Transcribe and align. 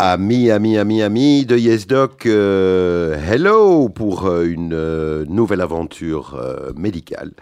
Amis, 0.00 0.48
amis, 0.52 0.78
amis, 0.78 1.02
amis 1.02 1.44
de 1.44 1.56
YesDoc, 1.58 2.26
euh, 2.26 3.16
hello 3.28 3.88
pour 3.88 4.26
euh, 4.26 4.44
une 4.44 4.72
euh, 4.72 5.24
nouvelle 5.26 5.60
aventure 5.60 6.36
euh, 6.36 6.72
médicale, 6.76 7.32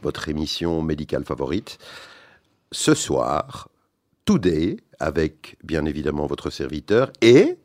votre 0.00 0.28
émission 0.28 0.80
médicale 0.80 1.24
favorite. 1.24 1.76
Ce 2.70 2.94
soir, 2.94 3.68
Today, 4.26 4.76
avec 5.00 5.56
bien 5.64 5.84
évidemment 5.86 6.26
votre 6.26 6.50
serviteur 6.50 7.10
et... 7.20 7.56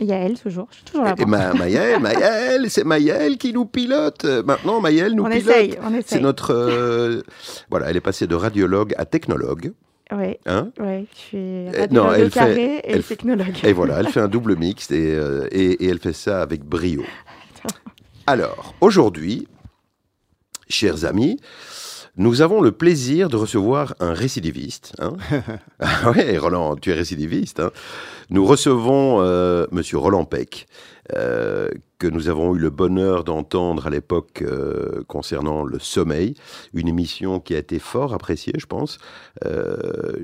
Yael, 0.00 0.40
toujours. 0.40 0.66
Je 0.70 0.76
suis 0.76 0.84
toujours 0.86 1.04
là. 1.04 1.14
et 1.18 1.24
Ma, 1.26 1.52
Maëlle, 1.52 2.00
Maëlle, 2.00 2.70
c'est 2.70 2.84
Maëlle 2.84 3.36
qui 3.36 3.52
nous 3.52 3.66
pilote. 3.66 4.24
Maintenant, 4.24 4.80
Maëlle 4.80 5.12
nous 5.12 5.24
on 5.24 5.28
pilote. 5.30 5.46
essaye, 5.46 5.74
on 5.82 5.90
C'est 5.90 5.98
essaye. 5.98 6.22
notre... 6.22 6.52
euh, 6.54 7.22
voilà, 7.68 7.90
elle 7.90 7.96
est 7.98 8.00
passée 8.00 8.26
de 8.26 8.34
radiologue 8.34 8.94
à 8.96 9.04
technologue. 9.04 9.72
Oui, 10.12 10.36
Hein 10.46 10.70
oui, 10.78 11.06
je 11.12 11.18
suis 11.18 11.38
Eh, 11.38 11.86
non, 11.90 12.12
elle 12.12 12.30
carré 12.30 12.54
fait- 12.54 12.80
et 12.84 12.92
elle 12.92 13.02
technologue. 13.04 13.54
Et 13.64 13.72
voilà, 13.72 14.00
elle 14.00 14.08
fait 14.08 14.20
un 14.20 14.28
double 14.28 14.56
mixte 14.56 14.92
et, 14.92 15.14
euh, 15.14 15.48
et- 15.50 15.84
et 15.84 15.88
elle 15.88 15.98
fait 15.98 16.12
ça 16.12 16.42
avec 16.42 16.62
brio. 16.62 17.02
Alors, 18.26 18.74
aujourd'hui, 18.80 19.48
chers 20.68 21.04
amis, 21.04 21.38
nous 22.16 22.42
avons 22.42 22.60
le 22.60 22.70
plaisir 22.72 23.28
de 23.28 23.36
recevoir 23.36 23.94
un 24.00 24.12
récidiviste. 24.12 24.92
hein. 25.00 25.16
ah 25.80 26.10
ouais, 26.10 26.36
Roland, 26.38 26.76
tu 26.76 26.90
es 26.90 26.94
récidiviste. 26.94 27.60
hein. 27.60 27.70
Nous 28.30 28.44
recevons 28.46 29.20
euh, 29.20 29.66
Monsieur 29.72 29.98
Roland 29.98 30.24
Peck, 30.24 30.66
euh, 31.16 31.68
que 32.04 32.10
nous 32.10 32.28
avons 32.28 32.54
eu 32.54 32.58
le 32.58 32.68
bonheur 32.68 33.24
d'entendre 33.24 33.86
à 33.86 33.90
l'époque 33.90 34.42
euh, 34.42 35.02
concernant 35.08 35.64
le 35.64 35.78
sommeil, 35.78 36.34
une 36.74 36.86
émission 36.86 37.40
qui 37.40 37.54
a 37.54 37.58
été 37.58 37.78
fort 37.78 38.12
appréciée, 38.12 38.52
je 38.58 38.66
pense. 38.66 38.98
Euh, 39.46 39.74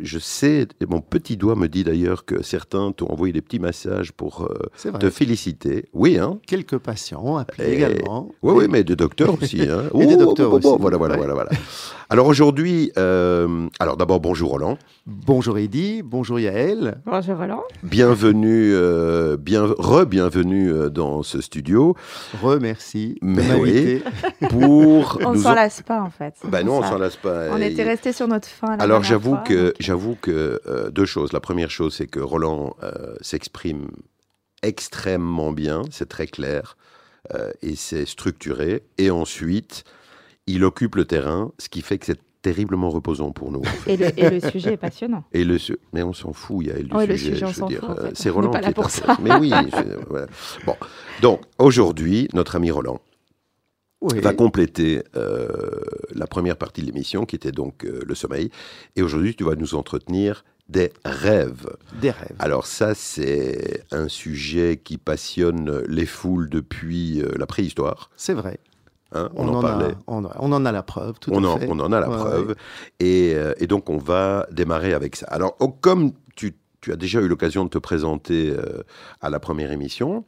je 0.03 0.19
sais, 0.19 0.69
mon 0.87 1.01
petit 1.01 1.39
doigt 1.39 1.57
me 1.57 1.69
dit 1.69 1.83
d'ailleurs 1.83 2.27
que 2.27 2.43
certains 2.43 2.93
t'ont 2.93 3.07
envoyé 3.11 3.33
des 3.33 3.41
petits 3.41 3.59
massages 3.61 4.13
pour 4.13 4.43
euh, 4.43 4.91
te 4.99 5.09
féliciter. 5.09 5.87
Oui, 5.95 6.19
hein 6.19 6.39
Quelques 6.47 6.77
patients 6.77 7.39
appelés 7.39 7.71
Et- 7.71 7.75
également. 7.77 8.29
oui, 8.43 8.53
oui, 8.59 8.67
mais 8.69 8.85
des 8.85 8.97
docteurs 8.97 9.35
aussi. 9.43 9.63
Hein. 9.63 9.85
Et 9.99 10.05
des 10.07 10.17
Oh, 10.17 10.25
docteurs 10.27 10.51
bon, 10.51 10.59
bon, 10.59 10.73
aussi. 10.75 10.83
Voilà, 10.83 10.99
voilà, 10.99 11.17
voilà, 11.17 11.33
voilà. 11.33 11.51
Alors 12.13 12.27
aujourd'hui, 12.27 12.91
euh, 12.99 13.69
alors 13.79 13.97
d'abord 13.97 14.21
bonjour 14.21 14.51
Roland, 14.51 14.77
Bonjour 15.07 15.59
Eddy, 15.59 16.03
bonjour 16.03 16.39
Yael. 16.39 17.01
Bonjour 17.07 17.37
Roland. 17.39 17.63
bienvenue, 17.83 18.73
euh, 18.75 19.37
bien, 19.37 19.65
re-bienvenue 19.79 20.73
dans 20.91 21.23
ce 21.23 21.41
studio 21.41 21.70
Remercie 22.43 23.17
Mais 23.23 23.47
m'inviter. 23.47 24.03
pour. 24.51 25.19
On 25.25 25.33
ne 25.35 25.39
s'en 25.39 25.51
en- 25.51 25.55
lasse 25.55 25.83
pas 25.83 26.01
en 26.01 26.11
fait. 26.11 26.35
Bah 26.45 26.63
non, 26.63 26.79
on 26.79 26.83
s'en 26.83 26.99
lasse 26.99 27.17
pas. 27.17 27.49
On 27.51 27.59
Et- 27.59 27.67
était 27.73 27.83
resté 27.85 28.13
sur 28.13 28.29
notre 28.29 28.49
fin. 28.49 28.77
la 28.77 28.83
Alors 28.83 29.03
j'avoue 29.03 29.37
que 29.45 29.75
j'avoue 29.81 30.17
que 30.21 30.61
euh, 30.67 30.91
deux 30.91 31.07
choses. 31.07 31.33
La 31.33 31.41
première 31.41 31.71
chose, 31.71 31.95
c'est 31.95 32.07
que 32.07 32.21
Roland 32.21 32.77
euh, 32.83 33.15
s'exprime 33.21 33.89
extrêmement 34.63 35.53
bien, 35.53 35.83
c'est 35.91 36.09
très 36.09 36.27
clair 36.27 36.77
euh, 37.35 37.51
et 37.63 37.77
c'est 37.77 38.07
structuré. 38.07 38.83
Et 38.99 39.11
ensuite, 39.11 39.85
il 40.47 40.65
occupe 40.65 40.97
le 40.97 41.05
terrain, 41.05 41.53
ce 41.59 41.69
qui 41.69 41.83
fait 41.83 41.99
que 41.99 42.07
c'est 42.07 42.21
terriblement 42.43 42.91
reposant 42.91 43.33
pour 43.33 43.51
nous. 43.53 43.61
en 43.61 43.65
fait. 43.65 43.93
Et 43.95 43.97
le, 43.97 44.19
et 44.19 44.31
le 44.41 44.51
sujet 44.51 44.73
est 44.75 44.77
passionnant. 44.79 45.25
Et 45.33 45.45
le 45.45 45.59
su- 45.59 45.77
mais 45.93 46.03
on 46.03 46.13
s'en 46.13 46.33
fout, 46.33 46.59
il 46.63 46.69
y 46.69 46.71
a 46.71 46.83
du 46.83 46.93
Ouais, 46.95 47.07
le 47.07 47.17
sujet, 47.17 47.33
sujet, 47.35 47.45
on 47.45 47.49
je 47.49 47.55
veux 47.55 47.59
s'en 47.61 47.67
dire, 47.67 47.81
fout, 47.81 47.91
en 47.91 47.97
fait. 47.97 48.11
c'est 48.17 48.31
Roland 48.31 48.51
qui 48.51 48.61
là 48.63 48.71
est 48.71 48.75
pour 48.75 48.91
ça. 48.91 49.17
Mais 49.23 49.35
oui, 49.37 49.51
je- 49.51 50.07
voilà. 50.09 50.27
Bon, 50.67 50.77
donc 51.23 51.41
aujourd'hui, 51.59 52.29
notre 52.33 52.57
ami 52.57 52.71
Roland 52.71 53.01
Oui. 54.01 54.19
va 54.21 54.33
compléter 54.33 55.03
euh, 55.17 55.49
la 56.15 56.27
première 56.27 56.57
partie 56.57 56.81
de 56.81 56.87
l'émission, 56.87 57.27
qui 57.27 57.37
était 57.37 57.53
donc 57.53 57.85
euh, 57.85 58.01
le 58.07 58.15
sommeil. 58.15 58.51
Et 58.97 59.03
aujourd'hui, 59.03 59.35
tu 59.35 59.45
vas 59.45 59.55
nous 59.57 59.75
entretenir 59.75 60.45
des 60.71 60.93
rêves. 61.05 61.67
Des 62.01 62.11
rêves. 62.13 62.37
Alors 62.39 62.65
ça, 62.65 62.95
c'est 62.95 63.83
un 63.91 64.07
sujet 64.09 64.81
qui 64.83 64.97
passionne 64.99 65.83
les 65.89 66.07
foules 66.07 66.49
depuis 66.49 67.21
euh, 67.21 67.33
la 67.37 67.47
préhistoire. 67.47 68.11
C'est 68.17 68.35
vrai. 68.35 68.61
Hein, 69.13 69.29
on, 69.35 69.49
On, 69.49 69.55
en 69.55 69.59
a, 69.59 69.63
parlait. 69.63 69.95
on, 70.07 70.25
a- 70.25 70.37
on 70.39 70.53
en 70.53 70.65
a 70.67 70.73
la 70.73 70.83
preuve, 70.83 71.19
tout 71.21 71.31
On 71.33 71.45
à 71.45 71.49
en, 71.49 71.59
fait. 71.59 71.69
on 71.71 71.79
en 71.81 71.93
a 71.93 72.01
la 72.01 72.09
Ouais, 72.09 72.17
preuve. 72.17 72.49
ouais. 72.49 72.55
Et, 73.01 73.33
euh, 73.35 73.53
et 73.59 73.67
donc, 73.67 73.89
on 73.91 73.99
va 73.99 74.47
démarrer 74.51 74.93
avec 74.95 75.17
ça. 75.17 75.27
Alors, 75.27 75.57
oh, 75.61 75.69
comme 75.69 76.13
tu, 76.37 76.55
tu 76.81 76.93
as 76.93 76.97
déjà 76.97 77.21
eu 77.21 77.29
l'occasion 77.29 77.65
de 77.65 77.71
te 77.71 77.79
présenter 77.79 78.51
euh, 78.57 78.83
à 79.21 79.31
la 79.31 79.39
première 79.41 79.73
émission, 79.73 80.25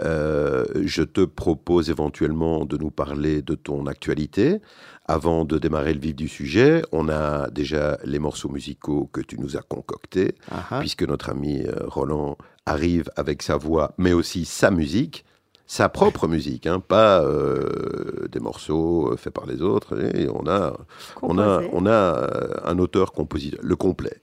euh, 0.00 0.64
je 0.84 1.02
te 1.02 1.22
propose 1.24 1.90
éventuellement 1.90 2.64
de 2.64 2.76
nous 2.76 2.90
parler 2.90 3.42
de 3.42 3.54
ton 3.54 3.86
actualité. 3.86 4.60
Avant 5.06 5.44
de 5.44 5.58
démarrer 5.58 5.92
le 5.92 5.98
vif 6.00 6.14
du 6.14 6.28
sujet, 6.28 6.82
on 6.92 7.08
a 7.08 7.50
déjà 7.50 7.98
les 8.04 8.20
morceaux 8.20 8.48
musicaux 8.48 9.08
que 9.12 9.20
tu 9.20 9.40
nous 9.40 9.56
as 9.56 9.62
concoctés, 9.62 10.36
Ah, 10.52 10.64
ah. 10.70 10.78
puisque 10.78 11.02
notre 11.02 11.30
ami 11.30 11.62
Roland 11.86 12.36
arrive 12.66 13.10
avec 13.16 13.42
sa 13.42 13.56
voix, 13.56 13.92
mais 13.98 14.12
aussi 14.12 14.44
sa 14.44 14.70
musique. 14.70 15.24
Sa 15.72 15.88
propre 15.88 16.26
musique, 16.26 16.66
hein, 16.66 16.80
pas 16.80 17.22
euh, 17.22 18.26
des 18.32 18.40
morceaux 18.40 19.12
euh, 19.12 19.16
faits 19.16 19.32
par 19.32 19.46
les 19.46 19.62
autres. 19.62 19.96
Et 20.16 20.28
on 20.28 20.44
a 20.48 20.76
on 21.22 21.38
a, 21.38 21.60
on 21.72 21.86
a 21.86 21.90
euh, 21.90 22.54
un 22.64 22.76
auteur-compositeur, 22.80 23.60
le 23.62 23.76
complet. 23.76 24.16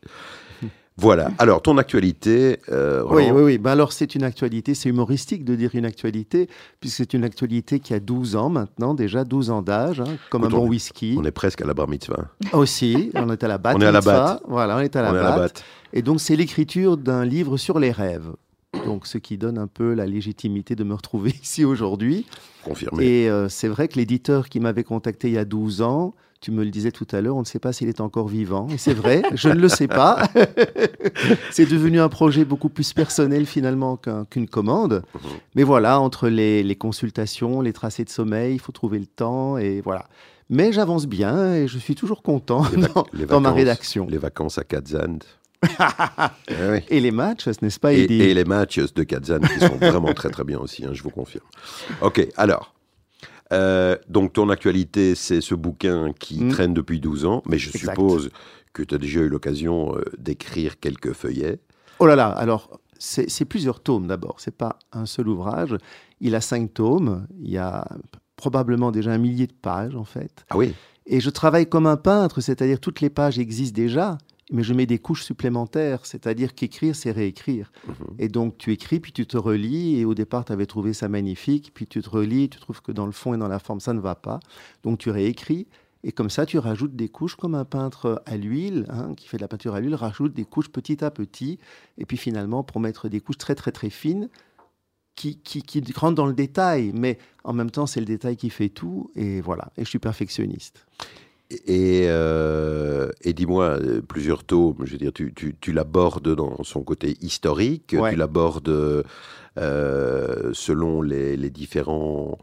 Voilà. 0.99 1.29
Alors, 1.37 1.61
ton 1.61 1.77
actualité, 1.77 2.57
euh, 2.69 3.03
Oui, 3.03 3.25
Roland 3.25 3.35
oui, 3.37 3.43
oui. 3.43 3.57
Ben 3.59 3.69
alors, 3.71 3.93
c'est 3.93 4.15
une 4.15 4.23
actualité, 4.23 4.73
c'est 4.73 4.89
humoristique 4.89 5.45
de 5.45 5.53
dire 5.55 5.69
une 5.75 5.85
actualité, 5.85 6.49
puisque 6.81 6.97
c'est 6.97 7.13
une 7.13 7.23
actualité 7.23 7.79
qui 7.79 7.93
a 7.93 7.99
12 7.99 8.35
ans 8.35 8.49
maintenant, 8.49 8.95
déjà 8.95 9.23
12 9.23 9.51
ans 9.51 9.61
d'âge, 9.61 10.01
hein, 10.01 10.17
comme 10.31 10.41
Écoute, 10.41 10.53
un 10.55 10.57
bon 10.57 10.63
on- 10.65 10.67
whisky. 10.69 11.15
on 11.17 11.23
est 11.23 11.29
presque 11.31 11.61
à 11.61 11.65
la 11.67 11.75
bar 11.75 11.87
mitzvah. 11.87 12.25
Aussi, 12.51 13.11
on 13.13 13.29
est 13.29 13.43
à 13.43 13.47
la 13.47 13.59
batte. 13.59 13.75
On 13.77 13.81
est 13.81 13.85
à 13.85 13.91
la 13.91 14.01
batte. 14.01 14.41
Voilà, 14.47 14.75
on 14.75 14.79
est 14.79 14.95
à 14.95 15.01
la 15.03 15.11
on 15.11 15.15
est 15.15 15.19
à 15.19 15.21
batte. 15.21 15.31
la 15.33 15.37
batte. 15.37 15.63
Et 15.93 16.01
donc, 16.01 16.19
c'est 16.19 16.35
l'écriture 16.35 16.97
d'un 16.97 17.23
livre 17.23 17.57
sur 17.57 17.77
les 17.77 17.91
rêves. 17.91 18.31
Donc, 18.85 19.07
ce 19.07 19.17
qui 19.17 19.38
donne 19.38 19.57
un 19.57 19.67
peu 19.67 19.94
la 19.94 20.05
légitimité 20.05 20.75
de 20.75 20.83
me 20.83 20.94
retrouver 20.94 21.31
ici 21.41 21.66
aujourd'hui. 21.66 22.25
Confirmé. 22.63 23.05
Et 23.05 23.29
euh, 23.29 23.50
c'est 23.50 23.67
vrai 23.67 23.88
que 23.88 23.95
l'éditeur 23.97 24.50
qui 24.50 24.59
m'avait 24.59 24.83
contacté 24.83 25.29
il 25.29 25.33
y 25.33 25.38
a 25.38 25.45
12 25.45 25.81
ans, 25.81 26.13
tu 26.41 26.51
me 26.51 26.63
le 26.63 26.69
disais 26.69 26.91
tout 26.91 27.07
à 27.11 27.22
l'heure, 27.22 27.35
on 27.35 27.39
ne 27.41 27.45
sait 27.45 27.57
pas 27.59 27.73
s'il 27.73 27.88
est 27.89 28.00
encore 28.01 28.27
vivant. 28.27 28.67
Et 28.69 28.77
c'est 28.77 28.94
vrai, 28.94 29.23
je 29.33 29.50
ne 29.50 29.56
le 29.59 29.69
sais 29.69 29.88
pas. 29.88 30.27
c'est 31.51 31.66
devenu 31.66 32.00
un 32.00 32.09
projet 32.09 32.45
beaucoup 32.45 32.69
plus 32.69 32.94
personnel 32.94 33.45
finalement 33.45 33.97
qu'un- 33.97 34.25
qu'une 34.25 34.47
commande. 34.47 35.03
Mhm. 35.16 35.29
Mais 35.56 35.63
voilà, 35.63 36.00
entre 36.00 36.27
les, 36.29 36.61
les 36.61 36.75
consultations, 36.75 37.61
les 37.61 37.73
tracés 37.73 38.03
de 38.03 38.09
sommeil, 38.09 38.53
il 38.56 38.59
faut 38.59 38.72
trouver 38.72 39.00
le 39.00 39.07
temps 39.07 39.57
et 39.57 39.81
voilà. 39.81 40.07
Mais 40.50 40.72
j'avance 40.72 41.07
bien 41.07 41.53
et 41.56 41.67
je 41.67 41.77
suis 41.77 41.95
toujours 41.95 42.22
content 42.22 42.63
Les 42.72 42.83
vac- 42.83 42.94
dans, 42.94 43.06
les 43.13 43.25
dans 43.25 43.41
ma 43.41 43.50
vacances- 43.50 43.56
rédaction. 43.57 44.07
Les 44.09 44.17
vacances 44.17 44.57
à 44.57 44.63
Kazan. 44.63 45.19
Eh 46.50 46.53
oui. 46.72 46.79
Et 46.90 47.00
les 47.00 47.12
matchs, 47.12 47.45
ce 47.45 47.63
n'est 47.66 47.72
pas 47.81 47.94
Et, 47.94 48.03
Eddy 48.03 48.22
et 48.22 48.34
les 48.34 48.45
matchs 48.45 48.79
de 48.79 49.03
Kazan 49.03 49.40
qui 49.40 49.59
sont 49.59 49.75
vraiment 49.78 50.13
très 50.13 50.29
très 50.29 50.44
bien 50.44 50.59
aussi, 50.59 50.85
hein, 50.85 50.91
je 50.94 51.03
vous 51.03 51.09
confirme. 51.09 51.45
Ok, 52.01 52.28
alors. 52.38 52.73
euh, 53.53 53.95
donc 54.09 54.34
ton 54.34 54.50
actualité, 54.50 55.16
c'est 55.16 55.41
ce 55.41 55.56
bouquin 55.56 56.13
qui 56.19 56.44
Mm. 56.44 56.50
traîne 56.50 56.73
depuis 56.73 57.00
12 57.00 57.25
ans, 57.25 57.41
mais 57.47 57.57
je 57.57 57.69
Exact. 57.69 57.91
suppose 57.91 58.29
que 58.73 58.84
tu 58.84 58.94
as 58.94 58.97
déjà 58.97 59.22
eu 59.22 59.29
l'occasion 59.29 59.95
euh, 59.95 60.03
d'écrire 60.18 60.79
quelques 60.79 61.13
feuillets. 61.13 61.59
Oh 62.00 62.06
là 62.06 62.16
là, 62.16 62.28
alors 62.28 62.79
c'est 63.00 63.29
c'est 63.29 63.45
plusieurs 63.45 63.79
tomes 63.79 64.07
d'abord, 64.07 64.35
c'est 64.39 64.56
pas 64.56 64.78
un 64.91 65.06
seul 65.06 65.28
ouvrage. 65.29 65.75
Il 66.19 66.35
a 66.35 66.41
cinq 66.41 66.74
tomes, 66.74 67.25
il 67.39 67.50
y 67.50 67.57
a 67.57 67.88
probablement 68.35 68.91
déjà 68.91 69.12
un 69.12 69.18
millier 69.18 69.47
de 69.47 69.53
pages 69.53 69.95
en 69.95 70.03
fait. 70.03 70.45
Ah 70.50 70.57
oui 70.57 70.74
Et 71.07 71.19
je 71.22 71.29
travaille 71.31 71.68
comme 71.68 71.88
un 71.88 71.97
peintre, 71.97 72.41
c'est-à-dire 72.41 72.79
toutes 72.79 73.01
les 73.01 73.09
pages 73.09 73.39
existent 73.39 73.75
déjà, 73.75 74.18
mais 74.51 74.63
je 74.63 74.73
mets 74.73 74.85
des 74.85 74.99
couches 74.99 75.23
supplémentaires, 75.23 76.05
c'est-à-dire 76.05 76.55
qu'écrire, 76.55 76.95
c'est 76.95 77.11
réécrire. 77.11 77.71
Mhm. 77.88 77.94
Et 78.19 78.27
donc 78.29 78.57
tu 78.57 78.71
écris, 78.71 78.99
puis 78.99 79.11
tu 79.11 79.25
te 79.25 79.38
relis, 79.38 79.99
et 79.99 80.05
au 80.05 80.13
départ 80.13 80.45
tu 80.45 80.53
avais 80.53 80.65
trouvé 80.65 80.94
ça 80.94 81.09
magnifique, 81.09 81.71
puis 81.73 81.88
tu 81.88 82.01
te 82.01 82.09
relis, 82.09 82.49
tu 82.49 82.59
trouves 82.59 82.81
que 82.81 82.91
dans 82.91 83.05
le 83.05 83.11
fond 83.11 83.33
et 83.33 83.38
dans 83.38 83.47
la 83.47 83.59
forme 83.59 83.79
ça 83.79 83.94
ne 83.94 83.99
va 83.99 84.15
pas, 84.15 84.39
donc 84.83 84.99
tu 84.99 85.09
réécris. 85.09 85.67
Et 86.03 86.11
comme 86.11 86.29
ça, 86.29 86.45
tu 86.45 86.59
rajoutes 86.59 86.95
des 86.95 87.09
couches 87.09 87.35
comme 87.35 87.55
un 87.55 87.65
peintre 87.65 88.21
à 88.25 88.38
l'huile, 88.38 88.85
hein, 88.88 89.13
qui 89.15 89.27
fait 89.27 89.38
de 89.38 89.41
la 89.41 89.47
peinture 89.47 89.73
à 89.73 89.81
l'huile, 89.81 89.95
rajoute 89.95 90.33
des 90.33 90.45
couches 90.45 90.69
petit 90.69 91.03
à 91.03 91.11
petit. 91.11 91.57
Et 91.97 92.05
puis 92.05 92.17
finalement, 92.17 92.63
pour 92.63 92.79
mettre 92.79 93.09
des 93.09 93.19
couches 93.19 93.39
très 93.39 93.55
très 93.55 93.71
très 93.71 93.89
fines, 93.89 94.29
qui, 95.15 95.39
qui, 95.39 95.63
qui 95.63 95.83
rentrent 95.95 96.15
dans 96.15 96.27
le 96.27 96.33
détail. 96.33 96.91
Mais 96.93 97.17
en 97.43 97.51
même 97.51 97.71
temps, 97.71 97.88
c'est 97.88 98.00
le 98.00 98.05
détail 98.05 98.38
qui 98.38 98.50
fait 98.50 98.69
tout. 98.69 99.09
Et 99.15 99.41
voilà. 99.41 99.71
Et 99.75 99.83
je 99.83 99.89
suis 99.89 100.00
perfectionniste. 100.00 100.85
Et, 101.49 102.07
euh, 102.07 103.09
et 103.21 103.31
dis-moi, 103.33 103.79
euh, 103.79 104.01
plusieurs 104.01 104.44
tomes, 104.44 104.75
je 104.83 104.91
veux 104.91 104.97
dire, 104.97 105.13
tu, 105.13 105.33
tu, 105.33 105.55
tu 105.61 105.71
l'abordes 105.71 106.35
dans 106.35 106.61
son 106.63 106.83
côté 106.83 107.15
historique, 107.21 107.95
Ouais. 107.97 108.11
tu 108.11 108.15
l'abordes 108.17 108.67
euh, 109.57 110.51
selon 110.53 111.01
les, 111.01 111.38
les 111.38 111.49
différents 111.49 112.38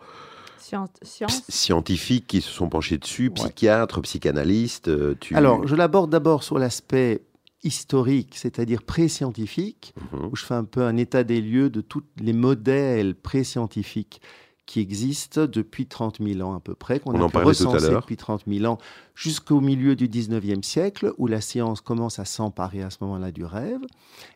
scientifiques 1.48 2.26
qui 2.26 2.40
se 2.40 2.50
sont 2.50 2.68
penchés 2.68 2.98
dessus, 2.98 3.28
Ouais. 3.28 3.34
psychiatres, 3.34 4.00
psychanalystes. 4.00 4.90
Tu... 5.20 5.34
Alors, 5.34 5.66
je 5.66 5.74
l'aborde 5.76 6.10
d'abord 6.10 6.42
sur 6.42 6.58
l'aspect 6.58 7.22
historique, 7.62 8.34
c'est-à-dire 8.36 8.82
pré-scientifique, 8.82 9.94
Mhm. 10.12 10.28
où 10.32 10.36
je 10.36 10.44
fais 10.44 10.54
un 10.54 10.64
peu 10.64 10.82
un 10.82 10.96
état 10.96 11.24
des 11.24 11.40
lieux 11.40 11.70
de 11.70 11.80
tous 11.80 12.02
les 12.20 12.32
modèles 12.34 13.14
pré-scientifiques 13.14 14.20
qui 14.66 14.81
existe 14.81 15.38
depuis 15.38 15.87
30 15.87 16.19
000 16.22 16.40
ans 16.49 16.55
à 16.55 16.61
peu 16.61 16.75
près, 16.75 16.99
qu'on 16.99 17.14
On 17.14 17.26
a 17.26 17.28
pu 17.28 17.37
recenser 17.38 17.90
depuis 17.90 18.16
30 18.16 18.44
000 18.46 18.64
ans 18.64 18.78
jusqu'au 19.14 19.61
milieu 19.61 19.94
du 19.94 20.08
19e 20.08 20.62
siècle, 20.62 21.12
où 21.19 21.26
la 21.26 21.40
science 21.40 21.81
commence 21.81 22.19
à 22.19 22.25
s'emparer 22.25 22.82
à 22.82 22.90
ce 22.90 22.99
moment-là 23.02 23.31
du 23.31 23.44
rêve. 23.44 23.81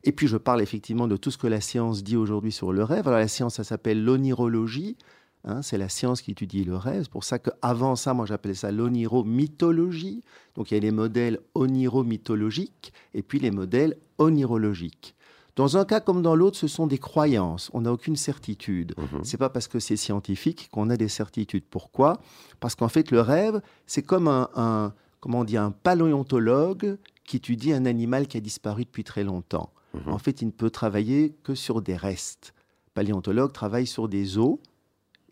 Et 0.04 0.12
puis 0.12 0.26
je 0.26 0.36
parle 0.36 0.60
effectivement 0.60 1.08
de 1.08 1.16
tout 1.16 1.30
ce 1.30 1.38
que 1.38 1.46
la 1.46 1.60
science 1.60 2.04
dit 2.04 2.16
aujourd'hui 2.16 2.52
sur 2.52 2.72
le 2.72 2.84
rêve. 2.84 3.08
Alors 3.08 3.20
la 3.20 3.28
science, 3.28 3.54
ça 3.54 3.64
s'appelle 3.64 4.04
l'onirologie. 4.04 4.96
hein, 5.44 5.62
c'est 5.62 5.78
la 5.78 5.88
science 5.88 6.20
qui 6.20 6.32
étudie 6.32 6.64
le 6.64 6.76
rêve. 6.76 7.04
C'est 7.04 7.10
pour 7.10 7.24
ça 7.24 7.38
qu'avant 7.38 7.96
ça, 7.96 8.12
moi 8.12 8.26
j'appelais 8.26 8.54
ça 8.54 8.70
l'oniromythologie. 8.70 10.22
Donc 10.56 10.70
il 10.70 10.74
y 10.74 10.76
a 10.76 10.80
les 10.80 10.90
modèles 10.90 11.40
oniromythologiques 11.54 12.92
et 13.14 13.22
puis 13.22 13.38
les 13.38 13.50
modèles 13.50 13.96
onirologiques. 14.18 15.14
Dans 15.58 15.76
un 15.76 15.84
cas 15.84 15.98
comme 15.98 16.22
dans 16.22 16.36
l'autre, 16.36 16.56
ce 16.56 16.68
sont 16.68 16.86
des 16.86 16.98
croyances. 16.98 17.68
On 17.74 17.80
n'a 17.80 17.92
aucune 17.92 18.14
certitude. 18.14 18.94
Mhm. 18.96 19.24
C'est 19.24 19.38
pas 19.38 19.50
parce 19.50 19.66
que 19.66 19.80
c'est 19.80 19.96
scientifique 19.96 20.68
qu'on 20.70 20.88
a 20.88 20.96
des 20.96 21.08
certitudes. 21.08 21.64
Pourquoi? 21.68 22.20
Parce 22.60 22.76
qu'en 22.76 22.86
fait, 22.86 23.10
le 23.10 23.20
rêve, 23.20 23.60
c'est 23.84 24.02
comme 24.02 24.28
un, 24.28 24.48
un- 24.54 24.94
comment 25.18 25.40
on 25.40 25.44
dit, 25.44 25.56
un 25.56 25.72
paléontologue 25.72 26.96
qui 27.24 27.38
étudie 27.38 27.72
un 27.72 27.86
animal 27.86 28.28
qui 28.28 28.36
a 28.36 28.40
disparu 28.40 28.84
depuis 28.84 29.02
très 29.02 29.24
longtemps. 29.24 29.72
Mhm. 29.94 30.12
En 30.12 30.18
fait, 30.18 30.42
il 30.42 30.46
ne 30.46 30.52
peut 30.52 30.70
travailler 30.70 31.34
que 31.42 31.56
sur 31.56 31.82
des 31.82 31.96
restes. 31.96 32.54
Paléontologue 32.94 33.52
travaille 33.52 33.88
sur 33.88 34.08
des 34.08 34.38
os 34.38 34.58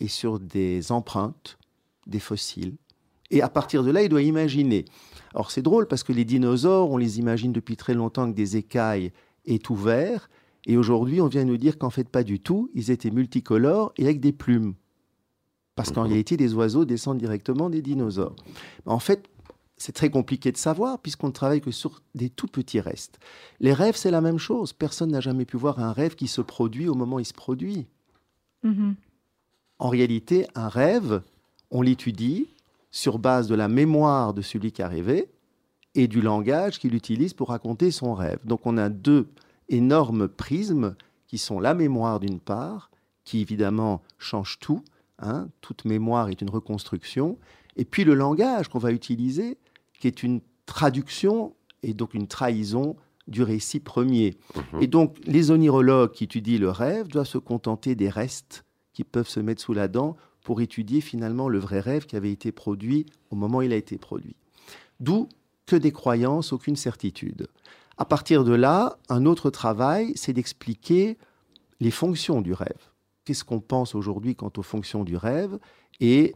et 0.01 0.09
sur 0.09 0.41
des 0.41 0.91
empreintes, 0.91 1.57
des 2.09 2.19
fossiles. 2.21 2.75
Et 3.31 3.43
à 3.43 3.49
partir 3.49 3.85
de 3.85 3.93
là, 3.93 4.03
il 4.03 4.09
doit 4.09 4.23
imaginer. 4.23 4.87
Alors 5.35 5.53
c'est 5.53 5.63
drôle 5.63 5.87
parce 5.87 6.03
que 6.03 6.13
les 6.13 6.25
dinosaures, 6.25 6.91
on 6.91 6.97
les 6.97 7.19
imagine 7.21 7.53
depuis 7.53 7.77
très 7.77 7.95
longtemps 7.95 8.23
avec 8.23 8.35
des 8.35 8.57
écailles 8.57 9.13
et 9.47 9.59
tout 9.59 9.75
vert. 9.77 10.29
Et 10.67 10.77
aujourd'hui, 10.77 11.21
on 11.21 11.29
vient 11.29 11.45
nous 11.45 11.57
dire 11.57 11.79
qu'en 11.79 11.91
fait, 11.91 12.09
pas 12.09 12.25
du 12.25 12.41
tout. 12.41 12.71
Ils 12.75 12.91
étaient 12.91 13.11
multicolores 13.11 13.93
et 13.97 14.05
avec 14.05 14.21
des 14.21 14.33
plumes. 14.33 14.75
Parce 15.77 15.91
qu'en 15.93 16.03
Mhm. 16.03 16.09
réalité, 16.09 16.37
les 16.37 16.55
oiseaux 16.55 16.85
descendent 16.85 17.19
directement 17.19 17.71
des 17.71 17.83
dinosaures. 17.83 18.35
En 18.87 18.99
fait, 18.99 19.29
c'est 19.77 19.93
très 19.93 20.09
compliqué 20.09 20.51
de 20.53 20.57
savoir 20.57 20.99
puisqu'on 20.99 21.27
ne 21.29 21.33
travaille 21.33 21.61
que 21.61 21.71
sur 21.71 22.01
des 22.15 22.31
tout 22.31 22.47
petits 22.49 22.81
restes. 22.81 23.19
Les 23.61 23.75
rêves, 23.75 23.97
c'est 23.97 24.11
la 24.11 24.23
même 24.23 24.39
chose. 24.39 24.73
Personne 24.73 25.11
n'a 25.11 25.21
jamais 25.21 25.45
pu 25.45 25.57
voir 25.59 25.79
un 25.81 25.93
rêve 25.93 26.15
qui 26.15 26.29
se 26.29 26.41
produit 26.41 26.89
au 26.89 26.95
moment 26.95 27.17
où 27.17 27.21
il 27.21 27.27
se 27.27 27.35
produit. 27.35 27.87
Mhm. 28.63 28.95
En 29.79 29.89
réalité, 29.91 30.47
un 30.55 30.69
rêve, 30.69 31.21
on 31.71 31.83
l'étudie 31.83 32.49
sur 32.91 33.19
base 33.19 33.47
de 33.47 33.55
la 33.55 33.69
mémoire 33.69 34.33
de 34.33 34.41
celui 34.41 34.73
qui 34.73 34.81
a 34.81 34.89
rêvé 34.89 35.29
et 35.97 36.09
du 36.09 36.21
langage 36.21 36.79
qu'il 36.79 36.95
utilise 36.95 37.33
pour 37.33 37.49
raconter 37.49 37.91
son 37.91 38.15
rêve. 38.15 38.39
Donc 38.45 38.67
on 38.67 38.77
a 38.77 38.89
deux 38.89 39.27
énormes 39.69 40.29
prismes 40.29 40.95
qui 41.27 41.39
sont 41.39 41.59
la 41.59 41.75
mémoire 41.75 42.21
d'une 42.21 42.39
part, 42.39 42.91
qui 43.25 43.41
évidemment 43.41 44.03
change 44.19 44.59
tout. 44.61 44.85
hein. 45.19 45.49
Toute 45.63 45.87
mémoire 45.87 46.29
est 46.29 46.41
une 46.41 46.51
reconstruction. 46.51 47.39
Et 47.77 47.85
puis 47.85 48.05
le 48.05 48.15
langage 48.15 48.69
qu'on 48.69 48.79
va 48.79 48.93
utiliser, 48.93 49.59
qui 49.99 50.07
est 50.07 50.23
une 50.23 50.41
traduction 50.67 51.55
et 51.83 51.95
donc 51.95 52.15
une 52.15 52.27
trahison 52.27 52.97
du 53.27 53.43
récit 53.43 53.81
premier. 53.81 54.37
Mhm. 54.73 54.83
Et 54.83 54.87
donc, 54.87 55.17
les 55.25 55.51
onirologues 55.51 56.13
qui 56.13 56.25
étudient 56.25 56.61
le 56.61 56.71
rêve 56.71 57.09
doivent 57.09 57.27
se 57.27 57.39
contenter 57.39 57.95
des 57.97 58.09
restes 58.09 58.65
qui 58.93 59.03
peuvent 59.03 59.29
se 59.29 59.41
mettre 59.41 59.63
sous 59.63 59.73
la 59.73 59.89
dent 59.89 60.17
pour 60.43 60.61
étudier 60.61 61.01
finalement 61.01 61.49
le 61.49 61.59
vrai 61.59 61.81
rêve 61.81 62.07
qui 62.07 62.15
avait 62.15 62.31
été 62.31 62.53
produit 62.53 63.07
au 63.31 63.37
moment 63.37 63.59
où 63.59 63.63
il 63.63 63.73
a 63.73 63.77
été 63.77 63.99
produit. 63.99 64.37
D'où 65.01 65.29
que 65.67 65.77
des 65.77 65.93
croyances, 65.93 66.53
aucune 66.53 66.77
certitude. 66.77 67.49
À 67.99 68.05
partir 68.05 68.45
de 68.45 68.55
là, 68.55 68.99
un 69.09 69.27
autre 69.27 69.51
travail, 69.51 70.13
c'est 70.17 70.33
d'expliquer 70.33 71.19
les 71.81 71.91
fonctions 71.91 72.41
du 72.41 72.53
rêve. 72.53 72.91
Qu'est-ce 73.25 73.45
qu'on 73.45 73.61
pense 73.61 73.95
aujourd'hui 73.95 74.37
quant 74.37 74.53
aux 74.57 74.63
fonctions 74.63 75.03
du 75.05 75.17
rêve 75.17 75.59
et 76.01 76.35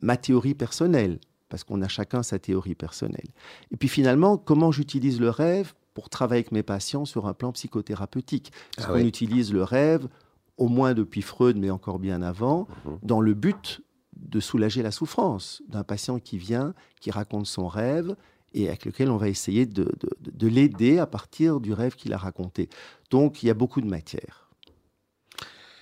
ma 0.00 0.16
théorie 0.16 0.54
personnelle, 0.54 1.20
parce 1.48 1.64
qu'on 1.64 1.82
a 1.82 1.88
chacun 1.88 2.22
sa 2.22 2.38
théorie 2.38 2.74
personnelle. 2.74 3.28
Et 3.70 3.76
puis 3.76 3.88
finalement, 3.88 4.36
comment 4.36 4.72
j'utilise 4.72 5.20
le 5.20 5.30
rêve 5.30 5.74
pour 5.94 6.08
travailler 6.08 6.40
avec 6.40 6.52
mes 6.52 6.62
patients 6.62 7.04
sur 7.04 7.26
un 7.26 7.34
plan 7.34 7.52
psychothérapeutique? 7.52 8.52
Parce 8.76 8.88
Ah 8.88 8.92
qu'on 8.92 8.98
oui. 9.00 9.06
utilise 9.06 9.52
le 9.52 9.62
rêve, 9.62 10.08
au 10.56 10.68
moins 10.68 10.94
depuis 10.94 11.22
Freud, 11.22 11.56
mais 11.56 11.70
encore 11.70 11.98
bien 11.98 12.22
avant, 12.22 12.66
Mhm. 12.84 12.98
dans 13.02 13.20
le 13.20 13.34
but 13.34 13.80
de 14.16 14.40
soulager 14.40 14.82
la 14.82 14.90
souffrance 14.90 15.62
d'un 15.68 15.84
patient 15.84 16.18
qui 16.18 16.38
vient, 16.38 16.74
qui 17.00 17.10
raconte 17.12 17.46
son 17.46 17.68
rêve 17.68 18.16
et 18.54 18.68
avec 18.68 18.84
lequel 18.84 19.10
on 19.10 19.16
va 19.16 19.28
essayer 19.28 19.66
de, 19.66 19.84
de- 19.84 20.10
de- 20.20 20.30
de 20.30 20.46
l'aider 20.48 20.98
à 20.98 21.06
partir 21.06 21.60
du 21.60 21.72
rêve 21.72 21.94
qu'il 21.96 22.12
a 22.12 22.18
raconté. 22.18 22.68
Donc 23.10 23.42
il 23.42 23.46
y 23.46 23.50
a 23.50 23.54
beaucoup 23.54 23.80
de 23.80 23.88
matière. 23.88 24.44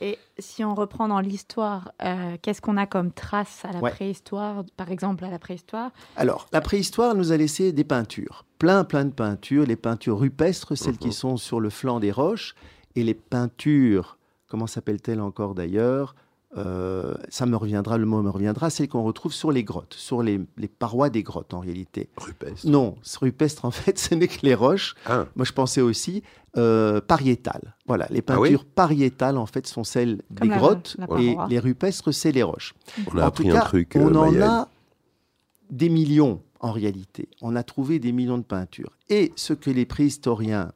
Et 0.02 0.18
si 0.38 0.62
on 0.62 0.74
reprend 0.74 1.08
dans 1.08 1.20
l'histoire, 1.20 1.90
euh, 2.02 2.36
qu'est-ce 2.42 2.60
qu'on 2.60 2.76
a 2.76 2.86
comme 2.86 3.12
trace 3.12 3.64
à 3.64 3.72
la 3.72 3.80
Ouais. 3.80 3.90
préhistoire, 3.92 4.62
par 4.76 4.90
exemple 4.90 5.24
à 5.24 5.30
la 5.30 5.38
préhistoire? 5.38 5.90
Alors, 6.16 6.48
la 6.52 6.60
préhistoire 6.60 7.14
nous 7.14 7.32
a 7.32 7.36
laissé 7.38 7.72
des 7.72 7.84
peintures, 7.84 8.44
plein, 8.58 8.84
plein 8.84 9.06
de 9.06 9.10
peintures, 9.12 9.64
les 9.64 9.76
peintures 9.76 10.18
rupestres, 10.18 10.76
celles 10.76 10.94
Mhm. 10.94 10.98
qui 10.98 11.12
sont 11.14 11.38
sur 11.38 11.60
le 11.60 11.70
flanc 11.70 11.98
des 11.98 12.12
roches, 12.12 12.54
et 12.94 13.04
les 13.04 13.14
peintures, 13.14 14.18
comment 14.48 14.66
s'appellent-elles 14.66 15.22
encore 15.22 15.54
d'ailleurs? 15.54 16.14
Euh, 16.56 17.14
Ça 17.28 17.44
me 17.44 17.56
reviendra, 17.56 17.98
le 17.98 18.06
mot 18.06 18.22
me 18.22 18.30
reviendra, 18.30 18.70
celles 18.70 18.88
qu'on 18.88 19.02
retrouve 19.02 19.32
sur 19.32 19.50
les 19.52 19.64
grottes, 19.64 19.94
sur 19.94 20.22
les, 20.22 20.40
les 20.56 20.68
parois 20.68 21.10
des 21.10 21.22
grottes 21.22 21.52
en 21.54 21.60
réalité. 21.60 22.08
Rupestre. 22.16 22.66
Non, 22.68 22.96
ce 23.02 23.18
rupestre 23.18 23.64
en 23.64 23.70
fait, 23.70 23.98
ce 23.98 24.14
n'est 24.14 24.28
que 24.28 24.44
les 24.46 24.54
roches. 24.54 24.94
Ah, 25.06 25.26
Moi, 25.34 25.44
je 25.44 25.52
pensais 25.52 25.80
aussi 25.80 26.22
euh, 26.56 27.00
pariétales. 27.00 27.74
Voilà, 27.86 28.06
les 28.10 28.22
Ah 28.28 28.38
oui 28.40 28.48
peintures 28.50 28.64
pariétales 28.64 29.36
en 29.38 29.46
fait 29.46 29.66
sont 29.66 29.84
celles 29.84 30.22
Comme 30.36 30.48
des 30.48 30.54
la- 30.54 30.58
grottes, 30.58 30.96
la 30.98 31.04
et 31.04 31.34
paroi. 31.34 31.46
les 31.50 31.58
rupestres, 31.58 32.14
c'est 32.14 32.32
les 32.32 32.42
roches. 32.42 32.74
on 33.12 33.18
a 33.18 33.24
En 33.24 33.26
appris 33.26 33.44
tout 33.44 33.52
cas, 33.52 33.60
un 33.62 33.64
truc, 33.64 33.92
on 33.96 34.14
euh, 34.14 34.18
en 34.18 34.30
Maëlle. 34.30 34.42
a 34.42 34.68
des 35.70 35.88
millions 35.88 36.40
en 36.60 36.70
réalité. 36.72 37.28
On 37.42 37.54
a 37.56 37.62
trouvé 37.64 37.98
des 37.98 38.12
millions 38.12 38.38
de 38.38 38.44
peintures. 38.44 38.96
Et 39.10 39.32
ce 39.36 39.52
que 39.52 39.68
les 39.70 39.84
préhistoriens 39.84 40.72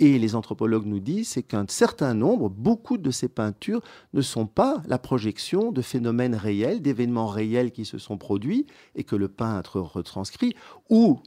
et 0.00 0.18
les 0.18 0.34
anthropologues 0.36 0.86
nous 0.86 1.00
disent, 1.00 1.28
c'est 1.28 1.42
qu'un 1.42 1.64
certain 1.68 2.14
nombre, 2.14 2.48
beaucoup 2.48 2.98
de 2.98 3.10
ces 3.10 3.28
peintures 3.28 3.80
ne 4.12 4.20
sont 4.22 4.46
pas 4.46 4.82
la 4.86 4.98
projection 4.98 5.72
de 5.72 5.82
phénomènes 5.82 6.36
réels, 6.36 6.80
d'événements 6.80 7.26
réels 7.26 7.72
qui 7.72 7.84
se 7.84 7.98
sont 7.98 8.16
produits 8.16 8.66
et 8.94 9.02
que 9.04 9.16
le 9.16 9.28
peintre 9.28 9.80
retranscrit, 9.80 10.54
ou 10.88 11.18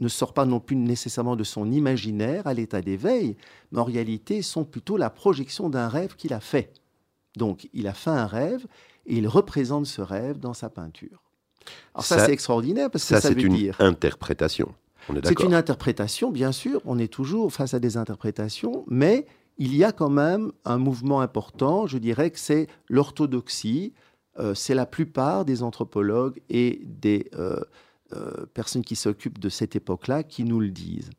ne 0.00 0.08
sort 0.08 0.32
pas 0.32 0.44
non 0.44 0.60
plus 0.60 0.76
nécessairement 0.76 1.36
de 1.36 1.44
son 1.44 1.70
imaginaire 1.70 2.46
à 2.46 2.54
l'état 2.54 2.82
d'éveil, 2.82 3.36
mais 3.72 3.78
en 3.80 3.84
réalité 3.84 4.42
sont 4.42 4.64
plutôt 4.64 4.96
la 4.96 5.10
projection 5.10 5.68
d'un 5.68 5.88
rêve 5.88 6.16
qu'il 6.16 6.32
a 6.32 6.40
fait. 6.40 6.72
Donc 7.36 7.68
il 7.72 7.86
a 7.88 7.94
fait 7.94 8.10
un 8.10 8.26
rêve 8.26 8.66
et 9.06 9.16
il 9.16 9.26
représente 9.28 9.86
ce 9.86 10.02
rêve 10.02 10.38
dans 10.38 10.54
sa 10.54 10.68
peinture. 10.68 11.22
Alors 11.94 12.04
ça, 12.04 12.18
Ça- 12.18 12.26
c'est 12.26 12.32
extraordinaire 12.32 12.90
parce 12.90 13.04
que 13.04 13.08
Ça, 13.14 13.20
ça, 13.20 13.28
c'est 13.28 13.34
veut 13.34 13.42
une 13.46 13.54
dire... 13.54 13.76
interprétation. 13.80 14.72
C'est 15.24 15.42
une 15.42 15.54
interprétation, 15.54 16.30
bien 16.30 16.52
sûr, 16.52 16.80
on 16.84 16.98
est 16.98 17.12
toujours 17.12 17.52
face 17.52 17.74
à 17.74 17.80
des 17.80 17.96
interprétations, 17.96 18.84
mais 18.88 19.26
il 19.58 19.76
y 19.76 19.84
a 19.84 19.92
quand 19.92 20.10
même 20.10 20.52
un 20.64 20.78
mouvement 20.78 21.20
important, 21.20 21.86
je 21.86 21.98
dirais 21.98 22.30
que 22.30 22.38
c'est 22.38 22.66
l'orthodoxie, 22.88 23.92
Euh, 24.38 24.54
c'est 24.54 24.74
la 24.74 24.86
plupart 24.86 25.44
des 25.44 25.62
anthropologues 25.62 26.40
et 26.48 26.80
des 26.84 27.30
euh, 27.34 27.60
euh, 28.12 28.46
personnes 28.52 28.82
qui 28.82 28.96
s'occupent 28.96 29.38
de 29.38 29.48
cette 29.48 29.76
époque-là 29.76 30.24
qui 30.24 30.44
nous 30.44 30.60
le 30.60 30.70
disent. 30.70 31.10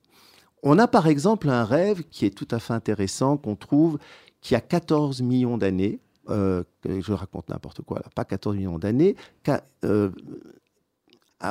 On 0.63 0.79
a 0.79 0.87
par 0.87 1.07
exemple 1.07 1.49
un 1.49 1.63
rêve 1.63 2.03
qui 2.09 2.25
est 2.25 2.35
tout 2.35 2.47
à 2.51 2.59
fait 2.59 2.73
intéressant, 2.73 3.37
qu'on 3.37 3.55
trouve 3.55 3.99
qui 4.41 4.55
a 4.55 4.61
14 4.61 5.21
millions 5.21 5.57
d'années, 5.57 5.99
je 6.27 7.13
raconte 7.13 7.49
n'importe 7.49 7.81
quoi, 7.81 7.99
là, 7.99 8.05
pas 8.13 8.25
14 8.25 8.55
millions 8.55 8.79
d'années, 8.79 9.15
ah, 9.47 9.61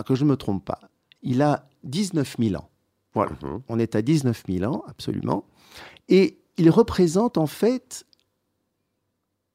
que 0.02 0.14
je 0.14 0.24
ne 0.24 0.30
me 0.30 0.36
trompe 0.36 0.64
pas, 0.64 0.80
il 1.22 1.42
a 1.42 1.68
19 1.84 2.36
000 2.38 2.56
ans. 2.56 2.70
Voilà. 3.14 3.32
Mhm. 3.42 3.62
On 3.68 3.78
est 3.78 3.94
à 3.94 4.02
19 4.02 4.42
000 4.48 4.72
ans, 4.72 4.84
absolument. 4.86 5.44
Et 6.08 6.38
il 6.56 6.70
représente 6.70 7.38
en 7.38 7.46
fait 7.46 8.06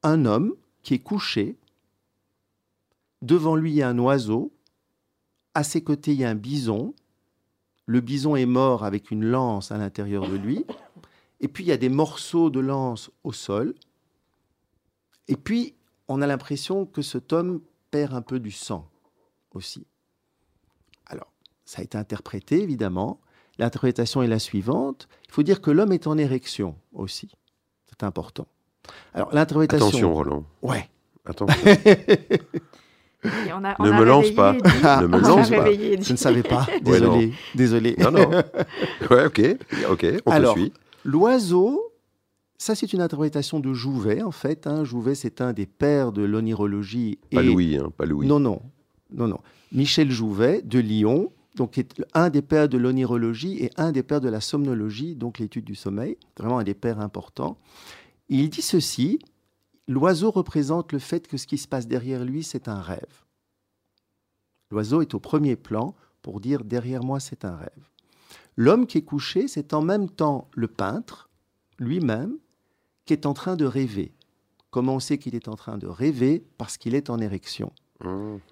un 0.03 0.25
homme 0.25 0.55
qui 0.81 0.93
est 0.93 1.00
couché. 1.00 1.57
Devant 3.21 3.55
lui, 3.55 3.71
il 3.71 3.75
y 3.75 3.81
a 3.81 3.89
un 3.89 4.00
oiseau. 4.00 4.53
À 5.53 5.63
ses 5.63 5.83
côtés, 5.83 6.13
il 6.13 6.19
y 6.19 6.25
a 6.25 6.29
un 6.29 6.36
bison. 6.36 6.93
Le 7.86 8.01
bison 8.01 8.36
est 8.36 8.45
mort 8.45 8.86
avec 8.86 9.12
une 9.12 9.25
lance 9.25 9.71
à 9.71 9.77
l'intérieur 9.77 10.29
de 10.29 10.36
lui. 10.36 10.65
Et 11.41 11.48
puis, 11.48 11.63
il 11.63 11.67
y 11.67 11.71
a 11.71 11.77
des 11.77 11.89
morceaux 11.89 12.50
de 12.50 12.59
lance 12.59 13.12
au 13.24 13.33
sol. 13.33 13.74
Et 15.27 15.36
puis, 15.36 15.75
on 16.07 16.21
a 16.21 16.27
l'impression 16.27 16.86
que 16.86 17.01
cet 17.01 17.33
homme 17.33 17.62
perd 17.91 18.13
un 18.13 18.21
peu 18.21 18.39
du 18.39 18.51
sang 18.51 18.89
aussi. 19.53 19.86
Ça 21.69 21.81
a 21.81 21.83
été 21.83 21.99
interprété, 21.99 22.63
évidemment. 22.63 23.19
L'interprétation 23.59 24.23
est 24.23 24.27
la 24.27 24.39
suivante. 24.39 25.07
Il 25.27 25.31
faut 25.33 25.43
dire 25.43 25.61
que 25.61 25.69
l'homme 25.69 25.91
est 25.91 26.07
en 26.07 26.17
érection 26.17 26.73
aussi. 26.93 27.29
C'est 27.88 28.01
important. 28.03 28.47
Alors, 29.13 29.31
l'interprétation. 29.35 29.85
Attention, 29.88 30.13
Roland. 30.15 30.45
Ouais. 30.63 30.89
Attention. 31.27 31.55
On 33.53 33.63
a- 33.65 33.75
on 33.77 33.83
Ne 33.85 33.91
a 33.91 33.99
me 33.99 34.03
lance 34.05 34.31
pas. 34.31 34.53
Ne 34.53 35.05
me 35.07 35.19
lance 35.21 35.49
pas. 35.51 35.71
Je 35.71 36.11
ne 36.11 36.17
savais 36.17 36.41
pas. 36.41 36.65
Ouais, 36.85 36.99
non. 37.01 37.17
Désolé. 37.19 37.33
Désolé. 37.53 37.95
non, 37.99 38.11
non. 38.11 38.29
Ouais, 39.11 39.25
ok. 39.25 39.41
Ok, 39.91 40.05
on 40.25 40.31
Alors, 40.31 40.55
te 40.55 40.59
suit. 40.61 40.73
L'oiseau, 41.03 41.91
Ça, 42.57 42.73
c'est 42.73 42.93
une 42.93 43.01
interprétation 43.01 43.59
de 43.59 43.73
Jouvet, 43.73 44.23
en 44.23 44.31
fait. 44.31 44.65
Hein. 44.65 44.85
Jouvet, 44.85 45.13
c'est 45.15 45.39
un 45.41 45.53
des 45.53 45.65
pères 45.67 46.11
de 46.13 46.23
l'onirologie. 46.23 47.19
Pas 47.31 47.43
Louis, 47.43 47.77
hein, 47.77 47.91
pas 47.95 48.05
Louis. 48.05 48.25
Non, 48.25 48.39
non, 48.39 48.59
non, 49.13 49.27
non. 49.27 49.39
Michel 49.71 50.09
Jouvet, 50.11 50.61
de 50.63 50.79
Lyon, 50.79 51.31
donc 51.59 51.77
un 52.13 52.29
des 52.29 52.41
pères 52.41 52.69
de 52.69 52.77
l'onirologie 52.77 53.61
et 53.61 53.69
un 53.75 53.91
des 53.91 54.01
pères 54.01 54.21
de 54.21 54.29
la 54.29 54.39
somnologie, 54.39 55.13
donc 55.13 55.39
l'étude 55.39 55.65
du 55.65 55.75
sommeil, 55.75 56.17
vraiment 56.37 56.59
un 56.59 56.63
des 56.63 56.73
pères 56.73 57.01
importants. 57.01 57.57
Il 58.29 58.49
dit 58.49 58.61
ceci, 58.61 59.19
l'oiseau 59.85 60.31
représente 60.31 60.93
le 60.93 60.99
fait 60.99 61.27
que 61.27 61.35
ce 61.35 61.47
qui 61.47 61.57
se 61.57 61.67
passe 61.67 61.85
derrière 61.85 62.23
lui, 62.23 62.43
c'est 62.43 62.69
un 62.69 62.79
rêve. 62.79 63.25
L'oiseau 64.71 65.01
est 65.01 65.13
au 65.13 65.19
premier 65.19 65.57
plan 65.57 65.95
pour 66.21 66.39
dire 66.39 66.63
derrière 66.63 67.03
moi, 67.03 67.19
c'est 67.19 67.43
un 67.43 67.57
rêve. 67.57 67.89
L'homme 68.55 68.87
qui 68.87 68.99
est 68.99 69.03
couché, 69.03 69.49
c'est 69.49 69.73
en 69.73 69.81
même 69.81 70.09
temps 70.09 70.47
le 70.53 70.69
peintre, 70.69 71.29
lui-même, 71.77 72.37
qui 73.03 73.11
est 73.11 73.25
en 73.25 73.33
train 73.33 73.57
de 73.57 73.65
rêver. 73.65 74.13
Comment 74.69 74.95
on 74.95 74.99
sait 75.01 75.17
qu'il 75.17 75.35
est 75.35 75.49
en 75.49 75.57
train 75.57 75.77
de 75.77 75.87
rêver? 75.87 76.41
Parce 76.57 76.77
qu'il 76.77 76.95
est 76.95 77.09
en 77.09 77.19
érection. 77.19 77.73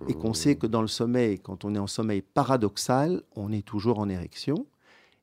Et 0.07 0.13
qu'on 0.13 0.33
sait 0.33 0.55
que 0.55 0.67
dans 0.67 0.81
le 0.81 0.87
sommeil, 0.87 1.39
quand 1.39 1.63
on 1.63 1.73
est 1.73 1.79
en 1.79 1.87
sommeil 1.87 2.21
paradoxal, 2.21 3.23
on 3.35 3.51
est 3.51 3.65
toujours 3.65 3.99
en 3.99 4.09
érection. 4.09 4.65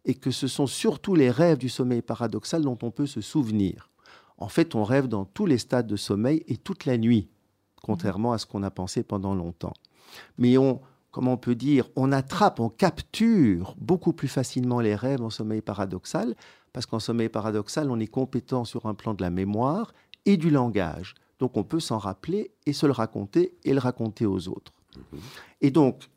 Et 0.06 0.14
que 0.14 0.30
ce 0.30 0.48
sont 0.48 0.66
surtout 0.66 1.14
les 1.14 1.30
rêves 1.30 1.58
du 1.58 1.68
sommeil 1.68 2.02
paradoxal 2.02 2.62
dont 2.62 2.78
on 2.82 2.90
peut 2.90 3.06
se 3.06 3.20
souvenir. 3.20 3.90
En 4.38 4.48
fait, 4.48 4.74
on 4.74 4.84
rêve 4.84 5.08
dans 5.08 5.24
tous 5.24 5.46
les 5.46 5.58
stades 5.58 5.86
de 5.86 5.96
sommeil 5.96 6.42
et 6.46 6.56
toute 6.56 6.84
la 6.84 6.98
nuit, 6.98 7.28
contrairement 7.82 8.32
à 8.32 8.38
ce 8.38 8.46
qu'on 8.46 8.62
a 8.62 8.70
pensé 8.70 9.02
pendant 9.02 9.34
longtemps. 9.34 9.74
Mais 10.36 10.58
on, 10.58 10.80
comment 11.10 11.34
on 11.34 11.38
peut 11.38 11.54
dire, 11.54 11.88
on 11.96 12.12
attrape, 12.12 12.60
on 12.60 12.68
capture 12.68 13.76
beaucoup 13.78 14.12
plus 14.12 14.28
facilement 14.28 14.80
les 14.80 14.94
rêves 14.94 15.22
en 15.22 15.30
sommeil 15.30 15.60
paradoxal, 15.60 16.34
parce 16.72 16.86
qu'en 16.86 16.98
sommeil 16.98 17.28
paradoxal, 17.28 17.90
on 17.90 18.00
est 18.00 18.08
compétent 18.08 18.64
sur 18.64 18.86
un 18.86 18.94
plan 18.94 19.14
de 19.14 19.22
la 19.22 19.30
mémoire 19.30 19.94
et 20.26 20.36
du 20.36 20.50
langage. 20.50 21.14
Donc 21.38 21.56
on 21.56 21.64
peut 21.64 21.80
s'en 21.80 21.98
rappeler 21.98 22.52
et 22.66 22.72
se 22.72 22.86
le 22.86 22.92
raconter 22.92 23.54
et 23.64 23.72
le 23.72 23.80
raconter 23.80 24.26
aux 24.26 24.48
autres. 24.48 24.72
Mhm. 24.96 25.20
Et 25.60 25.70
donc, 25.70 26.08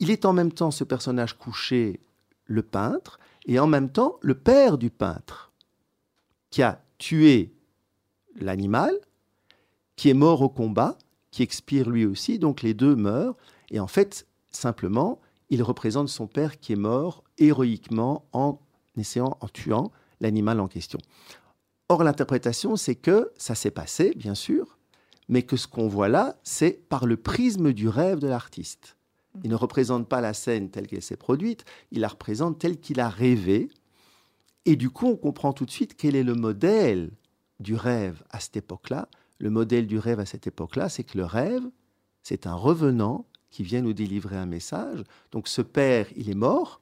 il 0.00 0.10
est 0.10 0.24
en 0.24 0.32
même 0.32 0.52
temps 0.52 0.70
ce 0.70 0.84
personnage 0.84 1.36
couché, 1.38 2.00
le 2.46 2.62
peintre, 2.62 3.18
et 3.46 3.58
en 3.58 3.66
même 3.66 3.90
temps 3.90 4.18
le 4.22 4.34
père 4.34 4.78
du 4.78 4.90
peintre, 4.90 5.52
qui 6.50 6.62
a 6.62 6.82
tué 6.98 7.54
l'animal, 8.36 8.94
qui 9.96 10.08
est 10.08 10.14
mort 10.14 10.42
au 10.42 10.48
combat, 10.48 10.96
qui 11.30 11.42
expire 11.42 11.88
lui 11.88 12.04
aussi, 12.06 12.38
donc 12.38 12.62
les 12.62 12.74
deux 12.74 12.96
meurent, 12.96 13.36
et 13.70 13.80
en 13.80 13.86
fait, 13.86 14.26
Simplement, 14.54 15.20
il 15.50 15.62
représente 15.62 16.08
son 16.08 16.28
père 16.28 16.60
qui 16.60 16.72
est 16.72 16.76
mort 16.76 17.24
héroïquement 17.38 18.24
en 18.32 18.60
essayant, 18.96 19.36
en 19.40 19.48
tuant 19.48 19.90
l'animal 20.20 20.60
en 20.60 20.68
question. 20.68 21.00
Or, 21.88 22.02
l'interprétation, 22.02 22.76
c'est 22.76 22.94
que 22.94 23.30
ça 23.36 23.54
s'est 23.54 23.70
passé, 23.70 24.14
bien 24.16 24.34
sûr, 24.34 24.78
mais 25.28 25.42
que 25.42 25.56
ce 25.56 25.66
qu'on 25.66 25.88
voit 25.88 26.08
là, 26.08 26.36
c'est 26.42 26.88
par 26.88 27.06
le 27.06 27.16
prisme 27.16 27.72
du 27.72 27.88
rêve 27.88 28.20
de 28.20 28.28
l'artiste. 28.28 28.96
Il 29.42 29.50
ne 29.50 29.54
représente 29.54 30.08
pas 30.08 30.20
la 30.20 30.32
scène 30.32 30.70
telle 30.70 30.86
qu'elle 30.86 31.02
s'est 31.02 31.16
produite, 31.16 31.64
il 31.90 32.00
la 32.00 32.08
représente 32.08 32.58
telle 32.58 32.78
qu'il 32.78 33.00
a 33.00 33.08
rêvé. 33.08 33.68
Et 34.64 34.76
du 34.76 34.90
coup, 34.90 35.08
on 35.08 35.16
comprend 35.16 35.52
tout 35.52 35.66
de 35.66 35.70
suite 35.70 35.96
quel 35.96 36.16
est 36.16 36.22
le 36.22 36.34
modèle 36.34 37.10
du 37.60 37.74
rêve 37.74 38.22
à 38.30 38.40
cette 38.40 38.56
époque-là. 38.56 39.08
Le 39.38 39.50
modèle 39.50 39.86
du 39.86 39.98
rêve 39.98 40.20
à 40.20 40.26
cette 40.26 40.46
époque-là, 40.46 40.88
c'est 40.88 41.04
que 41.04 41.18
le 41.18 41.24
rêve, 41.24 41.64
c'est 42.22 42.46
un 42.46 42.54
revenant 42.54 43.26
qui 43.50 43.62
vient 43.62 43.82
nous 43.82 43.92
délivrer 43.92 44.36
un 44.36 44.46
message. 44.46 45.04
Donc 45.32 45.48
ce 45.48 45.62
père, 45.62 46.06
il 46.16 46.30
est 46.30 46.34
mort, 46.34 46.80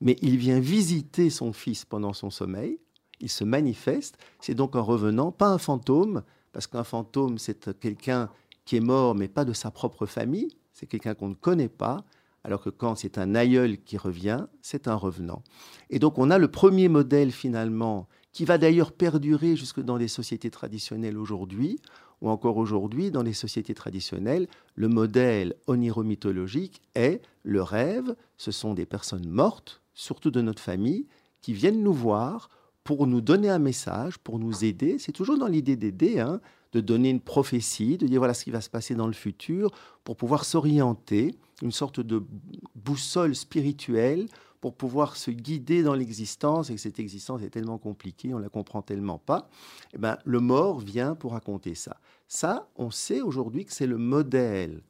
mais 0.00 0.16
il 0.22 0.38
vient 0.38 0.60
visiter 0.60 1.28
son 1.28 1.52
fils 1.52 1.84
pendant 1.84 2.12
son 2.12 2.30
sommeil. 2.30 2.78
Il 3.20 3.28
se 3.28 3.44
manifeste. 3.44 4.18
C'est 4.40 4.54
donc 4.54 4.76
un 4.76 4.80
revenant, 4.80 5.32
pas 5.32 5.48
un 5.48 5.58
fantôme, 5.58 6.22
parce 6.52 6.66
qu'un 6.66 6.84
fantôme, 6.84 7.38
c'est 7.38 7.78
quelqu'un 7.78 8.30
qui 8.64 8.76
est 8.76 8.80
mort, 8.80 9.14
mais 9.14 9.28
pas 9.28 9.44
de 9.44 9.52
sa 9.52 9.70
propre 9.70 10.06
famille. 10.06 10.48
C'est 10.72 10.86
quelqu'un 10.86 11.14
qu'on 11.14 11.28
ne 11.28 11.34
connaît 11.34 11.68
pas. 11.68 12.04
Alors 12.42 12.62
que 12.62 12.70
quand 12.70 12.94
c'est 12.94 13.18
un 13.18 13.34
aïeul 13.34 13.82
qui 13.82 13.98
revient, 13.98 14.46
c'est 14.62 14.88
un 14.88 14.94
revenant. 14.94 15.42
Et 15.90 15.98
donc 15.98 16.18
on 16.18 16.30
a 16.30 16.38
le 16.38 16.48
premier 16.48 16.88
modèle 16.88 17.32
finalement, 17.32 18.08
qui 18.32 18.44
va 18.44 18.58
d'ailleurs 18.58 18.92
perdurer 18.92 19.56
jusque 19.56 19.80
dans 19.80 19.96
les 19.96 20.08
sociétés 20.08 20.50
traditionnelles 20.50 21.18
aujourd'hui, 21.18 21.80
ou 22.20 22.30
encore 22.30 22.56
aujourd'hui, 22.56 23.10
dans 23.10 23.22
les 23.22 23.32
sociétés 23.32 23.74
traditionnelles, 23.74 24.46
le 24.74 24.88
modèle 24.88 25.54
oniromythologique 25.66 26.82
est 26.94 27.22
le 27.42 27.62
rêve. 27.62 28.14
Ce 28.36 28.52
sont 28.52 28.74
des 28.74 28.86
personnes 28.86 29.28
mortes, 29.28 29.82
surtout 29.94 30.30
de 30.30 30.42
notre 30.42 30.62
famille, 30.62 31.06
qui 31.40 31.52
viennent 31.52 31.82
nous 31.82 31.94
voir 31.94 32.50
pour 32.90 33.06
nous 33.06 33.20
donner 33.20 33.48
un 33.48 33.60
message, 33.60 34.18
pour 34.18 34.40
nous 34.40 34.64
aider. 34.64 34.98
C'est 34.98 35.12
toujours 35.12 35.38
dans 35.38 35.46
l'idée 35.46 35.76
d'aider, 35.76 36.18
hein, 36.18 36.40
de 36.72 36.80
donner 36.80 37.08
une 37.08 37.20
prophétie, 37.20 37.96
de 37.96 38.08
dire 38.08 38.18
voilà 38.18 38.34
ce 38.34 38.42
qui 38.42 38.50
va 38.50 38.60
se 38.60 38.68
passer 38.68 38.96
dans 38.96 39.06
le 39.06 39.12
futur, 39.12 39.70
pour 40.02 40.16
pouvoir 40.16 40.44
s'orienter, 40.44 41.36
une 41.62 41.70
sorte 41.70 42.00
de 42.00 42.20
boussole 42.74 43.36
spirituelle 43.36 44.26
pour 44.60 44.74
pouvoir 44.74 45.16
se 45.16 45.30
guider 45.30 45.84
dans 45.84 45.94
l'existence, 45.94 46.68
et 46.70 46.76
cette 46.78 46.98
existence 46.98 47.42
est 47.42 47.50
tellement 47.50 47.78
compliquée, 47.78 48.34
on 48.34 48.40
la 48.40 48.48
comprend 48.48 48.82
tellement 48.82 49.18
pas, 49.18 49.48
eh 49.94 49.98
ben, 49.98 50.18
le 50.24 50.40
mort 50.40 50.80
vient 50.80 51.14
pour 51.14 51.30
raconter 51.30 51.76
ça. 51.76 51.96
Ça, 52.26 52.68
on 52.74 52.90
sait 52.90 53.20
aujourd'hui 53.20 53.66
que 53.66 53.72
c'est 53.72 53.86
le 53.86 53.98
modèle 53.98 54.82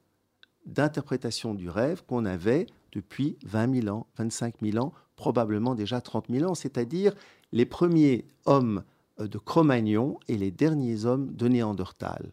d'interprétation 0.65 1.53
du 1.53 1.69
rêve 1.69 2.03
qu'on 2.07 2.25
avait 2.25 2.65
depuis 2.93 3.37
20 3.45 3.81
000 3.83 3.95
ans, 3.95 4.07
25 4.17 4.55
000 4.63 4.83
ans, 4.83 4.91
probablement 5.15 5.75
déjà 5.75 6.01
30 6.01 6.25
000 6.31 6.49
ans, 6.49 6.55
c'est-à-dire 6.55 7.13
les 7.51 7.65
premiers 7.65 8.25
hommes 8.45 8.83
euh, 9.19 9.27
de 9.27 9.37
Cro-Magnon 9.37 10.19
et 10.27 10.37
les 10.37 10.51
derniers 10.51 11.05
hommes 11.05 11.33
de 11.33 11.47
Néandertal. 11.47 12.31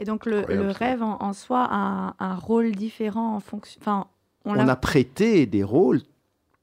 Et 0.00 0.04
donc 0.04 0.26
le, 0.26 0.70
rêve 0.70 1.02
en, 1.02 1.32
soi 1.32 1.66
a 1.68 2.14
un, 2.20 2.34
rôle 2.36 2.70
différent 2.70 3.34
en 3.34 3.40
fonction. 3.40 3.80
Enfin, 3.80 4.06
on, 4.44 4.56
a 4.56 4.76
prêté 4.76 5.44
des 5.46 5.64
rôles, 5.64 6.02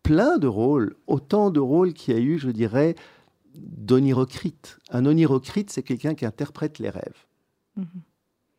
plein 0.03 0.38
de 0.38 0.47
rôles, 0.47 0.95
autant 1.05 1.51
de 1.51 1.59
rôles 1.59 1.93
qu'il 1.93 2.13
y 2.13 2.17
a 2.17 2.21
eu, 2.21 2.39
je 2.39 2.50
dirais, 2.50 2.95
d'onirocrite. 3.53 4.79
Un 4.89 5.05
onirocrite, 5.05 5.69
c'est 5.69 5.83
quelqu'un 5.83 6.15
qui 6.15 6.25
interprète 6.25 6.79
les 6.79 6.89
rêves. 6.89 7.25
Mhm. 7.75 7.85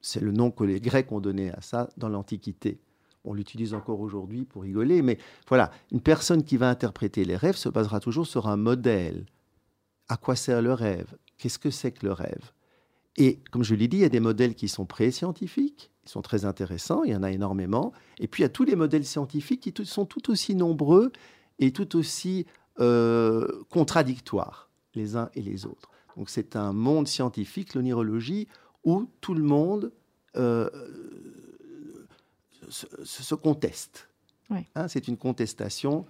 C'est 0.02 0.20
le 0.20 0.30
nom 0.30 0.50
que 0.50 0.64
les 0.64 0.78
Grecs 0.78 1.10
ont 1.10 1.20
donné 1.20 1.50
à 1.52 1.62
ça 1.62 1.88
dans 1.96 2.10
l'Antiquité. 2.10 2.78
On 3.26 3.34
l'utilise 3.34 3.74
encore 3.74 4.00
aujourd'hui 4.00 4.44
pour 4.44 4.62
rigoler, 4.62 5.02
mais 5.02 5.18
voilà, 5.48 5.72
une 5.90 6.00
personne 6.00 6.44
qui 6.44 6.56
va 6.56 6.70
interpréter 6.70 7.24
les 7.24 7.36
rêves 7.36 7.56
se 7.56 7.68
basera 7.68 8.00
toujours 8.00 8.26
sur 8.26 8.46
un 8.46 8.56
modèle. 8.56 9.26
À 10.08 10.16
quoi 10.16 10.36
sert 10.36 10.62
le 10.62 10.72
rêve? 10.72 11.16
Qu'est-ce 11.36 11.58
que 11.58 11.70
c'est 11.70 11.90
que 11.90 12.06
le 12.06 12.12
rêve? 12.12 12.52
Et 13.16 13.40
comme 13.50 13.64
je 13.64 13.74
l'ai 13.74 13.88
dit, 13.88 13.98
il 13.98 14.02
y 14.02 14.04
a 14.04 14.08
des 14.10 14.20
modèles 14.20 14.54
qui 14.54 14.68
sont 14.68 14.86
pré-scientifiques, 14.86 15.90
ils 16.04 16.08
sont 16.08 16.22
très 16.22 16.44
intéressants, 16.44 17.02
il 17.02 17.10
y 17.10 17.16
en 17.16 17.24
a 17.24 17.32
énormément. 17.32 17.92
Et 18.20 18.28
puis 18.28 18.42
il 18.42 18.44
y 18.44 18.46
a 18.46 18.50
tous 18.50 18.64
les 18.64 18.76
modèles 18.76 19.04
scientifiques 19.04 19.60
qui 19.60 19.84
sont 19.84 20.06
tout 20.06 20.30
aussi 20.30 20.54
nombreux 20.54 21.10
et 21.58 21.72
tout 21.72 21.96
aussi 21.96 22.46
euh, 22.78 23.64
contradictoires 23.70 24.70
les 24.94 25.16
uns 25.16 25.30
et 25.34 25.42
les 25.42 25.66
autres. 25.66 25.90
Donc 26.16 26.30
c'est 26.30 26.54
un 26.54 26.72
monde 26.72 27.08
scientifique, 27.08 27.74
l'onirologie, 27.74 28.46
où 28.84 29.08
tout 29.20 29.34
le 29.34 29.42
monde 29.42 29.92
euh, 30.36 30.70
se, 32.68 33.34
conteste. 33.34 34.08
Hein, 34.74 34.88
c'est 34.88 35.08
une 35.08 35.16
contestation 35.16 36.06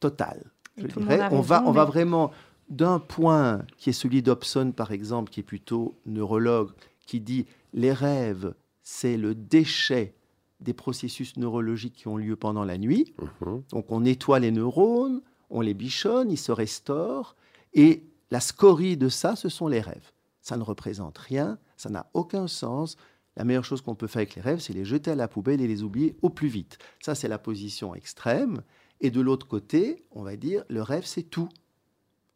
totale. 0.00 0.50
Je 0.76 0.86
dirais. 0.86 1.28
On, 1.30 1.40
va, 1.40 1.62
on 1.66 1.72
va 1.72 1.84
vraiment 1.84 2.32
d'un 2.68 2.98
point 2.98 3.62
qui 3.76 3.90
est 3.90 3.94
celui 3.94 4.22
d'Obson, 4.22 4.72
par 4.72 4.92
exemple, 4.92 5.30
qui 5.30 5.40
est 5.40 5.44
plutôt 5.44 5.94
neurologue, 6.06 6.70
qui 7.06 7.20
dit 7.20 7.46
les 7.72 7.92
rêves, 7.92 8.54
c'est 8.82 9.16
le 9.16 9.34
déchet 9.34 10.14
des 10.60 10.72
processus 10.72 11.36
neurologiques 11.36 11.94
qui 11.94 12.08
ont 12.08 12.16
lieu 12.16 12.36
pendant 12.36 12.64
la 12.64 12.78
nuit. 12.78 13.14
Mhm. 13.40 13.62
Donc 13.70 13.90
on 13.90 14.00
nettoie 14.00 14.38
les 14.38 14.50
neurones, 14.50 15.20
on 15.50 15.60
les 15.60 15.74
bichonne, 15.74 16.30
ils 16.30 16.38
se 16.38 16.52
restaurent, 16.52 17.36
et 17.74 18.04
la 18.30 18.40
scorie 18.40 18.96
de 18.96 19.08
ça, 19.08 19.36
ce 19.36 19.48
sont 19.48 19.68
les 19.68 19.80
rêves. 19.80 20.12
Ça 20.40 20.56
ne 20.56 20.62
représente 20.62 21.18
rien, 21.18 21.58
ça 21.76 21.90
n'a 21.90 22.06
aucun 22.14 22.46
sens. 22.46 22.96
La 23.36 23.44
meilleure 23.44 23.64
chose 23.64 23.80
qu'on 23.80 23.94
peut 23.94 24.06
faire 24.06 24.20
avec 24.20 24.36
les 24.36 24.42
rêves, 24.42 24.60
c'est 24.60 24.72
les 24.72 24.84
jeter 24.84 25.10
à 25.10 25.16
la 25.16 25.28
poubelle 25.28 25.60
et 25.60 25.66
les 25.66 25.82
oublier 25.82 26.16
au 26.22 26.30
plus 26.30 26.48
vite. 26.48 26.78
Ça, 27.00 27.14
c'est 27.14 27.28
la 27.28 27.38
position 27.38 27.94
extrême. 27.94 28.62
Et 29.00 29.10
de 29.10 29.20
l'autre 29.20 29.48
côté, 29.48 30.04
on 30.12 30.22
va 30.22 30.36
dire, 30.36 30.64
le 30.68 30.82
rêve, 30.82 31.04
c'est 31.04 31.24
tout. 31.24 31.48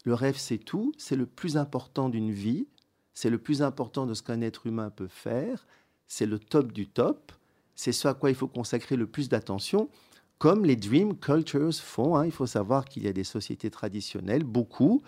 Le 0.04 0.14
rêve, 0.14 0.36
c'est 0.36 0.58
tout. 0.58 0.92
C'est 0.98 1.16
le 1.16 1.26
plus 1.26 1.56
important 1.56 2.08
d'une 2.08 2.32
vie. 2.32 2.66
C'est 3.14 3.30
le 3.30 3.38
plus 3.38 3.62
important 3.62 4.06
de 4.06 4.14
ce 4.14 4.22
qu'un 4.22 4.40
être 4.40 4.66
humain 4.66 4.90
peut 4.90 5.08
faire. 5.08 5.66
C'est 6.08 6.26
le 6.26 6.38
top 6.38 6.72
du 6.72 6.88
top. 6.88 7.32
C'est 7.74 7.92
ce 7.92 8.08
à 8.08 8.14
quoi 8.14 8.30
il 8.30 8.36
faut 8.36 8.48
consacrer 8.48 8.96
le 8.96 9.06
plus 9.06 9.28
d'attention, 9.28 9.88
comme 10.38 10.64
les 10.64 10.74
dream 10.74 11.16
cultures 11.16 11.74
font. 11.74 12.16
Hein. 12.16 12.26
Il 12.26 12.32
faut 12.32 12.46
savoir 12.46 12.84
qu'il 12.84 13.04
y 13.04 13.08
a 13.08 13.12
des 13.12 13.24
sociétés 13.24 13.70
traditionnelles, 13.70 14.42
beaucoup, 14.42 15.00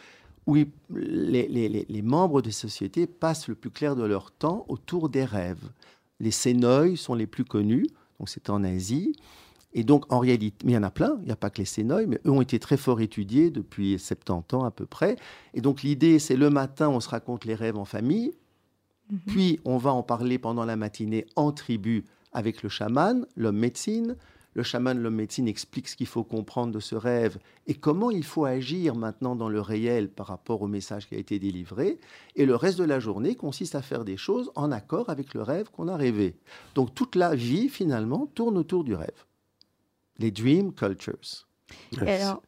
où 0.46 0.56
les, 0.56 2.02
membres 2.02 2.42
des 2.42 2.50
sociétés 2.50 3.06
passent 3.06 3.48
le 3.48 3.54
plus 3.54 3.70
clair 3.70 3.96
de 3.96 4.04
leur 4.04 4.32
temps 4.32 4.64
autour 4.68 5.08
des 5.08 5.24
rêves. 5.24 5.70
Les 6.18 6.30
Sénoïs 6.30 7.00
sont 7.00 7.14
les 7.14 7.26
plus 7.26 7.44
connus, 7.44 7.86
donc 8.18 8.28
c'est 8.28 8.50
en 8.50 8.64
Asie. 8.64 9.14
Et 9.72 9.84
donc, 9.84 10.12
en 10.12 10.18
réalité, 10.18 10.56
mais 10.64 10.72
il 10.72 10.74
y 10.74 10.78
en 10.78 10.82
a 10.82 10.90
plein, 10.90 11.16
il 11.20 11.26
n'y 11.26 11.30
a 11.32 11.36
pas 11.36 11.48
que 11.48 11.58
les 11.58 11.64
sénoïs, 11.64 12.08
mais 12.08 12.18
eux 12.26 12.30
ont 12.30 12.40
été 12.40 12.58
très 12.58 12.76
fort 12.76 13.00
étudiés 13.00 13.50
depuis 13.50 13.98
70 14.00 14.56
ans 14.56 14.64
à 14.64 14.72
peu 14.72 14.84
près. 14.84 15.14
Et 15.54 15.60
donc, 15.60 15.82
l'idée, 15.82 16.18
c'est 16.18 16.34
le 16.34 16.50
matin, 16.50 16.88
on 16.88 16.98
se 16.98 17.08
raconte 17.08 17.44
les 17.44 17.54
rêves 17.54 17.76
en 17.76 17.84
famille, 17.84 18.32
Mhm. 19.10 19.18
puis 19.26 19.60
on 19.64 19.76
va 19.76 19.92
en 19.92 20.02
parler 20.02 20.38
pendant 20.38 20.64
la 20.64 20.76
matinée 20.76 21.26
en 21.36 21.52
tribu 21.52 22.04
avec 22.32 22.62
le 22.62 22.68
chaman, 22.68 23.26
l'homme 23.36 23.58
médecine. 23.58 24.16
Le 24.54 24.62
chaman, 24.62 24.98
l'homme 24.98 25.14
médecine 25.14 25.46
explique 25.46 25.88
ce 25.88 25.96
qu'il 25.96 26.06
faut 26.06 26.24
comprendre 26.24 26.72
de 26.72 26.80
ce 26.80 26.96
rêve 26.96 27.38
et 27.66 27.74
comment 27.74 28.10
il 28.10 28.24
faut 28.24 28.44
agir 28.44 28.96
maintenant 28.96 29.36
dans 29.36 29.48
le 29.48 29.60
réel 29.60 30.08
par 30.08 30.26
rapport 30.26 30.62
au 30.62 30.66
message 30.66 31.08
qui 31.08 31.14
a 31.14 31.18
été 31.18 31.38
délivré. 31.38 31.98
Et 32.34 32.46
le 32.46 32.56
reste 32.56 32.78
de 32.78 32.84
la 32.84 32.98
journée 32.98 33.36
consiste 33.36 33.76
à 33.76 33.82
faire 33.82 34.04
des 34.04 34.16
choses 34.16 34.50
en 34.56 34.72
accord 34.72 35.08
avec 35.08 35.34
le 35.34 35.42
rêve 35.42 35.70
qu'on 35.70 35.86
a 35.86 35.96
rêvé. 35.96 36.34
Donc 36.74 36.94
toute 36.94 37.14
la 37.14 37.34
vie, 37.34 37.68
finalement, 37.68 38.26
tourne 38.26 38.58
autour 38.58 38.82
du 38.82 38.94
rêve. 38.94 39.24
Les 40.18 40.32
dream 40.32 40.74
cultures. 40.74 41.46
Alors, 42.00 42.42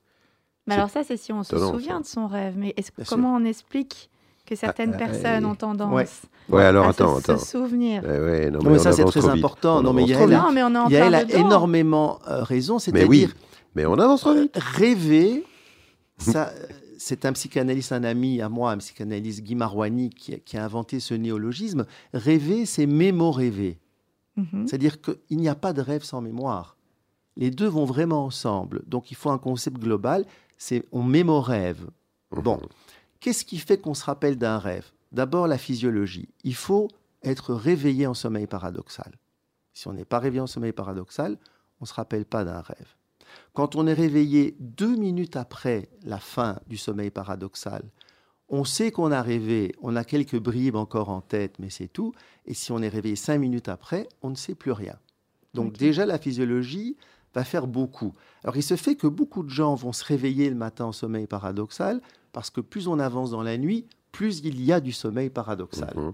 mais 0.66 0.74
alors 0.74 0.90
ça, 0.90 1.04
c'est 1.04 1.16
si 1.16 1.32
on 1.32 1.42
se 1.42 1.56
souvient 1.56 1.96
ça. 1.96 2.00
de 2.02 2.06
son 2.06 2.26
rêve. 2.26 2.56
Mais 2.56 2.74
est-ce, 2.76 2.90
comment 3.08 3.34
on 3.34 3.44
explique 3.44 4.10
que 4.46 4.54
certaines 4.56 4.94
euh, 4.94 4.98
personnes 4.98 5.44
euh, 5.44 5.48
ont 5.48 5.54
tendance 5.54 5.92
ouais. 5.92 6.06
Ouais, 6.48 6.64
alors 6.64 6.86
à 6.86 6.90
attends, 6.90 7.16
se, 7.20 7.22
se 7.26 7.32
attends. 7.32 7.44
souvenir 7.44 8.02
ouais, 8.02 8.50
non, 8.50 8.58
Non, 8.62 8.70
mais 8.70 8.78
ça, 8.78 8.92
c'est 8.92 9.04
très 9.04 9.26
important. 9.28 9.78
On 9.78 9.82
Non, 9.82 9.92
mais 9.92 10.02
avance 10.02 10.08
il 10.08 10.12
y 10.12 10.14
a 10.14 10.18
trop 10.18 10.26
la- 10.26 10.36
vite. 10.38 10.46
Non, 10.46 10.52
mais 10.52 10.62
on 10.62 10.74
en 10.74 10.88
Yael 10.88 11.14
a 11.14 11.24
dedans. 11.24 11.38
énormément 11.46 12.18
euh, 12.28 12.42
raison, 12.42 12.74
Mais 12.74 12.80
c'est-à-dire 12.80 13.08
oui, 13.08 13.28
mais 13.74 13.86
on 13.86 13.94
avance 13.94 14.20
trop 14.22 14.34
vite. 14.34 14.56
rêver, 14.56 15.44
ça, 16.18 16.48
euh, 16.48 16.66
c'est 16.98 17.24
un 17.24 17.32
psychanalyste, 17.32 17.92
un 17.92 18.04
ami 18.04 18.40
à 18.42 18.48
moi, 18.48 18.72
un 18.72 18.78
psychanalyste 18.78 19.42
Guy 19.42 19.54
Marouani, 19.54 20.10
qui, 20.10 20.34
a- 20.34 20.38
qui 20.38 20.56
a 20.56 20.64
inventé 20.64 21.00
ce 21.00 21.14
néologisme. 21.14 21.86
Rêver, 22.12 22.66
c'est 22.66 22.86
mémo-rêver. 22.86 23.78
Mhm. 24.36 24.66
C'est-à-dire 24.66 25.00
qu'il 25.00 25.38
n'y 25.38 25.48
a 25.48 25.54
pas 25.54 25.72
de 25.72 25.80
rêve 25.80 26.02
sans 26.04 26.20
mémoire. 26.20 26.76
Les 27.36 27.50
deux 27.50 27.66
vont 27.68 27.84
vraiment 27.86 28.24
ensemble. 28.26 28.82
Donc 28.86 29.10
il 29.10 29.14
faut 29.14 29.30
un 29.30 29.38
concept 29.38 29.78
global, 29.78 30.24
c'est 30.58 30.84
on 30.92 31.02
mémorève. 31.02 31.86
Bon, 32.30 32.58
qu'est-ce 33.20 33.44
qui 33.44 33.58
fait 33.58 33.78
qu'on 33.78 33.94
se 33.94 34.04
rappelle 34.04 34.36
d'un 34.36 34.58
rêve? 34.58 34.84
D'abord 35.12 35.46
la 35.46 35.58
physiologie. 35.58 36.28
Il 36.42 36.54
faut 36.54 36.88
être 37.22 37.54
réveillé 37.54 38.06
en 38.06 38.14
sommeil 38.14 38.46
paradoxal. 38.46 39.12
Si 39.74 39.86
on 39.88 39.92
n'est 39.92 40.04
pas 40.04 40.18
réveillé 40.18 40.40
en 40.40 40.46
sommeil 40.46 40.72
paradoxal, 40.72 41.38
on 41.80 41.84
ne 41.84 41.86
se 41.86 41.94
rappelle 41.94 42.24
pas 42.24 42.44
d'un 42.44 42.60
rêve. 42.60 42.96
Quand 43.54 43.76
on 43.76 43.86
est 43.86 43.94
réveillé 43.94 44.56
deux 44.60 44.96
minutes 44.96 45.36
après 45.36 45.88
la 46.02 46.18
fin 46.18 46.60
du 46.66 46.76
sommeil 46.76 47.10
paradoxal, 47.10 47.82
on 48.48 48.64
sait 48.64 48.90
qu'on 48.90 49.12
a 49.12 49.22
rêvé, 49.22 49.74
on 49.80 49.96
a 49.96 50.04
quelques 50.04 50.38
bribes 50.38 50.76
encore 50.76 51.08
en 51.08 51.22
tête, 51.22 51.58
mais 51.58 51.70
c'est 51.70 51.88
tout. 51.88 52.12
Et 52.44 52.52
si 52.52 52.72
on 52.72 52.82
est 52.82 52.88
réveillé 52.88 53.16
cinq 53.16 53.38
minutes 53.38 53.68
après, 53.68 54.08
on 54.20 54.30
ne 54.30 54.34
sait 54.34 54.54
plus 54.54 54.72
rien. 54.72 54.98
Donc 55.54 55.76
déjà, 55.76 56.04
la 56.04 56.18
physiologie 56.18 56.96
va 57.34 57.44
faire 57.44 57.66
beaucoup. 57.66 58.14
Alors 58.44 58.56
il 58.56 58.62
se 58.62 58.76
fait 58.76 58.94
que 58.94 59.06
beaucoup 59.06 59.42
de 59.42 59.48
gens 59.48 59.74
vont 59.74 59.92
se 59.92 60.04
réveiller 60.04 60.50
le 60.50 60.56
matin 60.56 60.86
en 60.86 60.92
sommeil 60.92 61.26
paradoxal, 61.26 62.02
parce 62.32 62.50
que 62.50 62.60
plus 62.60 62.88
on 62.88 62.98
avance 62.98 63.30
dans 63.30 63.42
la 63.42 63.56
nuit, 63.56 63.86
plus 64.22 64.40
il 64.44 64.62
y 64.64 64.72
a 64.72 64.80
du 64.80 64.92
sommeil 64.92 65.30
paradoxal. 65.30 65.92
Mhm. 65.96 66.12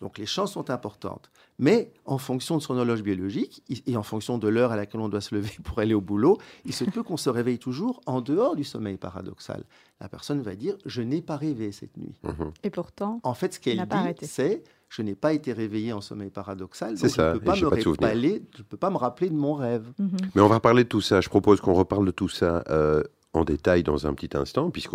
Donc 0.00 0.18
les 0.18 0.26
chances 0.26 0.52
sont 0.52 0.68
importantes. 0.70 1.30
Mais 1.58 1.92
en 2.04 2.18
fonction 2.18 2.56
de 2.56 2.62
son 2.62 2.76
horloge 2.76 3.02
biologique 3.02 3.62
et 3.86 3.96
en 3.96 4.02
fonction 4.02 4.38
de 4.38 4.48
l'heure 4.48 4.72
à 4.72 4.76
laquelle 4.76 5.00
on 5.00 5.08
doit 5.08 5.20
se 5.20 5.34
lever 5.34 5.52
pour 5.62 5.78
aller 5.78 5.94
au 5.94 6.00
boulot, 6.00 6.36
il 6.64 6.72
se 6.74 6.84
peut 6.84 7.02
qu'on 7.02 7.16
se 7.16 7.30
réveille 7.30 7.58
toujours 7.58 8.00
en 8.06 8.20
dehors 8.20 8.56
du 8.56 8.64
sommeil 8.64 8.96
paradoxal. 8.96 9.62
La 10.00 10.08
personne 10.08 10.40
va 10.42 10.54
dire 10.56 10.74
Je 10.86 11.00
n'ai 11.02 11.22
pas 11.22 11.36
rêvé 11.36 11.70
cette 11.70 11.96
nuit. 11.96 12.18
Mhm. 12.22 12.50
Et 12.64 12.70
pourtant, 12.70 13.20
En 13.22 13.34
fait, 13.34 13.54
ce 13.54 13.60
qu'elle 13.60 13.78
dit, 13.86 14.26
c'est 14.26 14.62
Je 14.88 15.02
n'ai 15.02 15.14
pas 15.14 15.32
été 15.32 15.52
réveillé 15.52 15.92
en 15.92 16.00
sommeil 16.00 16.30
paradoxal, 16.30 16.96
C'est 16.96 17.06
donc 17.08 17.16
ça, 17.16 17.22
je 17.30 17.34
ne 17.34 17.38
peux 17.38 17.42
et 17.42 17.46
pas 17.46 17.54
j'ai 17.54 17.64
me 17.66 17.70
pas 17.70 17.76
de 17.76 17.80
souvenir. 17.82 18.08
rappeler- 18.08 18.42
je 18.56 18.62
peux 18.62 18.76
pas 18.76 18.90
me 18.90 18.96
rappeler 18.96 19.28
de 19.30 19.36
mon 19.46 19.54
rêve. 19.54 19.86
mhm. 19.98 20.16
Mais 20.34 20.42
on 20.42 20.48
va 20.48 20.60
parler 20.60 20.84
de 20.84 20.88
tout 20.88 21.00
ça. 21.02 21.20
Je 21.20 21.28
propose 21.28 21.60
qu'on 21.60 21.74
reparle 21.74 22.06
de 22.06 22.10
tout 22.20 22.28
ça 22.28 22.62
euh, 22.68 23.02
en 23.32 23.44
détail 23.44 23.82
dans 23.82 24.06
un 24.06 24.14
petit 24.14 24.36
instant, 24.36 24.70
puisque 24.70 24.94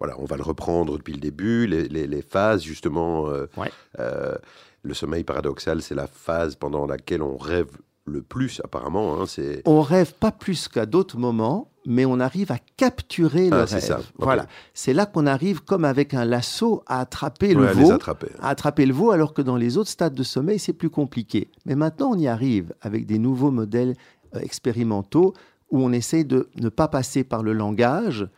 voilà, 0.00 0.14
on 0.18 0.24
va 0.24 0.36
le 0.36 0.42
reprendre 0.42 0.96
depuis 0.96 1.12
le 1.14 1.20
début, 1.20 1.66
les, 1.66 1.88
les- 1.88 2.06
les 2.06 2.22
phases 2.22 2.62
justement. 2.62 3.28
euh, 3.28 3.46
Ouais. 3.56 3.70
euh, 4.00 4.34
le 4.82 4.92
sommeil 4.94 5.24
paradoxal, 5.24 5.80
c'est 5.80 5.94
la 5.94 6.06
phase 6.06 6.56
pendant 6.56 6.86
laquelle 6.86 7.22
on 7.22 7.36
rêve 7.38 7.68
le 8.06 8.20
plus, 8.20 8.60
apparemment. 8.62 9.18
hein, 9.18 9.24
c'est 9.26 9.62
On 9.64 9.80
rêve 9.80 10.12
pas 10.12 10.30
plus 10.30 10.68
qu'à 10.68 10.84
d'autres 10.84 11.16
moments, 11.16 11.70
mais 11.86 12.04
on 12.04 12.20
arrive 12.20 12.52
à 12.52 12.58
capturer 12.76 13.48
le 13.48 13.54
Ah, 13.56 13.58
rêve. 13.60 13.68
c'est 13.68 13.80
ça. 13.80 14.00
Voilà. 14.18 14.46
C'est 14.74 14.92
là 14.92 15.06
qu'on 15.06 15.26
arrive, 15.26 15.62
comme 15.64 15.86
avec 15.86 16.12
un 16.12 16.26
lasso, 16.26 16.82
à 16.86 17.00
attraper 17.00 17.54
Ouais, 17.56 17.62
le 17.62 17.66
veau. 17.68 17.92
attraper. 17.92 18.28
à 18.42 18.50
attraper 18.50 18.84
le 18.84 18.92
veau, 18.92 19.10
alors 19.10 19.32
que 19.32 19.40
dans 19.40 19.56
les 19.56 19.78
autres 19.78 19.88
stades 19.88 20.12
de 20.14 20.22
sommeil, 20.22 20.58
c'est 20.58 20.74
plus 20.74 20.90
compliqué. 20.90 21.48
Mais 21.64 21.76
maintenant, 21.76 22.10
on 22.12 22.18
y 22.18 22.28
arrive 22.28 22.74
avec 22.82 23.06
des 23.06 23.18
nouveaux 23.18 23.50
modèles 23.50 23.94
euh, 24.36 24.40
expérimentaux 24.40 25.32
où 25.70 25.82
on 25.82 25.90
essaie 25.92 26.24
de 26.24 26.50
ne 26.60 26.68
pas 26.68 26.88
passer 26.88 27.24
par 27.24 27.42
le 27.42 27.54
langage 27.54 28.28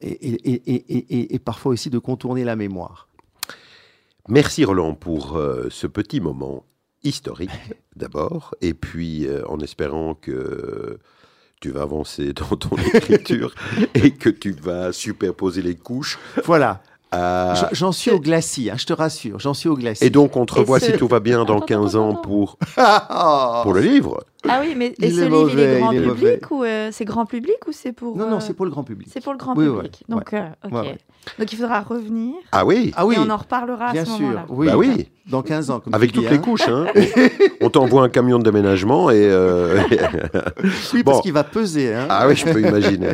et, 0.00 0.08
et- 0.10 0.52
et- 0.52 0.74
et- 0.74 1.06
et- 1.20 1.34
et 1.34 1.38
parfois 1.38 1.72
aussi 1.72 1.90
de 1.90 1.98
contourner 1.98 2.44
la 2.44 2.56
mémoire. 2.56 3.08
Merci 4.28 4.64
Roland 4.64 4.94
pour 4.94 5.36
euh, 5.36 5.68
ce 5.70 5.86
petit 5.86 6.20
moment 6.20 6.64
historique 7.04 7.50
d'abord, 7.96 8.54
et 8.60 8.74
puis 8.74 9.26
euh, 9.26 9.42
en 9.48 9.58
espérant 9.60 10.14
que 10.14 10.98
tu 11.60 11.70
vas 11.70 11.82
avancer 11.82 12.32
dans 12.32 12.56
ton 12.56 12.76
écriture 12.94 13.54
et 13.94 14.10
que 14.12 14.28
tu 14.28 14.50
vas 14.52 14.92
superposer 14.92 15.62
les 15.62 15.76
couches. 15.76 16.18
Voilà, 16.44 16.82
à- 17.12 17.70
J'en- 17.72 17.92
suis 17.92 18.10
au 18.10 18.18
glacis, 18.20 18.68
hein, 18.68 18.74
je 18.76 18.84
te 18.86 18.92
rassure, 18.92 19.38
j'en 19.38 19.54
suis 19.54 19.68
au 19.68 19.76
glacis. 19.76 20.04
Et 20.04 20.10
donc 20.10 20.36
on 20.36 20.44
te 20.44 20.54
revoit 20.54 20.80
ce- 20.80 20.92
si 20.92 20.98
tout 20.98 21.06
va 21.08 21.20
bien 21.20 21.44
dans 21.44 21.58
Attends, 21.58 21.66
15 21.66 21.94
attends, 21.96 22.08
ans 22.10 22.14
pour, 22.16 22.58
Ah 22.76 23.60
pour 23.62 23.72
le 23.72 23.80
livre. 23.80 24.24
Ah 24.48 24.60
oui, 24.62 24.74
mais 24.76 24.86
et 24.88 24.94
Il 25.08 25.14
ce 25.14 25.20
est 25.20 25.28
livre, 25.28 25.50
il 25.52 25.58
est 25.60 25.78
grand 25.80 25.92
il 25.92 26.02
est 26.02 26.06
public 26.06 26.50
ou 26.50 26.64
euh, 26.64 26.88
c'est 26.92 27.04
grand 27.04 27.26
public 27.26 27.56
ou 27.66 27.72
c'est 27.72 27.92
pour 27.92 28.16
Non, 28.16 28.28
non, 28.30 28.36
euh, 28.36 28.40
c'est 28.40 28.54
pour 28.54 28.64
le 28.64 28.70
grand 28.70 28.84
public. 28.84 29.08
c'est 29.12 29.22
pour 29.22 29.32
le 29.32 29.38
grand 29.38 29.54
Oui, 29.56 29.66
public. 29.66 30.02
ouais, 30.08 30.14
Donc, 30.16 30.32
euh, 30.34 30.48
ok. 30.64 30.72
Ouais, 30.72 30.80
ouais. 30.80 30.98
Donc 31.40 31.52
il 31.52 31.56
faudra 31.56 31.80
revenir 31.80 32.34
Ah 32.52 32.64
oui, 32.64 32.92
Ah 32.96 33.04
oui, 33.04 33.16
et 33.16 33.18
on 33.18 33.28
en 33.30 33.36
reparlera 33.36 33.92
bien 33.92 34.02
à 34.02 34.04
ce 34.04 34.12
sûr. 34.12 34.20
moment-là. 34.26 34.46
Oui, 34.48 34.66
Bah 34.66 34.76
oui. 34.76 35.08
Dans 35.28 35.42
15 35.42 35.70
ans, 35.70 35.80
comme 35.80 35.92
avec 35.92 36.12
dis, 36.12 36.20
toutes 36.20 36.30
les 36.30 36.36
hein. 36.36 36.40
couches. 36.40 36.68
hein. 36.68 36.86
on 37.60 37.68
t'envoie 37.68 38.04
un 38.04 38.08
camion 38.08 38.38
de 38.38 38.44
déménagement 38.44 39.10
et... 39.10 39.16
euh, 39.28 39.80
Oui, 40.94 41.02
Bon. 41.02 41.10
parce 41.10 41.22
qu'il 41.22 41.32
va 41.32 41.42
peser. 41.42 41.92
hein. 41.94 42.06
Ah 42.08 42.28
oui, 42.28 42.36
je 42.36 42.44
peux 42.44 42.60
imaginer. 42.60 43.08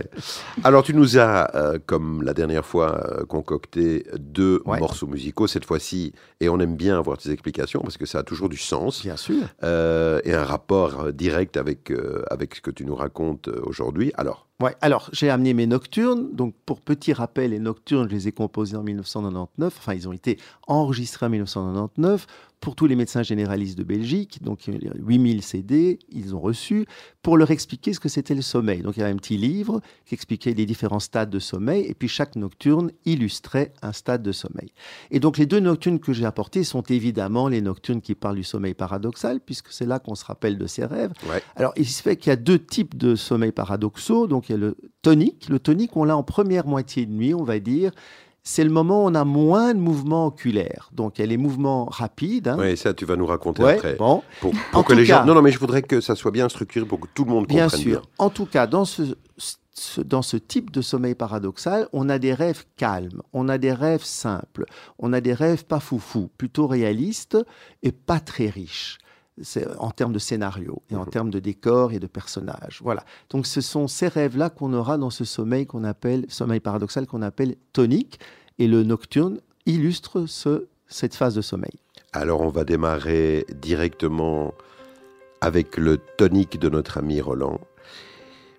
Alors, 0.63 0.83
tu 0.83 0.93
nous 0.93 1.19
as, 1.19 1.57
euh, 1.57 1.79
comme 1.87 2.23
la 2.23 2.35
dernière 2.35 2.67
fois, 2.67 3.01
euh, 3.21 3.25
concocté 3.25 4.05
deux 4.19 4.61
Ouais. 4.67 4.79
morceaux 4.79 5.07
musicaux 5.07 5.47
cette 5.47 5.65
fois-ci, 5.65 6.13
et 6.41 6.51
on 6.51 6.61
aime 6.61 6.77
bien 6.77 6.99
avoir 6.99 7.17
tes 7.17 7.31
explications 7.31 7.81
parce 7.81 7.97
que 7.97 8.05
ça 8.05 8.19
a 8.19 8.23
toujours 8.23 8.49
du 8.51 8.59
sens 8.59 9.03
Bien 9.03 9.17
sûr. 9.17 9.43
euh, 9.65 10.21
et 10.25 10.35
un 10.35 10.45
rapport 10.45 11.05
euh, 11.05 11.13
direct 11.23 11.57
avec, 11.57 11.93
euh, 11.93 12.25
avec 12.31 12.57
ce 12.57 12.61
que 12.61 12.73
tu 12.73 12.85
nous 12.85 12.97
racontes 12.97 13.47
euh, 13.47 13.63
aujourd'hui. 13.65 14.11
Alors, 14.17 14.49
Ouais, 14.61 14.77
alors 14.81 15.09
j'ai 15.13 15.29
amené 15.29 15.55
mes 15.55 15.67
nocturnes. 15.67 16.35
Donc 16.35 16.55
pour 16.67 16.81
petit 16.81 17.13
rappel, 17.13 17.51
les 17.51 17.59
nocturnes, 17.59 18.09
je 18.09 18.15
les 18.15 18.29
ai 18.29 18.33
composés 18.33 18.77
en 18.77 18.83
1999. 18.83 19.75
Enfin, 19.79 19.95
ils 19.95 20.09
ont 20.09 20.13
été 20.13 20.39
enregistrés 20.67 21.27
en 21.27 21.31
1999 21.31 22.27
pour 22.63 22.77
tous 22.77 22.87
les 22.87 22.95
médecins 22.95 23.25
généralistes 23.25 23.77
de 23.77 23.83
Belgique. 23.83 24.43
Donc 24.43 24.69
il 24.69 24.85
y 24.85 24.89
a 24.89 24.93
8000 24.95 25.43
CD, 25.43 25.99
ils 26.11 26.35
ont 26.35 26.41
reçu 26.41 26.87
pour 27.21 27.37
leur 27.37 27.51
expliquer 27.51 27.93
ce 27.93 28.01
que 28.01 28.09
c'était 28.09 28.37
le 28.37 28.41
sommeil. 28.41 28.83
Donc 28.83 28.97
il 28.97 29.01
y 29.01 29.03
a 29.03 29.09
un 29.09 29.17
petit 29.17 29.37
livre 29.37 29.83
qui 30.07 30.15
expliquait 30.15 30.55
les 30.55 30.65
différents 30.65 31.01
stades 31.01 31.29
de 31.29 31.41
sommeil 31.41 31.85
et 31.85 31.95
puis 31.95 32.09
chaque 32.09 32.37
nocturne 32.37 32.93
illustrait 33.05 33.75
un 33.83 33.93
stade 33.93 34.23
de 34.23 34.31
sommeil. 34.31 34.73
Et 35.11 35.19
donc 35.19 35.39
les 35.39 35.47
deux 35.47 35.59
nocturnes 35.59 35.99
que 35.99 36.13
j'ai 36.13 36.25
apportées 36.25 36.63
sont 36.63 36.83
évidemment 36.83 37.49
les 37.49 37.61
nocturnes 37.61 38.01
qui 38.01 38.15
parlent 38.15 38.37
du 38.37 38.45
sommeil 38.45 38.75
paradoxal 38.75 39.41
puisque 39.41 39.73
c'est 39.73 39.87
là 39.87 39.99
qu'on 39.99 40.15
se 40.15 40.25
rappelle 40.25 40.57
de 40.57 40.69
ses 40.69 40.85
rêves. 40.85 41.13
Ouais. 41.29 41.43
Alors 41.57 41.73
il 41.77 41.89
se 41.89 42.01
fait 42.01 42.17
qu'il 42.17 42.31
y 42.31 42.33
a 42.33 42.37
deux 42.37 42.61
types 42.61 42.97
de 42.97 43.17
sommeil 43.17 43.51
paradoxaux. 43.53 44.29
Donc 44.29 44.42
il 44.49 44.53
y 44.53 44.55
a 44.55 44.59
le 44.59 44.77
tonique. 45.03 45.49
Le 45.49 45.59
tonique, 45.59 45.97
on 45.97 46.05
l'a 46.05 46.17
en 46.17 46.23
première 46.23 46.67
moitié 46.67 47.07
de 47.07 47.13
nuit, 47.13 47.35
on 47.35 47.45
va 47.45 47.59
dire. 47.59 47.93
C'est 48.45 48.65
le 48.65 48.71
moment 48.71 49.05
où 49.05 49.09
on 49.09 49.15
a 49.15 49.25
moins 49.25 49.73
de 49.73 49.79
mouvements 49.79 50.27
oculaires. 50.27 50.89
Donc 50.93 51.19
il 51.19 51.21
y 51.21 51.25
a 51.25 51.29
les 51.29 51.37
mouvements 51.37 51.85
rapides. 51.85 52.49
hein. 52.49 52.59
ouais, 52.59 52.75
ça, 52.75 52.93
tu 52.93 53.05
vas 53.05 53.15
nous 53.15 53.27
raconter 53.27 53.63
Ouais, 53.63 53.75
après. 53.75 53.95
bon, 53.95 54.23
Pour, 54.41 54.51
pour 54.73 54.81
En 54.81 54.83
que 54.83 54.93
tout 54.95 54.99
les 54.99 55.07
cas- 55.07 55.21
gens. 55.21 55.27
Non, 55.27 55.35
non, 55.35 55.43
mais 55.43 55.53
je 55.53 55.59
voudrais 55.61 55.83
que 55.83 56.01
ça 56.01 56.17
soit 56.17 56.33
bien 56.33 56.49
structuré 56.49 56.85
pour 56.85 56.99
que 56.99 57.07
tout 57.15 57.25
le 57.25 57.31
monde 57.31 57.47
bien 57.47 57.65
comprenne 57.67 57.81
sûr. 57.81 58.01
bien. 58.01 58.09
En 58.19 58.31
tout 58.31 58.47
cas, 58.47 58.67
dans 58.67 58.85
ce, 58.85 59.15
ce- 59.39 60.01
dans 60.01 60.23
ce 60.23 60.37
type 60.37 60.73
de 60.73 60.83
sommeil 60.83 61.15
paradoxal, 61.15 61.89
on 61.93 62.09
a 62.09 62.19
des 62.19 62.35
rêves 62.35 62.65
calmes, 62.77 63.23
on 63.33 63.49
a 63.49 63.59
des 63.59 63.73
rêves 63.73 64.03
simples, 64.05 64.65
on 64.99 65.13
a 65.13 65.21
des 65.21 65.35
rêves 65.35 65.65
pas 65.65 65.79
foufou, 65.81 66.29
plutôt 66.37 66.67
réalistes 66.67 67.39
et 67.85 67.93
pas 67.93 68.19
très 68.19 68.49
riches. 68.49 68.99
C'est 69.41 69.67
en 69.79 69.91
termes 69.91 70.13
de 70.13 70.19
scénario 70.19 70.83
et 70.91 70.97
en 70.97 71.07
termes 71.07 71.31
de 71.31 71.39
décor 71.39 71.93
et 71.93 71.99
de 71.99 72.07
personnages. 72.07 72.81
Voilà. 72.83 73.05
Donc 73.31 73.47
ce 73.47 73.63
sont 73.63 73.89
ces 73.89 74.09
rêves-là 74.09 74.51
qu'on 74.51 74.75
aura 74.75 74.99
dans 74.99 75.11
ce 75.11 75.25
sommeil 75.25 75.67
qu'on 75.67 75.85
appelle 75.85 76.27
sommeil 76.29 76.61
paradoxal 76.61 77.07
qu'on 77.07 77.23
appelle 77.23 77.57
tonique 77.73 78.21
et 78.59 78.69
le 78.69 78.83
nocturne 78.83 79.41
illustre 79.67 80.27
ce, 80.27 80.67
cette 80.87 81.15
phase 81.15 81.35
de 81.35 81.41
sommeil. 81.41 81.73
Alors, 82.13 82.43
on 82.43 82.49
va 82.49 82.65
démarrer 82.65 83.47
directement 83.61 84.53
avec 85.41 85.77
le 85.77 85.99
tonique 86.19 86.59
de 86.59 86.69
notre 86.69 86.99
ami 86.99 87.21
Roland. 87.21 87.59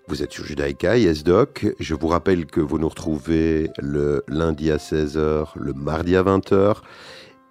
Vous 0.07 0.21
êtes 0.21 0.33
sur 0.33 0.43
Judaïka, 0.43 0.97
YesDoc. 0.97 1.67
Je 1.79 1.95
vous 1.95 2.07
rappelle 2.07 2.45
que 2.45 2.59
vous 2.59 2.77
nous 2.77 2.89
retrouvez 2.89 3.69
le 3.79 4.23
lundi 4.27 4.69
à 4.71 4.77
16h, 4.77 5.49
le 5.55 5.73
mardi 5.73 6.15
à 6.15 6.23
20h, 6.23 6.77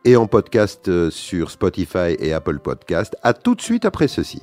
et 0.05 0.17
en 0.17 0.27
podcast 0.27 0.89
euh, 0.89 1.11
sur 1.11 1.51
Spotify 1.51 2.17
et 2.19 2.33
Apple 2.33 2.59
Podcast. 2.59 3.17
À 3.23 3.35
tout 3.35 3.55
de 3.55 3.61
suite 3.61 3.85
après 3.85 4.09
ceci. 4.09 4.43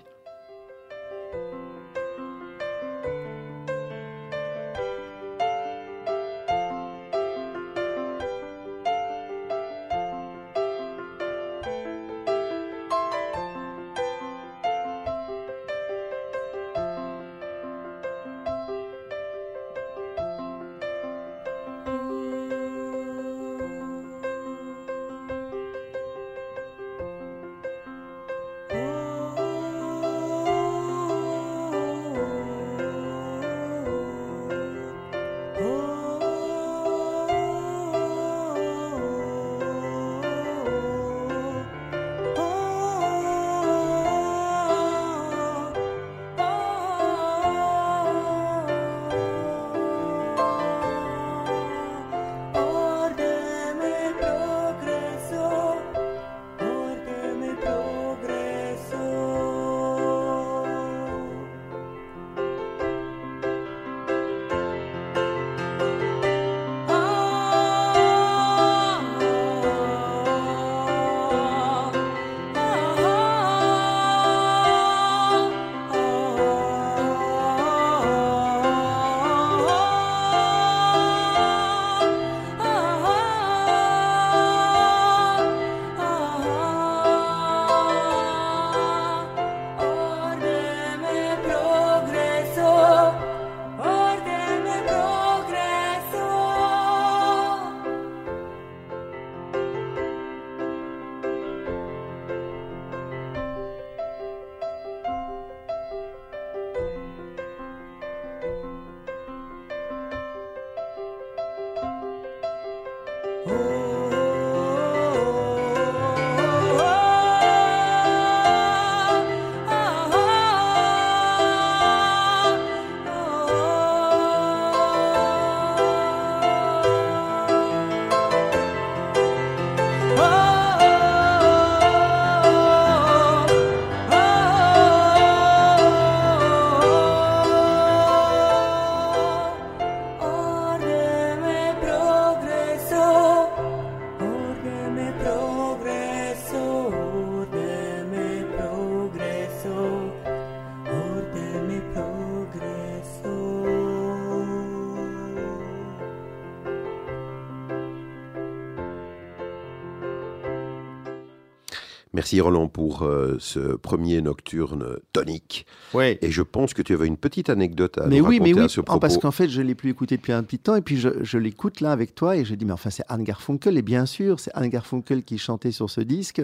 Merci 162.30 162.42
Roland 162.42 162.68
pour 162.68 163.02
euh, 163.02 163.38
ce 163.39 163.76
premier 163.76 164.22
nocturne 164.22 165.00
tonique. 165.13 165.65
Ouais. 165.96 166.20
Et 166.22 166.30
je 166.30 166.44
pense 166.44 166.76
que 166.76 166.84
tu 166.84 166.94
avais 166.94 167.08
une 167.08 167.18
petite 167.18 167.50
anecdote 167.50 167.98
à 167.98 168.06
mais 168.06 168.20
nous 168.20 168.26
oui, 168.28 168.36
raconter 168.38 168.54
mais 168.54 168.60
oui, 168.60 168.65
à 168.65 168.70
ce 168.70 168.82
parce 168.82 169.18
qu'en 169.18 169.32
fait, 169.32 169.50
je 169.50 169.63
ne 169.63 169.65
l'ai 169.65 169.74
plus 169.74 169.89
écouté 169.89 170.15
depuis 170.15 170.34
un 170.34 170.44
petit 170.44 170.60
temps, 170.60 170.76
et 170.76 170.82
puis 170.82 170.98
je, 171.00 171.10
je 171.24 171.39
l'écoute 171.39 171.82
là 171.82 171.92
avec 171.92 172.13
toi, 172.13 172.38
et 172.38 172.46
je 172.46 172.54
dis, 172.54 172.65
mais 172.65 172.74
enfin, 172.74 172.92
c'est 172.92 173.02
Anne 173.10 173.24
Garfunkel, 173.24 173.80
et 173.80 173.82
bien 173.82 174.06
sûr, 174.06 174.39
c'est 174.39 174.52
Anne 174.54 174.70
Garfunkel 174.70 175.24
qui 175.24 175.39
chantait 175.39 175.72
sur 175.72 175.89
ce 175.89 176.02
disque, 176.02 176.39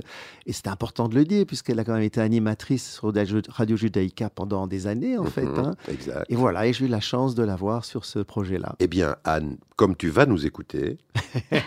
et 0.48 0.54
c'est 0.54 0.66
important 0.70 1.08
de 1.08 1.14
le 1.14 1.24
dire, 1.24 1.46
puisqu'elle 1.46 1.80
a 1.80 1.84
quand 1.84 1.94
même 1.94 2.02
été 2.02 2.20
animatrice 2.20 2.94
sur 2.94 3.14
Radio 3.14 3.42
Radio 3.50 3.78
Judaïka 3.78 4.32
pendant 4.32 4.66
des 4.66 4.88
années, 4.88 5.20
en 5.20 5.26
fait. 5.26 5.46
Mhm, 5.46 5.60
hein. 5.60 5.76
Exact. 5.88 6.26
Et 6.30 6.36
voilà, 6.36 6.66
et 6.66 6.74
j'ai 6.74 6.86
eu 6.86 6.88
la 6.88 7.00
chance 7.00 7.36
de 7.36 7.44
la 7.44 7.56
voir 7.56 7.86
sur 7.86 8.06
ce 8.06 8.18
projet-là. 8.18 8.76
Eh 8.80 8.88
bien, 8.88 9.18
Anne, 9.24 9.58
comme 9.76 9.96
tu 9.96 10.10
vas 10.10 10.26
nous 10.26 10.48
écouter, 10.48 10.98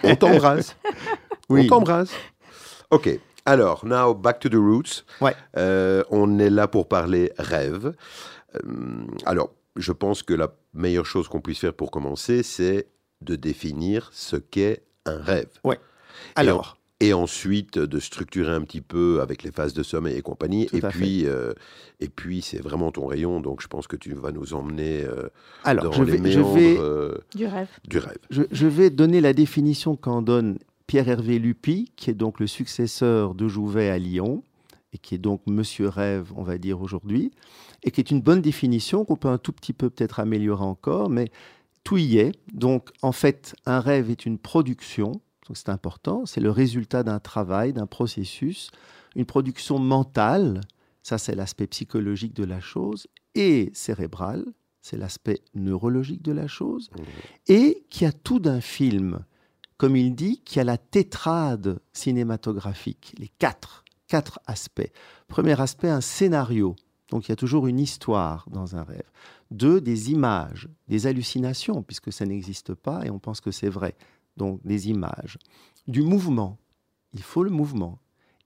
on 0.02 0.16
t'embrasse. 0.16 0.74
Oui. 1.50 1.62
On 1.64 1.68
t'embrasse. 1.68 2.11
OK. 2.90 3.18
Alors, 3.48 3.87
now 3.87 4.12
back 4.14 4.40
to 4.40 4.48
the 4.50 4.54
roots. 4.56 5.04
Ouais. 5.22 5.34
Euh, 5.56 6.02
on 6.11 6.38
est 6.38 6.50
là 6.50 6.68
pour 6.68 6.87
parler 6.87 7.32
rêve. 7.38 7.94
Euh, 8.54 8.61
alors, 9.24 9.54
je 9.76 9.92
pense 9.92 10.22
que 10.22 10.34
la 10.34 10.48
meilleure 10.74 11.06
chose 11.06 11.28
qu'on 11.28 11.40
puisse 11.40 11.61
faire 11.61 11.72
pour 11.72 11.90
commencer, 11.90 12.42
c'est 12.42 12.88
de 13.22 13.37
définir 13.37 14.11
ce 14.12 14.37
qu'est 14.37 14.82
un 15.06 15.18
rêve. 15.18 15.48
Alors, 16.34 16.76
Et 17.00 17.12
ensuite 17.14 17.78
de 17.78 18.00
structurer 18.00 18.52
un 18.52 18.62
petit 18.62 18.80
peu 18.80 19.20
avec 19.22 19.44
les 19.44 19.52
phases 19.52 19.72
de 19.72 19.82
sommeil 19.84 20.16
et 20.16 20.20
compagnie. 20.20 20.66
Tout 20.66 20.76
et, 20.76 20.84
à 20.84 20.88
puis, 20.88 21.26
euh, 21.26 21.52
et 22.00 22.08
puis, 22.08 22.42
c'est 22.42 22.58
vraiment 22.61 22.90
ton 22.90 23.06
rayon, 23.06 23.40
donc 23.40 23.62
je 23.62 23.68
pense 23.68 23.87
que 23.87 23.96
tu 23.96 24.12
vas 24.14 24.32
nous 24.32 24.52
emmener 24.52 25.04
euh, 25.04 25.28
alors 25.64 25.84
dans 25.84 25.92
je, 25.92 26.02
les 26.02 26.16
vais, 26.18 26.32
je, 26.32 26.38
méandres 26.40 26.54
vais, 26.54 26.76
euh, 26.78 27.14
Du 27.34 27.46
rêve. 27.46 27.68
du 27.88 27.98
rêve. 27.98 28.18
je, 28.30 28.42
je 28.50 28.66
vais 28.66 28.90
donner 28.90 29.20
la 29.20 29.32
définition 29.32 29.94
qu'en 29.96 30.22
donne 30.22 30.58
Pierre-Hervé 30.92 31.38
Lupi, 31.38 31.92
qui 31.96 32.11
est 32.11 32.14
donc 32.14 32.40
le 32.40 32.46
successeur 32.46 33.35
de 33.35 33.46
Jouvet 33.46 33.90
à 33.90 33.98
Lyon, 33.98 34.42
et 34.94 34.98
qui 34.98 35.14
est 35.14 35.18
donc 35.18 35.42
Monsieur 35.46 35.87
Rêve, 35.88 36.33
on 36.35 36.42
va 36.42 36.57
dire 36.57 36.81
aujourd'hui, 36.81 37.31
et 37.85 37.90
qui 37.90 38.01
est 38.01 38.11
une 38.11 38.22
bonne 38.22 38.40
définition 38.40 39.05
qu'on 39.05 39.16
peut 39.16 39.29
un 39.29 39.37
tout 39.38 39.53
petit 39.53 39.74
peu 39.74 39.90
peut-être 39.90 40.18
améliorer 40.18 40.64
encore, 40.64 41.11
mais 41.11 41.31
tout 41.85 41.98
y 41.98 42.16
est. 42.16 42.33
Donc, 42.55 42.88
en 43.03 43.12
fait, 43.12 43.55
un 43.66 43.81
rêve 43.81 44.11
est 44.11 44.24
une 44.24 44.38
production, 44.38 45.12
donc 45.46 45.57
c'est 45.57 45.68
important, 45.68 46.24
c'est 46.24 46.40
le 46.40 46.51
résultat 46.51 47.03
d'un 47.03 47.20
travail, 47.20 47.74
d'un 47.74 47.87
processus, 47.87 48.70
une 49.14 49.27
production 49.27 49.79
mentale, 49.79 50.62
ça 51.03 51.18
c'est 51.18 51.35
l'aspect 51.35 51.66
psychologique 51.66 52.35
de 52.35 52.44
la 52.44 52.61
chose, 52.61 53.09
et 53.35 53.70
cérébrale, 53.74 54.46
c'est 54.81 54.96
l'aspect 54.96 55.40
neurologique 55.55 56.22
de 56.22 56.33
la 56.33 56.46
chose, 56.46 56.88
Mhm. 56.96 57.05
et 57.48 57.85
qui 57.90 58.07
a 58.07 58.12
tout 58.12 58.38
d'un 58.40 58.62
film, 58.62 59.18
comme 59.78 59.96
il 59.96 60.14
dit, 60.14 60.42
qui 60.44 60.60
a 60.60 60.64
la 60.64 60.76
tétrade 60.76 61.80
cinématographique, 61.92 63.14
les 63.18 63.28
quatre, 63.28 63.84
quatre 64.08 64.40
aspects. 64.46 64.90
Premier 65.28 65.58
aspect, 65.60 65.88
un 65.88 66.00
scénario. 66.00 66.74
Donc 67.10 67.26
il 67.26 67.30
y 67.30 67.32
a 67.32 67.36
toujours 67.36 67.68
une 67.68 67.78
histoire 67.78 68.44
dans 68.50 68.76
un 68.76 68.82
rêve. 68.82 69.10
Deux, 69.50 69.80
des 69.80 70.10
images, 70.10 70.68
des 70.88 71.06
hallucinations, 71.06 71.82
puisque 71.82 72.12
ça 72.12 72.26
n'existe 72.26 72.74
pas 72.74 73.06
et 73.06 73.10
on 73.10 73.20
pense 73.20 73.40
que 73.40 73.52
c'est 73.52 73.68
vrai. 73.68 73.96
Donc 74.36 74.60
des 74.66 74.90
images. 74.90 75.38
Du 75.86 76.02
mouvement. 76.02 76.58
Il 77.14 77.22
faut 77.22 77.44
le 77.44 77.50
mouvement. 77.50 78.00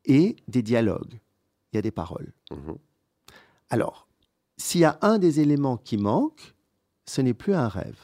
Et 0.05 0.37
des 0.49 0.63
dialogues. 0.63 1.19
Il 1.73 1.77
y 1.77 1.79
a 1.79 1.83
des 1.83 1.91
paroles. 1.91 2.33
Mhm. 2.51 2.77
Alors, 3.71 4.07
s'il 4.59 4.83
y 4.83 4.85
a 4.85 4.99
un 5.01 5.19
des 5.19 5.41
éléments 5.41 5.79
qui 5.79 5.97
manque, 5.97 6.55
ce 7.07 7.23
n'est 7.23 7.35
plus 7.35 7.55
un 7.55 7.69
rêve. 7.69 7.99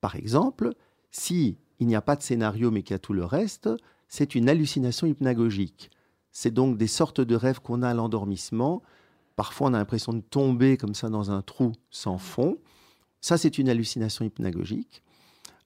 Par 0.00 0.16
exemple, 0.16 0.74
si 1.10 1.56
il 1.80 1.86
n'y 1.86 1.96
a 1.96 2.02
pas 2.02 2.16
de 2.16 2.22
scénario 2.22 2.70
mais 2.70 2.82
qu'il 2.82 2.94
y 2.94 2.96
a 2.96 2.98
tout 2.98 3.12
le 3.12 3.24
reste, 3.24 3.68
c'est 4.08 4.34
une 4.34 4.48
hallucination 4.48 5.06
hypnagogique. 5.06 5.90
C'est 6.32 6.52
donc 6.52 6.76
des 6.76 6.86
sortes 6.86 7.20
de 7.20 7.34
rêves 7.34 7.60
qu'on 7.60 7.82
a 7.82 7.88
à 7.88 7.94
l'endormissement. 7.94 8.82
Parfois, 9.36 9.68
on 9.68 9.74
a 9.74 9.78
l'impression 9.78 10.12
de 10.12 10.20
tomber 10.20 10.76
comme 10.76 10.94
ça 10.94 11.08
dans 11.08 11.30
un 11.30 11.42
trou 11.42 11.72
sans 11.90 12.18
fond. 12.18 12.58
Ça, 13.20 13.38
c'est 13.38 13.58
une 13.58 13.68
hallucination 13.68 14.24
hypnagogique. 14.24 15.02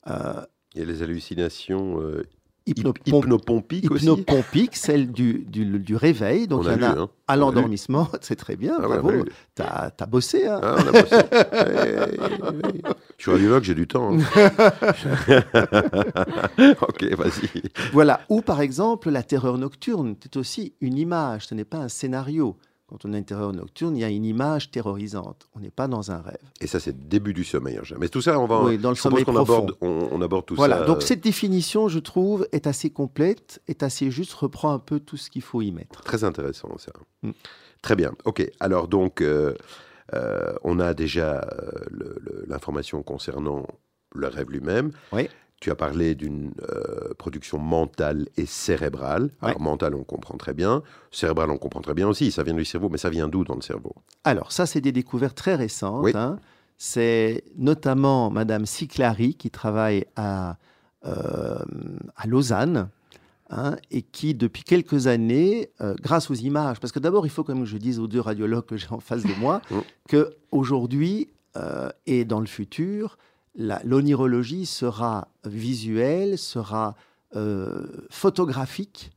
Euh, 0.07 0.44
Il 0.75 0.81
y 0.81 0.83
a 0.83 0.87
les 0.87 1.03
hallucinations 1.03 2.01
euh, 2.01 2.25
hypnopomp- 2.66 3.01
hypnopompiques 3.07 3.90
aussi. 3.90 4.05
hypnopompique, 4.05 4.77
celle 4.77 5.11
du, 5.12 5.44
du- 5.49 5.79
du 5.79 5.96
réveil. 5.96 6.46
Donc, 6.46 6.61
On 6.61 6.64
il 6.64 6.68
a 6.68 6.73
y 6.73 6.75
en 6.75 6.79
vu, 6.79 6.85
a 6.85 6.90
hein. 7.03 7.09
à 7.29 7.33
a 7.33 7.37
l'endormissement. 7.37 8.09
C'est 8.20 8.37
très 8.37 8.57
bien, 8.57 8.75
Ah 8.79 8.83
bravo. 8.87 9.11
a. 9.11 9.25
T'as 9.55 9.90
as 9.99 10.07
bossé, 10.07 10.46
hein 10.46 10.61
Ah, 10.62 10.77
on 10.79 10.88
a 10.88 10.92
bossé. 11.03 11.16
Ouais, 11.16 11.20
ouais. 12.83 12.92
Je 13.18 13.23
suis 13.23 13.31
radiologue, 13.33 13.64
j'ai 13.64 13.75
du 13.75 13.87
temps. 13.87 14.14
hein. 14.14 14.18
ok, 16.81 17.05
vas-y. 17.16 17.62
Voilà. 17.92 18.20
Ou 18.29 18.42
par 18.42 18.61
exemple, 18.61 19.11
la 19.11 19.23
terreur 19.23 19.59
nocturne, 19.59 20.16
c'est 20.23 20.37
aussi 20.37 20.75
une 20.81 20.99
image, 20.99 21.46
ce 21.46 21.55
n'est 21.55 21.64
pas 21.64 21.79
un 21.79 21.88
scénario. 21.88 22.57
Quand 22.90 23.05
on 23.05 23.12
a 23.14 23.18
une 23.18 23.24
terreur 23.24 23.53
nocturne, 23.53 23.96
il 23.96 24.00
y 24.00 24.05
a 24.05 24.09
une 24.11 24.24
image 24.24 24.70
terrorisante. 24.70 25.48
On 25.55 25.61
n'est 25.61 25.70
pas 25.70 25.87
dans 25.87 26.11
un 26.11 26.20
rêve. 26.20 26.42
Et 26.61 26.66
ça, 26.66 26.81
c'est 26.81 26.90
le 26.90 27.05
début 27.05 27.33
du 27.33 27.44
sommeil. 27.44 27.74
général. 27.76 27.98
Mais 28.00 28.09
tout 28.09 28.20
ça, 28.20 28.38
on 28.38 28.46
va. 28.46 28.64
Oui, 28.64 28.79
dans 28.79 28.90
le 28.90 28.96
je 28.96 29.00
sommeil 29.00 29.24
qu'on 29.24 29.37
aborde, 29.37 29.76
on, 29.81 30.09
on 30.11 30.20
aborde 30.20 30.44
tout 30.46 30.57
voilà. 30.57 30.81
ça. 30.81 30.85
Donc 30.87 30.98
euh, 30.98 31.00
cette 31.00 31.22
définition, 31.22 31.88
je 31.88 32.00
trouve, 32.00 32.48
est 32.50 32.66
assez 32.66 32.90
complète, 32.90 33.62
est 33.68 33.85
assez 33.85 34.11
juste, 34.11 34.33
reprend 34.33 34.72
un 34.72 34.81
peu 34.81 34.98
tout 34.98 35.16
ce 35.16 35.31
qu'il 35.31 35.42
faut 35.42 35.62
y 35.62 35.70
mettre. 35.70 36.03
Très 36.03 36.24
intéressant, 36.24 36.76
ça. 36.79 36.92
Mm. 37.22 37.31
Très 37.83 37.96
bien. 37.96 38.12
OK. 38.24 38.44
Alors, 38.61 38.88
donc, 38.88 39.20
euh, 39.22 39.55
euh, 40.14 40.55
on 40.64 40.81
a 40.81 40.94
déjà 40.94 41.40
euh, 41.40 42.14
l'information 42.46 43.03
concernant 43.03 43.66
le 44.14 44.26
rêve 44.26 44.50
lui-même. 44.50 44.90
Oui. 45.12 45.29
Tu 45.61 45.70
as 45.70 45.75
parlé 45.75 46.14
d'une 46.14 46.53
euh, 46.70 47.12
production 47.18 47.59
mentale 47.59 48.29
et 48.38 48.46
cérébrale. 48.46 49.25
Ouais. 49.42 49.51
Alors, 49.51 49.61
mentale, 49.61 49.94
on 49.94 50.05
comprend 50.05 50.37
très 50.38 50.55
bien. 50.55 50.83
Cérébrale, 51.12 51.51
on 51.51 51.59
comprend 51.59 51.81
très 51.83 51.92
bien 51.94 52.09
aussi. 52.09 52.31
Ça 52.33 52.42
vient 52.42 52.55
du 52.55 52.64
cerveau, 52.64 52.88
mais 52.88 52.96
ça 52.99 53.11
vient 53.11 53.29
d'où 53.29 53.44
dans 53.44 53.57
le 53.57 53.61
cerveau? 53.62 53.94
Alors 54.25 54.53
ça, 54.53 54.64
c'est 54.66 54.81
des 54.81 54.92
découvertes 54.92 55.37
très 55.37 55.55
récentes. 55.55 56.03
Oui. 56.05 56.12
hein. 56.14 56.38
C'est 56.79 57.44
notamment 57.59 58.31
Madame 58.31 58.64
Ciclari 58.64 59.35
qui 59.35 59.51
travaille 59.51 60.07
à, 60.16 60.57
euh, 61.05 61.59
à 62.16 62.27
Lausanne. 62.27 62.88
hein, 63.51 63.77
et 63.90 64.03
qui, 64.03 64.35
depuis 64.35 64.62
quelques 64.62 65.09
années, 65.09 65.70
euh, 65.81 65.94
grâce 66.01 66.31
aux 66.31 66.35
images, 66.35 66.79
parce 66.81 66.92
que 66.92 67.01
d'abord, 67.01 67.27
il 67.27 67.31
faut 67.31 67.42
quand 67.44 67.53
même 67.55 67.64
que 67.64 67.68
je 67.68 67.77
dise 67.79 67.99
aux 67.99 68.07
deux 68.07 68.20
radiologues 68.20 68.64
que 68.64 68.77
j'ai 68.77 68.87
en 68.90 69.01
face 69.01 69.25
de 69.25 69.35
moi, 69.40 69.61
que 70.09 70.37
aujourd'hui 70.53 71.29
euh, 71.57 71.90
et 72.07 72.25
dans 72.25 72.38
le 72.40 72.46
futur, 72.46 73.18
l'onirologie 73.55 74.67
sera 74.67 75.29
visuelle, 75.45 76.39
sera 76.39 76.95
euh, 77.37 77.87
photographique, 78.11 79.11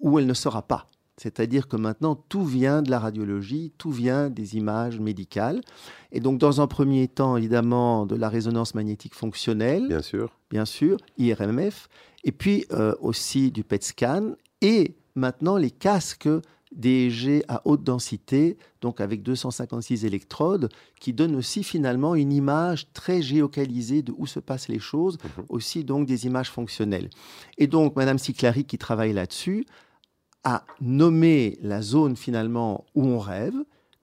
ou 0.00 0.18
elle 0.18 0.26
ne 0.26 0.34
sera 0.34 0.62
pas. 0.62 0.86
C'est-à-dire 1.16 1.66
que 1.66 1.76
maintenant, 1.76 2.14
tout 2.14 2.44
vient 2.44 2.80
de 2.80 2.90
la 2.90 3.00
radiologie, 3.00 3.72
tout 3.76 3.90
vient 3.90 4.30
des 4.30 4.56
images 4.56 5.00
médicales. 5.00 5.60
Et 6.12 6.20
donc, 6.20 6.38
dans 6.38 6.60
un 6.60 6.68
premier 6.68 7.08
temps, 7.08 7.36
évidemment, 7.36 8.06
de 8.06 8.14
la 8.14 8.28
résonance 8.28 8.76
magnétique 8.76 9.16
fonctionnelle, 9.16 9.88
Bien 9.88 10.02
sûr. 10.02 10.30
bien 10.50 10.64
sûr, 10.64 10.96
IRMF, 11.18 11.88
et 12.22 12.30
puis 12.30 12.66
euh, 12.72 12.94
aussi 13.00 13.50
du 13.50 13.64
PET 13.64 13.82
scan, 13.82 14.34
et 14.60 14.94
maintenant 15.16 15.56
les 15.56 15.72
casques 15.72 16.28
DEG 16.74 17.44
à 17.48 17.62
haute 17.64 17.82
densité, 17.82 18.56
donc 18.80 19.00
avec 19.00 19.22
256 19.22 20.04
électrodes, 20.04 20.68
qui 21.00 21.12
donnent 21.12 21.36
aussi 21.36 21.62
finalement 21.64 22.14
une 22.14 22.32
image 22.32 22.92
très 22.92 23.22
géocalisée 23.22 24.02
de 24.02 24.12
où 24.16 24.26
se 24.26 24.40
passent 24.40 24.68
les 24.68 24.78
choses, 24.78 25.18
Mhm. 25.38 25.44
aussi 25.48 25.84
donc 25.84 26.06
des 26.06 26.26
images 26.26 26.50
fonctionnelles. 26.50 27.10
Et 27.58 27.66
donc 27.66 27.96
Madame 27.96 28.18
Ciclari, 28.18 28.64
qui 28.64 28.78
travaille 28.78 29.12
là-dessus, 29.12 29.66
a 30.44 30.64
nommé 30.80 31.58
la 31.62 31.82
zone 31.82 32.16
finalement 32.16 32.84
où 32.94 33.04
on 33.06 33.18
rêve 33.18 33.56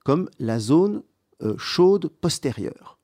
comme 0.04 0.28
la 0.38 0.58
zone 0.58 1.02
euh, 1.42 1.54
chaude 1.58 2.08
postérieure. 2.08 2.95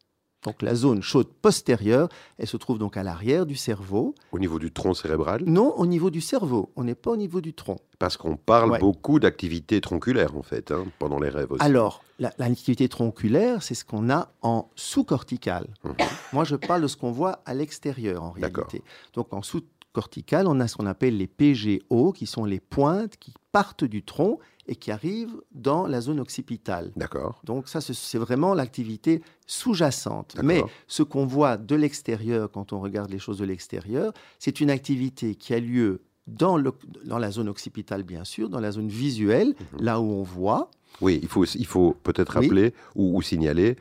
Donc 0.42 0.60
la 0.62 0.74
zone 0.74 1.02
chaude 1.02 1.28
postérieure, 1.40 2.08
elle 2.36 2.48
se 2.48 2.56
trouve 2.56 2.78
donc 2.78 2.96
à 2.96 3.02
l'arrière 3.04 3.46
du 3.46 3.54
cerveau. 3.54 4.14
Au 4.32 4.38
niveau 4.40 4.58
du 4.58 4.72
tronc 4.72 4.94
cérébral 4.94 5.42
Non, 5.46 5.72
au 5.78 5.86
niveau 5.86 6.10
du 6.10 6.20
cerveau. 6.20 6.70
On 6.74 6.82
n'est 6.84 6.96
pas 6.96 7.12
au 7.12 7.16
niveau 7.16 7.40
du 7.40 7.54
tronc. 7.54 7.78
Parce 8.00 8.16
qu'on 8.16 8.36
parle 8.36 8.72
Ouais. 8.72 8.78
beaucoup 8.80 9.20
d'activité 9.20 9.80
tronculaire, 9.80 10.36
en 10.36 10.42
fait, 10.42 10.72
hein, 10.72 10.84
pendant 10.98 11.20
les 11.20 11.28
rêves 11.28 11.52
aussi. 11.52 11.62
Alors, 11.62 12.02
la- 12.18 12.32
l'activité 12.38 12.88
tronculaire, 12.88 13.62
c'est 13.62 13.74
ce 13.74 13.84
qu'on 13.84 14.10
a 14.10 14.30
en 14.42 14.68
sous-cortical. 14.74 15.68
Mhm. 15.84 15.94
Moi, 16.32 16.42
je 16.44 16.56
parle 16.56 16.82
de 16.82 16.88
ce 16.88 16.96
qu'on 16.96 17.12
voit 17.12 17.40
à 17.46 17.54
l'extérieur 17.54 18.22
en 18.24 18.32
réalité. 18.32 18.82
Donc 19.14 19.32
en 19.32 19.42
sous-cortical, 19.42 20.46
on 20.48 20.58
a 20.58 20.66
ce 20.66 20.76
qu'on 20.76 20.86
appelle 20.86 21.16
les 21.18 21.26
PGO, 21.28 22.12
qui 22.12 22.26
sont 22.26 22.44
les 22.44 22.58
pointes 22.60 23.16
qui 23.16 23.32
partent 23.52 23.84
du 23.84 24.02
tronc 24.02 24.38
et 24.66 24.76
qui 24.76 24.90
arrivent 24.90 25.40
dans 25.52 25.86
la 25.86 26.00
zone 26.00 26.20
occipitale. 26.20 26.92
D'accord. 26.96 27.40
Donc 27.44 27.68
ça, 27.68 27.80
c'est- 27.80 28.18
vraiment 28.18 28.54
l'activité 28.54 29.22
sous-jacente. 29.46 30.36
Mais 30.42 30.62
ce 30.86 31.02
qu'on 31.02 31.26
voit 31.26 31.56
de 31.56 31.74
l'extérieur, 31.74 32.50
quand 32.50 32.72
on 32.72 32.80
regarde 32.80 33.10
les 33.10 33.18
choses 33.18 33.38
de 33.38 33.44
l'extérieur, 33.44 34.12
c'est 34.38 34.60
une 34.60 34.70
activité 34.70 35.34
qui 35.34 35.54
a 35.54 35.60
lieu 35.60 36.02
dans, 36.26 36.56
le- 36.56 36.72
dans 37.04 37.18
la 37.18 37.30
zone 37.30 37.48
occipitale, 37.48 38.02
bien 38.04 38.24
sûr, 38.24 38.48
dans 38.48 38.60
la 38.60 38.70
zone 38.70 38.88
visuelle, 38.88 39.54
Mhm. 39.72 39.80
là 39.84 40.00
où 40.00 40.04
on 40.04 40.22
voit. 40.22 40.70
Oui, 41.00 41.18
il 41.22 41.28
faut, 41.28 41.44
il 41.44 41.66
faut 41.66 41.96
peut-être 42.02 42.38
Oui. 42.38 42.46
rappeler 42.46 42.74
ou, 42.94 43.16
ou 43.16 43.22
signaler 43.22 43.76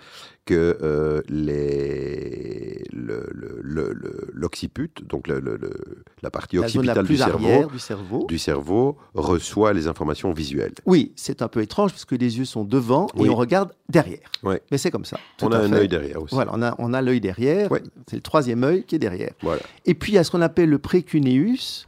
que 0.46 0.76
euh, 0.82 1.22
les, 1.30 2.84
le- 2.92 3.28
le- 3.32 3.60
le- 3.62 3.94
le- 3.94 4.28
l'occiput, 4.34 4.90
donc 5.08 5.28
la 5.28 6.30
partie 6.32 6.58
la 6.58 6.68
zone 6.68 6.86
la 6.86 6.94
occipitale 6.94 7.06
du 7.08 7.18
cerveau, 7.18 7.70
du 7.72 7.80
cerveau. 7.80 8.26
du 8.28 8.38
cerveau 8.40 8.98
reçoit 9.14 9.74
les 9.74 9.88
informations 9.88 10.32
visuelles. 10.34 10.74
Oui, 10.86 11.12
c'est 11.16 11.42
un 11.42 11.48
peu 11.48 11.62
étrange 11.62 11.92
parce 11.92 12.06
que 12.06 12.16
les 12.16 12.40
yeux 12.40 12.46
sont 12.46 12.64
devant 12.64 13.08
Oui. 13.16 13.28
et 13.28 13.30
on 13.30 13.36
regarde 13.36 13.72
derrière. 13.90 14.32
Mais 14.44 14.78
c'est 14.78 14.92
comme 14.92 15.06
ça. 15.06 15.20
On 15.42 15.52
a 15.52 15.60
un 15.60 15.70
fait. 15.70 15.76
œil 15.76 15.88
derrière 15.88 16.22
aussi. 16.24 16.34
Voilà, 16.34 16.52
on 16.56 16.62
a, 16.62 16.76
on 16.80 16.94
a 16.94 17.02
l'œil 17.02 17.22
derrière. 17.22 17.70
C'est 18.08 18.16
le 18.16 18.22
troisième 18.22 18.64
œil 18.64 18.84
qui 18.84 18.96
est 18.96 19.00
derrière. 19.00 19.34
Voilà. 19.42 19.62
Et 19.86 19.94
puis, 19.94 20.14
il 20.14 20.16
y 20.16 20.18
a 20.18 20.24
ce 20.24 20.32
qu'on 20.32 20.42
appelle 20.42 20.70
le 20.70 20.80
précuneus, 20.80 21.86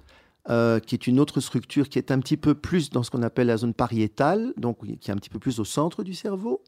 euh, 0.50 0.80
qui 0.80 0.96
est 0.96 1.08
une 1.08 1.20
autre 1.20 1.40
structure 1.40 1.88
qui 1.88 1.98
est 1.98 2.12
un 2.12 2.20
petit 2.20 2.38
peu 2.38 2.54
plus 2.54 2.90
dans 2.90 3.04
ce 3.04 3.12
qu'on 3.12 3.24
appelle 3.24 3.48
la 3.48 3.58
zone 3.58 3.74
pariétale, 3.74 4.54
donc 4.58 4.78
qui 5.00 5.10
est 5.10 5.14
un 5.14 5.18
petit 5.18 5.30
peu 5.30 5.40
plus 5.40 5.60
au 5.60 5.66
centre 5.66 6.04
du 6.04 6.14
cerveau. 6.14 6.62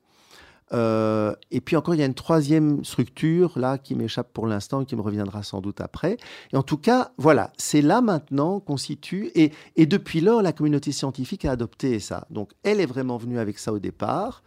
Euh, 0.74 1.36
et 1.52 1.62
puis 1.62 1.76
encore, 1.76 1.94
il 1.94 2.00
y 2.00 2.04
a 2.04 2.06
une 2.06 2.16
troisième 2.16 2.84
structure 2.84 3.58
là 3.60 3.78
qui 3.78 3.94
m'échappe 3.96 4.34
pour 4.34 4.48
l'instant 4.48 4.82
et 4.82 4.86
qui 4.86 4.96
me 4.96 5.02
reviendra 5.02 5.44
sans 5.44 5.62
doute 5.62 5.82
après. 5.82 6.18
Et 6.54 6.58
en 6.58 6.64
tout 6.64 6.78
cas, 6.78 7.12
voilà, 7.18 7.52
c'est 7.58 7.82
là 7.82 8.02
maintenant 8.02 8.60
qu'on 8.60 8.78
situe. 8.78 9.32
Et, 9.36 9.52
et 9.76 9.86
depuis 9.86 10.22
lors, 10.22 10.42
la 10.42 10.54
communauté 10.54 10.92
scientifique 10.92 11.46
a 11.46 11.52
adopté 11.52 12.00
ça. 12.00 12.26
Donc, 12.30 12.52
elle 12.64 12.80
est 12.80 12.86
vraiment 12.86 13.18
venue 13.18 13.40
avec 13.40 13.60
ça 13.60 13.74
au 13.74 13.80
départ. 13.80 14.44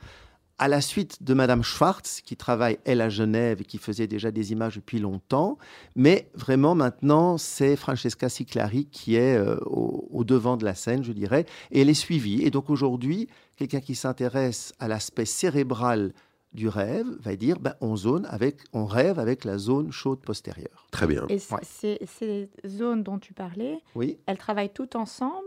À 0.60 0.66
la 0.68 0.80
suite 0.80 1.22
de 1.22 1.34
Madame 1.34 1.62
Schwartz, 1.62 2.20
qui 2.20 2.36
travaille, 2.36 2.78
elle, 2.84 3.00
à 3.00 3.08
Genève 3.08 3.60
et 3.60 3.64
qui 3.64 3.78
faisait 3.78 4.08
déjà 4.08 4.30
des 4.32 4.50
images 4.50 4.74
depuis 4.76 4.98
longtemps. 4.98 5.56
Mais 5.94 6.28
vraiment, 6.34 6.74
maintenant, 6.74 7.38
c'est 7.38 7.76
Francesca 7.76 8.28
Ciclari 8.28 8.86
qui 8.86 9.14
est 9.14 9.36
euh, 9.36 9.56
au, 9.66 10.08
au 10.10 10.24
devant 10.24 10.56
de 10.56 10.64
la 10.64 10.74
scène, 10.74 11.04
je 11.04 11.12
dirais, 11.12 11.46
et 11.70 11.82
elle 11.82 11.88
est 11.88 11.94
suivie. 11.94 12.42
Et 12.42 12.50
donc 12.50 12.70
aujourd'hui, 12.70 13.28
quelqu'un 13.56 13.80
qui 13.80 13.94
s'intéresse 13.94 14.72
à 14.80 14.88
l'aspect 14.88 15.26
cérébral 15.26 16.12
du 16.54 16.66
rêve 16.66 17.06
va 17.20 17.36
dire 17.36 17.60
ben, 17.60 17.74
on, 17.82 17.94
zone 17.94 18.26
avec, 18.30 18.56
on 18.72 18.86
rêve 18.86 19.18
avec 19.18 19.44
la 19.44 19.58
zone 19.58 19.92
chaude 19.92 20.20
postérieure. 20.20 20.86
Très 20.90 21.06
bien. 21.06 21.26
Et 21.28 21.34
Ouais. 21.52 21.60
ces, 21.62 21.98
ces 22.18 22.48
zones 22.66 23.02
dont 23.02 23.18
tu 23.18 23.34
parlais, 23.34 23.78
Oui. 23.94 24.18
elles 24.26 24.38
travaillent 24.38 24.72
toutes 24.72 24.96
ensemble 24.96 25.44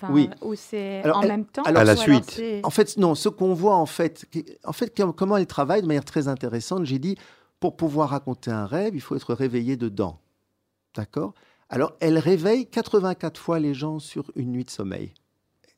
enfin, 0.00 0.12
Oui. 0.12 0.30
Ou 0.42 0.54
c'est 0.54 1.02
Alors, 1.02 1.18
en 1.18 1.22
même 1.26 1.44
temps 1.44 1.62
alors- 1.62 1.82
À 1.82 1.84
la 1.84 1.96
suite. 1.96 2.40
En 2.62 2.70
fait, 2.70 2.96
non, 2.96 3.14
ce 3.14 3.28
qu'on 3.28 3.54
voit 3.54 3.76
en 3.76 3.86
fait, 3.86 4.26
en 4.64 4.72
fait, 4.72 4.96
com- 4.96 5.12
comment 5.12 5.36
elle 5.36 5.46
travaille 5.46 5.82
de 5.82 5.86
manière 5.86 6.04
très 6.04 6.28
intéressante, 6.28 6.84
j'ai 6.84 6.98
dit, 6.98 7.16
pour 7.60 7.76
pouvoir 7.76 8.10
raconter 8.10 8.50
un 8.50 8.66
rêve, 8.66 8.94
il 8.94 9.00
faut 9.00 9.16
être 9.16 9.34
réveillé 9.34 9.76
dedans. 9.76 10.18
D'accord? 10.94 11.34
Alors, 11.68 11.92
elle 12.00 12.18
réveille 12.18 12.66
84 12.66 13.38
fois 13.38 13.58
les 13.58 13.74
gens 13.74 13.98
sur 13.98 14.30
une 14.36 14.52
nuit 14.52 14.64
de 14.64 14.70
sommeil. 14.70 15.12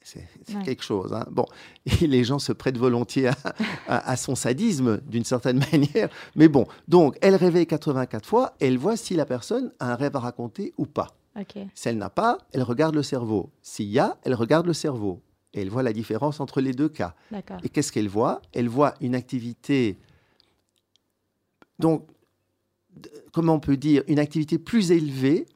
C'est 0.03 0.27
c'est 0.47 0.57
Ouais. 0.57 0.63
quelque 0.63 0.83
chose. 0.83 1.13
hein. 1.13 1.27
Bon, 1.31 1.45
et 2.01 2.07
les 2.07 2.25
gens 2.25 2.39
se 2.39 2.53
prêtent 2.53 2.79
volontiers 2.79 3.29
à, 3.29 3.35
à- 3.87 4.11
à 4.13 4.17
son 4.17 4.35
sadisme, 4.35 4.99
d'une 5.07 5.25
certaine 5.25 5.59
manière. 5.73 6.09
Mais 6.37 6.49
bon, 6.49 6.67
donc, 6.89 7.17
elle 7.21 7.35
réveille 7.35 7.67
84 7.67 8.25
fois, 8.27 8.55
elle 8.61 8.79
voit 8.79 8.97
si 8.97 9.15
la 9.15 9.27
personne 9.27 9.73
a 9.79 9.93
un 9.93 9.97
rêve 9.97 10.17
à 10.17 10.21
raconter 10.21 10.73
ou 10.79 10.87
pas. 10.87 11.09
Ok. 11.39 11.59
Si 11.75 11.89
elle 11.89 11.99
n'a 11.99 12.11
pas, 12.11 12.39
elle 12.53 12.63
regarde 12.63 12.95
le 12.95 13.03
cerveau. 13.03 13.51
S'il 13.63 13.89
y 13.89 13.99
a, 13.99 14.19
elle 14.25 14.35
regarde 14.35 14.67
le 14.67 14.73
cerveau. 14.73 15.21
Et 15.53 15.63
elle 15.63 15.71
voit 15.71 15.83
la 15.83 15.93
différence 15.93 16.41
entre 16.41 16.61
les 16.61 16.73
deux 16.73 16.89
cas. 16.89 17.15
Et 17.63 17.69
qu'est-ce 17.69 17.93
qu'elle 17.93 18.09
voit? 18.09 18.41
Elle 18.53 18.69
voit 18.69 18.95
une 19.01 19.15
activité, 19.15 19.99
donc, 21.79 22.07
comment 23.33 23.55
on 23.55 23.61
peut 23.61 23.77
dire, 23.77 24.03
une 24.07 24.19
activité 24.19 24.59
plus 24.59 24.93
élevée, 24.93 25.47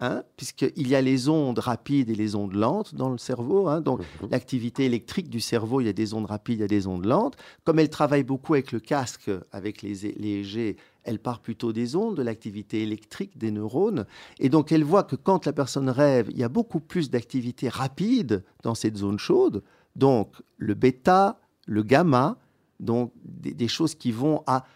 hein, 0.00 0.22
puisqu'il 0.36 0.88
y 0.88 0.94
a 0.94 1.00
les 1.00 1.28
ondes 1.28 1.58
rapides 1.58 2.10
et 2.10 2.14
les 2.14 2.34
ondes 2.34 2.52
lentes 2.54 2.94
dans 2.94 3.10
le 3.10 3.18
cerveau. 3.18 3.68
hein. 3.68 3.80
donc, 3.80 4.00
Mhm. 4.22 4.28
l'activité 4.30 4.84
électrique 4.84 5.28
du 5.30 5.40
cerveau, 5.40 5.80
il 5.80 5.86
y 5.86 5.88
a 5.88 5.92
des 5.92 6.12
ondes 6.14 6.26
rapides, 6.26 6.58
il 6.58 6.62
y 6.62 6.64
a 6.64 6.68
des 6.68 6.86
ondes 6.86 7.06
lentes. 7.06 7.36
Comme 7.64 7.78
elle 7.78 7.88
travaille 7.90 8.22
beaucoup 8.24 8.54
avec 8.54 8.72
le 8.72 8.80
casque, 8.80 9.30
avec 9.52 9.82
les, 9.82 9.94
les 10.18 10.40
EEG, 10.40 10.76
elle 11.04 11.18
part 11.18 11.40
plutôt 11.40 11.72
des 11.72 11.94
ondes, 11.96 12.16
de 12.16 12.22
l'activité 12.22 12.82
électrique 12.82 13.38
des 13.38 13.50
neurones. 13.50 14.06
Et 14.40 14.48
donc, 14.48 14.72
elle 14.72 14.84
voit 14.84 15.04
que 15.04 15.16
quand 15.16 15.46
la 15.46 15.52
personne 15.52 15.88
rêve, 15.88 16.28
il 16.30 16.36
y 16.38 16.42
a 16.44 16.48
beaucoup 16.48 16.80
plus 16.80 17.10
d'activité 17.10 17.68
rapide 17.68 18.42
dans 18.62 18.74
cette 18.74 18.96
zone 18.96 19.18
chaude. 19.18 19.62
Donc, 19.94 20.34
le 20.58 20.74
bêta, 20.74 21.38
le 21.66 21.82
gamma, 21.82 22.38
donc 22.80 23.12
des, 23.24 23.54
des 23.54 23.68
choses 23.68 23.94
qui 23.94 24.12
vont 24.12 24.42
à 24.46 24.66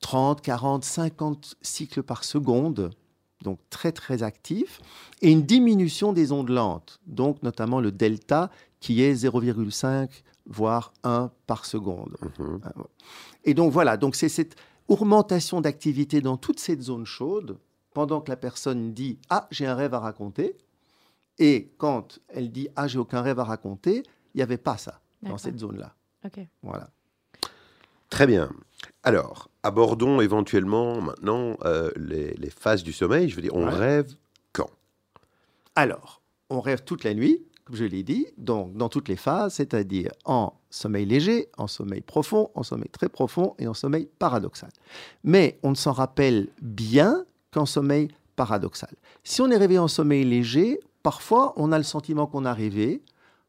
30, 0.00 0.40
40, 0.40 0.84
50 0.84 1.54
cycles 1.62 2.02
par 2.02 2.24
seconde, 2.24 2.90
donc 3.44 3.60
très 3.70 3.92
très 3.92 4.24
actif, 4.24 4.80
et 5.22 5.30
une 5.30 5.42
diminution 5.42 6.12
des 6.12 6.32
ondes 6.32 6.48
lentes, 6.48 7.00
donc 7.06 7.42
notamment 7.42 7.80
le 7.80 7.92
delta 7.92 8.50
qui 8.80 9.02
est 9.02 9.14
0,5 9.14 10.08
voire 10.46 10.92
1 11.04 11.30
par 11.46 11.64
seconde. 11.64 12.16
Mhm. 12.38 12.60
Et 13.44 13.54
donc 13.54 13.72
voilà, 13.72 13.96
donc 13.96 14.16
c'est 14.16 14.28
cette 14.28 14.56
augmentation 14.88 15.60
d'activité 15.60 16.20
dans 16.20 16.36
toute 16.36 16.58
cette 16.58 16.82
zone 16.82 17.06
chaude 17.06 17.58
pendant 17.94 18.20
que 18.20 18.30
la 18.30 18.36
personne 18.36 18.92
dit 18.92 19.18
ah 19.30 19.46
j'ai 19.50 19.66
un 19.66 19.74
rêve 19.74 19.94
à 19.94 20.00
raconter 20.00 20.56
et 21.38 21.72
quand 21.78 22.18
elle 22.28 22.50
dit 22.50 22.68
ah 22.76 22.88
j'ai 22.88 22.98
aucun 22.98 23.22
rêve 23.22 23.38
à 23.38 23.44
raconter, 23.44 24.02
il 24.34 24.38
n'y 24.38 24.42
avait 24.42 24.58
pas 24.58 24.76
ça 24.76 25.00
dans 25.22 25.38
cette 25.38 25.58
zone 25.58 25.78
là. 25.78 25.94
Ok. 26.24 26.40
Voilà. 26.62 26.90
Très 28.10 28.26
bien. 28.26 28.50
Alors, 29.02 29.48
abordons 29.64 30.20
éventuellement 30.20 31.00
maintenant 31.00 31.56
euh, 31.64 31.90
les, 31.96 32.34
les 32.34 32.50
phases 32.50 32.82
du 32.84 32.92
sommeil. 32.92 33.28
Je 33.28 33.34
veux 33.36 33.42
dire, 33.42 33.54
on 33.54 33.66
Ouais. 33.66 33.74
rêve 33.74 34.14
quand? 34.52 34.70
Alors, 35.74 36.20
on 36.50 36.60
rêve 36.60 36.84
toute 36.84 37.02
la 37.02 37.14
nuit, 37.14 37.42
comme 37.64 37.74
je 37.76 37.84
l'ai 37.84 38.02
dit, 38.02 38.26
donc 38.36 38.76
dans 38.76 38.88
toutes 38.88 39.08
les 39.08 39.16
phases, 39.16 39.54
c'est-à-dire 39.54 40.10
en 40.26 40.52
sommeil 40.70 41.06
léger, 41.06 41.48
en 41.56 41.66
sommeil 41.66 42.02
profond, 42.02 42.50
en 42.54 42.62
sommeil 42.62 42.90
très 42.90 43.08
profond 43.08 43.54
et 43.58 43.66
en 43.66 43.74
sommeil 43.74 44.08
paradoxal. 44.18 44.70
Mais 45.24 45.58
on 45.62 45.70
ne 45.70 45.74
s'en 45.74 45.92
rappelle 45.92 46.48
bien 46.60 47.24
qu'en 47.50 47.66
sommeil 47.66 48.08
paradoxal. 48.36 48.90
Si 49.24 49.40
on 49.40 49.50
est 49.50 49.56
réveillé 49.56 49.78
en 49.80 49.88
sommeil 49.88 50.24
léger, 50.24 50.78
parfois 51.02 51.54
on 51.56 51.72
a 51.72 51.78
le 51.78 51.84
sentiment 51.84 52.26
qu'on 52.26 52.44
a 52.44 52.52
rêvé, 52.52 53.00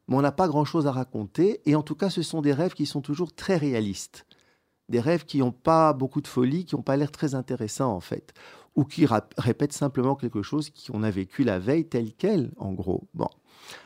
mais 0.08 0.16
on 0.16 0.22
n'a 0.22 0.32
pas 0.32 0.48
grand-chose 0.48 0.86
à 0.86 0.92
raconter, 0.92 1.60
et 1.66 1.74
en 1.74 1.82
tout 1.82 1.96
cas 1.96 2.08
ce 2.08 2.22
sont 2.22 2.40
des 2.40 2.52
rêves 2.54 2.72
qui 2.74 2.86
sont 2.86 3.02
toujours 3.02 3.32
très 3.34 3.56
réalistes. 3.56 4.24
Des 4.88 5.00
rêves 5.00 5.24
qui 5.24 5.38
n'ont 5.38 5.52
pas 5.52 5.92
beaucoup 5.92 6.20
de 6.20 6.28
folie, 6.28 6.64
qui 6.64 6.76
n'ont 6.76 6.82
pas 6.82 6.96
l'air 6.96 7.10
très 7.10 7.34
intéressants 7.34 7.92
en 7.92 8.00
fait 8.00 8.32
ou 8.76 8.84
qui 8.84 9.06
répètent 9.38 9.72
simplement 9.72 10.14
quelque 10.14 10.42
chose 10.42 10.70
qu'on 10.70 11.02
a 11.02 11.10
vécu 11.10 11.44
la 11.44 11.58
veille 11.58 11.86
tel 11.86 12.12
quel, 12.12 12.52
en 12.58 12.72
gros. 12.72 13.08
Bon. 13.14 13.28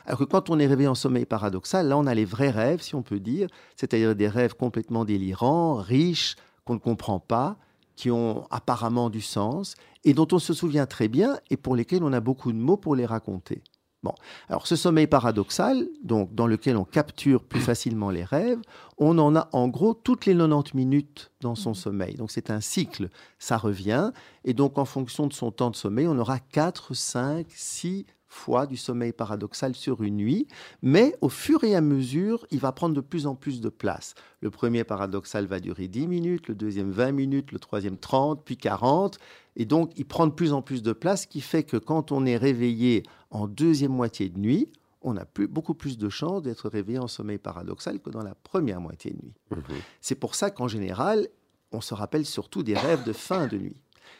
Alors 0.05 0.19
que 0.19 0.25
quand 0.25 0.49
on 0.49 0.59
est 0.59 0.67
réveillé 0.67 0.89
en 0.89 0.95
sommeil 0.95 1.25
paradoxal, 1.25 1.87
là, 1.87 1.97
on 1.97 2.05
a 2.05 2.13
les 2.13 2.25
vrais 2.25 2.49
rêves, 2.49 2.81
si 2.81 2.93
on 2.93 3.01
peut 3.01 3.19
dire, 3.19 3.47
c'est-à-dire 3.77 4.15
des 4.15 4.27
rêves 4.27 4.53
complètement 4.53 5.05
délirants, 5.05 5.75
riches, 5.75 6.35
qu'on 6.65 6.73
ne 6.73 6.79
comprend 6.79 7.19
pas, 7.19 7.57
qui 7.95 8.11
ont 8.11 8.45
apparemment 8.51 9.09
du 9.09 9.21
sens, 9.21 9.75
et 10.03 10.13
dont 10.13 10.27
on 10.31 10.39
se 10.39 10.53
souvient 10.53 10.85
très 10.85 11.07
bien, 11.07 11.39
et 11.49 11.57
pour 11.57 11.75
lesquels 11.75 12.03
on 12.03 12.13
a 12.13 12.19
beaucoup 12.19 12.51
de 12.51 12.57
mots 12.57 12.77
pour 12.77 12.95
les 12.95 13.05
raconter. 13.05 13.63
Bon. 14.03 14.15
Alors, 14.49 14.65
ce 14.65 14.75
sommeil 14.75 15.05
paradoxal, 15.05 15.87
donc, 16.03 16.33
dans 16.33 16.47
lequel 16.47 16.75
on 16.75 16.85
capture 16.85 17.43
plus 17.43 17.59
facilement 17.59 18.09
les 18.09 18.23
rêves, 18.23 18.59
on 18.97 19.19
en 19.19 19.35
a 19.35 19.47
en 19.51 19.67
gros 19.67 19.93
toutes 19.93 20.25
les 20.25 20.33
90 20.35 20.75
minutes 20.75 21.31
dans 21.39 21.53
son 21.53 21.75
sommeil. 21.75 22.15
Donc, 22.15 22.31
c'est 22.31 22.49
un 22.49 22.61
cycle. 22.61 23.09
Ça 23.37 23.57
revient. 23.57 24.11
Et 24.43 24.55
donc, 24.55 24.79
en 24.79 24.85
fonction 24.85 25.27
de 25.27 25.33
son 25.33 25.51
temps 25.51 25.69
de 25.69 25.75
sommeil, 25.75 26.07
on 26.07 26.17
aura 26.17 26.39
4, 26.39 26.95
5, 26.95 27.45
6 27.49 28.05
fois 28.31 28.65
du 28.65 28.77
sommeil 28.77 29.11
paradoxal 29.11 29.75
sur 29.75 30.01
une 30.01 30.15
nuit. 30.15 30.47
Mais 30.81 31.15
au 31.21 31.29
fur 31.29 31.63
et 31.63 31.75
à 31.75 31.81
mesure, 31.81 32.45
il 32.49 32.59
va 32.59 32.71
prendre 32.71 32.95
de 32.95 33.01
plus 33.01 33.27
en 33.27 33.35
plus 33.35 33.61
de 33.61 33.69
place. 33.69 34.15
Le 34.39 34.49
premier 34.49 34.83
paradoxal 34.83 35.45
va 35.45 35.59
durer 35.59 35.87
10 35.87 36.07
minutes, 36.07 36.47
le 36.47 36.55
deuxième 36.55 36.91
20 36.91 37.11
minutes, 37.11 37.51
le 37.51 37.59
troisième 37.59 37.97
30, 37.97 38.43
puis 38.43 38.57
40. 38.57 39.19
Et 39.57 39.65
donc, 39.65 39.91
il 39.97 40.05
prend 40.05 40.27
de 40.27 40.31
plus 40.31 40.53
en 40.53 40.61
plus 40.61 40.81
de 40.81 40.93
place, 40.93 41.23
ce 41.23 41.27
qui 41.27 41.41
fait 41.41 41.63
que 41.63 41.77
quand 41.77 42.11
on 42.11 42.25
est 42.25 42.37
réveillé 42.37 43.03
en 43.31 43.47
deuxième 43.47 43.91
moitié 43.91 44.29
de 44.29 44.39
nuit, 44.39 44.71
on 45.01 45.17
a 45.17 45.25
plus, 45.25 45.47
beaucoup 45.47 45.73
plus 45.73 45.97
de 45.97 46.09
chances 46.09 46.43
d'être 46.43 46.69
réveillé 46.69 46.99
en 46.99 47.07
sommeil 47.07 47.37
paradoxal 47.37 47.99
que 47.99 48.09
dans 48.09 48.23
la 48.23 48.35
première 48.35 48.79
moitié 48.79 49.11
de 49.11 49.17
nuit. 49.17 49.33
Mhm. 49.51 49.81
C'est 49.99 50.15
pour 50.15 50.35
ça 50.35 50.51
qu'en 50.51 50.67
général, 50.67 51.27
on 51.71 51.81
se 51.81 51.93
rappelle 51.93 52.25
surtout 52.25 52.63
des 52.63 52.75
rêves 52.75 53.03
de 53.03 53.13
fin 53.13 53.47
de 53.47 53.57
nuit. 53.57 53.77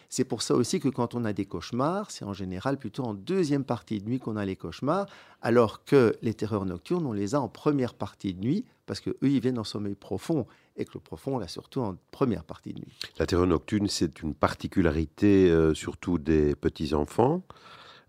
C'est 0.09 0.25
pour 0.25 0.41
ça 0.41 0.55
aussi 0.55 0.79
que 0.79 0.89
quand 0.89 1.15
on 1.15 1.23
a 1.25 1.33
des 1.33 1.45
cauchemars, 1.45 2.11
c'est 2.11 2.25
en 2.25 2.33
général 2.33 2.77
plutôt 2.77 3.03
en 3.03 3.13
deuxième 3.13 3.63
partie 3.63 3.99
de 3.99 4.05
nuit 4.09 4.19
qu'on 4.19 4.35
a 4.37 4.45
les 4.45 4.55
cauchemars, 4.55 5.07
alors 5.41 5.83
que 5.85 6.15
les 6.21 6.33
terreurs 6.33 6.65
nocturnes, 6.65 7.05
on 7.05 7.13
les 7.13 7.33
a 7.35 7.39
en 7.41 7.47
première 7.47 7.93
partie 7.93 8.33
de 8.33 8.41
nuit, 8.41 8.65
parce 8.85 8.99
qu'eux, 8.99 9.15
ils 9.21 9.39
viennent 9.39 9.59
en 9.59 9.63
sommeil 9.63 9.95
profond, 9.95 10.45
et 10.75 10.85
que 10.85 10.91
le 10.95 10.99
profond, 10.99 11.35
on 11.35 11.39
l'a 11.39 11.47
surtout 11.47 11.79
en 11.81 11.97
première 12.11 12.43
partie 12.43 12.73
de 12.73 12.79
nuit. 12.79 12.93
La 13.19 13.25
terreur 13.25 13.47
nocturne, 13.47 13.87
c'est 13.87 14.21
une 14.21 14.33
particularité 14.33 15.49
euh, 15.49 15.73
surtout 15.73 16.17
des 16.17 16.55
petits-enfants. 16.55 17.43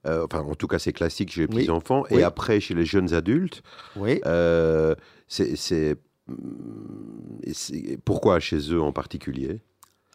Euh, 0.06 0.24
enfin, 0.26 0.40
en 0.42 0.54
tout 0.56 0.66
cas, 0.66 0.80
c'est 0.80 0.92
classique 0.92 1.30
chez 1.30 1.42
les 1.42 1.46
Oui. 1.46 1.54
petits-enfants. 1.62 2.04
Oui. 2.10 2.18
Et 2.18 2.22
après, 2.24 2.58
chez 2.58 2.74
les 2.74 2.84
jeunes 2.84 3.14
adultes, 3.14 3.62
Oui. 3.96 4.20
euh, 4.26 4.94
c'est... 5.28 5.54
c'est- 5.56 5.96
Pourquoi 8.04 8.40
chez 8.40 8.58
eux 8.72 8.80
en 8.82 8.92
particulier? 8.92 9.60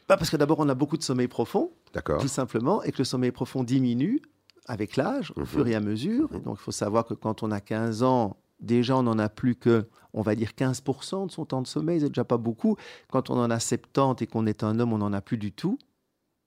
Bah, 0.08 0.16
parce 0.18 0.30
que 0.30 0.38
d'abord, 0.38 0.60
on 0.60 0.70
a 0.70 0.76
beaucoup 0.76 0.98
de 0.98 1.04
sommeil 1.04 1.28
profond, 1.28 1.72
tout 2.20 2.28
simplement, 2.28 2.82
et 2.84 2.92
que 2.92 3.00
le 3.00 3.04
sommeil 3.04 3.32
profond 3.32 3.64
diminue 3.64 4.22
avec 4.66 4.96
l'âge, 4.96 5.32
au 5.36 5.42
Mhm. 5.42 5.46
fur 5.46 5.68
et 5.68 5.76
à 5.76 5.80
mesure. 5.80 6.30
Et 6.34 6.40
donc, 6.40 6.58
il 6.60 6.64
faut 6.64 6.72
savoir 6.72 7.06
que 7.06 7.14
quand 7.14 7.44
on 7.44 7.52
a 7.52 7.60
15 7.62 8.04
ans, 8.04 8.38
déjà, 8.60 8.98
on 8.98 9.04
n'en 9.04 9.20
a 9.20 9.30
plus 9.30 9.56
que, 9.56 9.88
on 10.14 10.22
va 10.22 10.36
dire, 10.36 10.52
15% 10.56 11.26
de 11.26 11.32
son 11.32 11.46
temps 11.46 11.62
de 11.62 11.68
sommeil, 11.68 12.00
c'est 12.02 12.08
déjà 12.10 12.24
pas 12.24 12.38
beaucoup. 12.38 12.76
Quand 13.12 13.30
on 13.30 13.38
en 13.38 13.50
a 13.52 13.60
70 13.60 14.22
et 14.24 14.28
qu'on 14.28 14.46
est 14.46 14.64
un 14.64 14.80
homme, 14.80 14.94
on 14.94 14.98
n'en 14.98 15.14
a 15.14 15.22
plus 15.22 15.38
du 15.38 15.52
tout. 15.52 15.78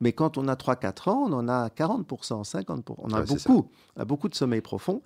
Mais 0.01 0.13
quand 0.13 0.39
on 0.39 0.49
a 0.49 0.57
3-4 0.57 1.09
ans, 1.09 1.27
on 1.29 1.33
en 1.35 1.49
a 1.49 1.69
40%, 1.69 2.43
50%. 2.45 2.95
On 2.99 3.11
a 3.13 3.21
Ouais, 3.21 3.27
beaucoup. 3.27 3.69
On 3.97 4.01
a 4.01 4.05
beaucoup 4.07 4.29
de 4.31 4.35
sommeil 4.35 4.63
profond. 4.63 5.03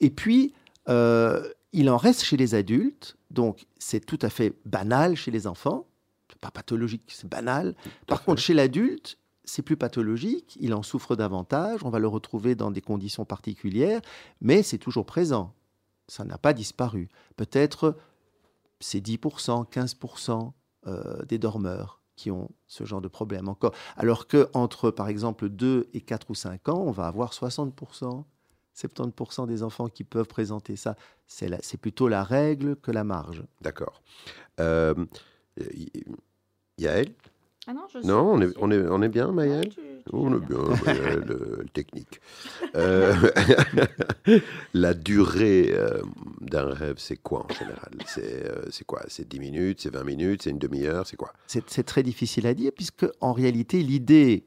Et 0.00 0.10
puis, 0.10 0.54
euh, 0.88 1.42
il 1.72 1.90
en 1.90 1.96
reste 1.96 2.22
chez 2.22 2.36
les 2.36 2.54
adultes. 2.54 3.16
Donc, 3.30 3.66
c'est 3.78 4.04
tout 4.04 4.18
à 4.22 4.30
fait 4.30 4.54
banal 4.64 5.16
chez 5.16 5.30
les 5.32 5.46
enfants. 5.48 5.86
Pas 6.40 6.50
pathologique, 6.50 7.02
c'est 7.08 7.28
banal. 7.28 7.74
Par 8.06 8.24
contre, 8.24 8.40
chez 8.40 8.54
l'adulte, 8.54 9.18
c'est 9.44 9.62
plus 9.62 9.76
pathologique. 9.76 10.56
Il 10.60 10.74
en 10.74 10.82
souffre 10.82 11.16
davantage. 11.16 11.80
On 11.84 11.90
va 11.90 11.98
le 11.98 12.08
retrouver 12.08 12.54
dans 12.54 12.70
des 12.70 12.80
conditions 12.80 13.24
particulières. 13.24 14.00
Mais 14.40 14.62
c'est 14.62 14.78
toujours 14.78 15.06
présent. 15.06 15.52
Ça 16.08 16.24
n'a 16.24 16.38
pas 16.38 16.52
disparu. 16.52 17.08
Peut-être 17.36 17.96
c'est 18.80 19.04
10%, 19.04 19.70
15% 19.70 20.52
euh, 20.86 21.22
des 21.26 21.38
dormeurs 21.38 22.00
qui 22.16 22.30
ont 22.30 22.50
ce 22.66 22.84
genre 22.84 23.00
de 23.00 23.08
problème 23.08 23.48
encore. 23.48 23.72
Alors 23.96 24.26
que 24.26 24.48
entre, 24.54 24.90
par 24.90 25.08
exemple, 25.08 25.48
2 25.48 25.88
et 25.94 26.00
4 26.00 26.30
ou 26.30 26.34
5 26.34 26.68
ans, 26.68 26.82
on 26.86 26.90
va 26.90 27.06
avoir 27.06 27.32
60%, 27.32 28.24
70% 28.76 29.46
des 29.46 29.62
enfants 29.62 29.88
qui 29.88 30.04
peuvent 30.04 30.26
présenter 30.26 30.76
ça. 30.76 30.96
C'est 31.26 31.76
plutôt 31.80 32.08
la 32.08 32.24
règle 32.24 32.76
que 32.76 32.90
la 32.90 33.04
marge. 33.04 33.44
D'accord. 33.60 34.02
Euh, 34.58 34.94
Yael 36.80 37.08
Ah 37.66 37.74
non, 37.74 37.82
je 37.92 37.98
Non, 38.06 38.32
on 38.32 38.40
est, 38.40 38.52
on 38.58 38.70
est, 38.70 38.86
on 38.88 39.02
est 39.02 39.08
bien, 39.08 39.28
Ouais, 39.28 39.48
Maëlle 39.48 39.70
On 40.12 40.34
est 40.34 40.46
bien, 40.46 40.58
Maëlle, 40.84 41.24
euh, 41.30 41.56
le 41.60 41.66
technique. 41.72 42.20
Euh, 42.74 43.14
la 44.74 44.94
durée 44.94 45.70
euh, 45.72 46.02
d'un 46.40 46.72
rêve, 46.72 46.96
c'est 46.98 47.16
quoi 47.16 47.46
en 47.48 47.54
général? 47.54 47.92
C'est 48.06 48.46
euh, 48.46 48.62
c'est 48.70 48.84
quoi? 48.84 49.02
C'est 49.08 49.28
10 49.28 49.40
minutes, 49.40 49.80
c'est 49.82 49.92
20 49.92 50.04
minutes, 50.04 50.42
c'est 50.42 50.50
une 50.50 50.58
demi-heure, 50.58 51.06
c'est 51.06 51.16
quoi? 51.16 51.32
C'est 51.46 51.68
c'est 51.68 51.84
très 51.84 52.02
difficile 52.02 52.46
à 52.46 52.54
dire, 52.54 52.72
puisque 52.74 53.06
en 53.20 53.32
réalité, 53.32 53.82
l'idée 53.82 54.46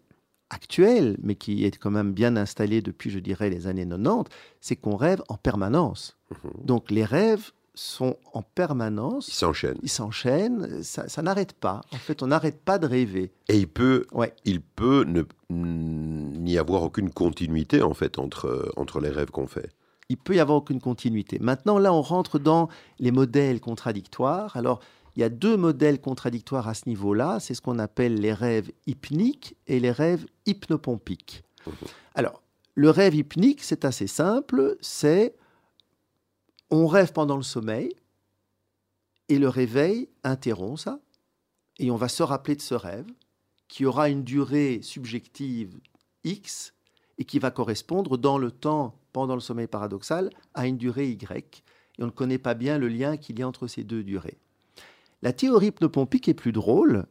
actuelle, 0.49 1.17
mais 1.21 1.35
qui 1.35 1.65
est 1.65 1.77
quand 1.77 1.91
même 1.91 2.13
bien 2.13 2.35
installée 2.35 2.81
depuis, 2.81 3.09
je 3.09 3.19
dirais, 3.19 3.49
les 3.49 3.67
années 3.67 3.87
90, 3.87 4.29
c'est 4.61 4.75
qu'on 4.75 4.95
rêve 4.95 5.21
en 5.29 5.37
permanence. 5.37 6.17
Mhm. 6.31 6.65
Donc 6.65 6.91
les 6.91 7.05
rêves 7.05 7.51
sont 7.75 8.17
en 8.33 8.41
permanence, 8.43 9.27
ils 9.29 9.89
s'enchaînent, 9.89 10.83
ça, 10.83 11.07
ça 11.09 11.21
n'arrête 11.21 11.53
pas. 11.53 11.81
En 11.91 11.97
fait, 11.97 12.21
on 12.21 12.27
n'arrête 12.27 12.61
pas 12.63 12.77
de 12.77 12.85
rêver. 12.87 13.31
Et 13.49 13.57
il 13.57 13.67
peut, 13.67 14.05
Ouais. 14.11 14.33
il 14.45 14.61
peut 14.61 15.05
ne 15.05 15.23
n'y 15.49 16.57
avoir 16.57 16.83
aucune 16.83 17.09
continuité 17.09 17.81
en 17.81 17.93
fait 17.93 18.19
entre, 18.19 18.71
entre 18.75 18.99
les 18.99 19.09
rêves 19.09 19.31
qu'on 19.31 19.47
fait. 19.47 19.69
il 20.09 20.17
peut 20.17 20.35
y 20.35 20.39
avoir 20.39 20.57
aucune 20.57 20.81
continuité. 20.81 21.39
Maintenant, 21.39 21.79
là, 21.79 21.91
on 21.93 22.01
rentre 22.01 22.37
dans 22.37 22.67
les 22.99 23.11
modèles 23.11 23.59
contradictoires. 23.61 24.55
Alors, 24.57 24.79
il 25.15 25.21
y 25.21 25.23
a 25.23 25.29
deux 25.29 25.57
modèles 25.57 25.99
contradictoires 26.01 26.67
à 26.67 26.73
ce 26.73 26.87
niveau-là. 26.89 27.39
C'est 27.39 27.53
ce 27.55 27.61
qu'on 27.61 27.79
appelle 27.79 28.15
les 28.15 28.33
rêves 28.33 28.69
hypniques 28.85 29.55
et 29.65 29.79
les 29.79 29.91
rêves 29.91 30.25
hypnopompiques. 30.45 31.43
Mhm. 31.65 31.73
Alors, 32.15 32.43
le 32.75 32.89
rêve 32.89 33.15
hypnique, 33.15 33.63
c'est 33.63 33.85
assez 33.85 34.07
simple. 34.07 34.75
C'est 34.81 35.35
on 36.73 36.87
rêve 36.87 37.13
pendant 37.13 37.37
le 37.37 37.43
sommeil 37.43 37.95
et 39.29 39.37
le 39.37 39.47
réveil 39.47 40.09
interrompt 40.23 40.79
ça. 40.79 40.99
Et 41.77 41.91
on 41.91 41.95
va 41.95 42.07
se 42.07 42.23
rappeler 42.23 42.55
de 42.55 42.61
ce 42.61 42.73
rêve 42.73 43.05
qui 43.67 43.85
aura 43.85 44.09
une 44.09 44.23
durée 44.23 44.79
subjective 44.81 45.79
X 46.23 46.73
et 47.19 47.25
qui 47.25 47.37
va 47.37 47.51
correspondre 47.51 48.17
dans 48.17 48.39
le 48.39 48.49
temps, 48.51 48.99
pendant 49.11 49.35
le 49.35 49.39
sommeil 49.39 49.67
paradoxal, 49.67 50.31
à 50.55 50.65
une 50.65 50.77
durée 50.77 51.09
Y. 51.09 51.63
Et 51.99 52.03
on 52.03 52.07
ne 52.07 52.11
connaît 52.11 52.39
pas 52.39 52.55
bien 52.55 52.79
le 52.79 52.87
lien 52.87 53.17
qu'il 53.17 53.37
y 53.37 53.43
a 53.43 53.47
entre 53.47 53.67
ces 53.67 53.83
deux 53.83 54.03
durées. 54.03 54.39
La 55.21 55.31
théorie 55.31 55.67
hypnopompique 55.67 56.27
est 56.27 56.33
plus 56.33 56.51
drôle. 56.51 57.05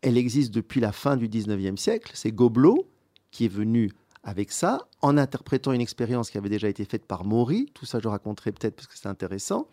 Elle 0.00 0.16
existe 0.16 0.54
depuis 0.54 0.80
la 0.80 0.92
fin 0.92 1.18
du 1.18 1.28
19e 1.28 1.76
siècle. 1.76 2.12
C'est 2.14 2.32
Gobelot 2.32 2.88
qui 3.30 3.44
est 3.44 3.48
venu 3.48 3.92
avec 4.26 4.50
ça, 4.50 4.88
en 5.02 5.16
interprétant 5.16 5.72
une 5.72 5.80
expérience 5.80 6.30
qui 6.30 6.36
avait 6.36 6.48
déjà 6.48 6.68
été 6.68 6.84
faite 6.84 7.06
par 7.06 7.24
Maury. 7.24 7.70
Tout 7.74 7.86
ça, 7.86 8.00
je 8.00 8.08
raconterai 8.08 8.50
peut-être 8.50 8.74
parce 8.74 8.88
que 8.88 8.98
c'est 8.98 9.06
intéressant. 9.06 9.68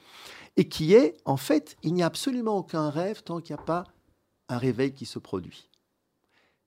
Et 0.57 0.69
qui 0.69 0.93
est, 0.93 1.17
en 1.25 1.37
fait, 1.37 1.75
il 1.81 1.95
n'y 1.95 2.03
a 2.03 2.05
absolument 2.05 2.55
aucun 2.57 2.91
rêve 2.91 3.23
tant 3.23 3.41
qu'il 3.41 3.55
n'y 3.55 3.61
a 3.61 3.65
pas 3.65 3.85
un 4.49 4.59
réveil 4.59 4.93
qui 4.93 5.07
se 5.07 5.17
produit. 5.17 5.71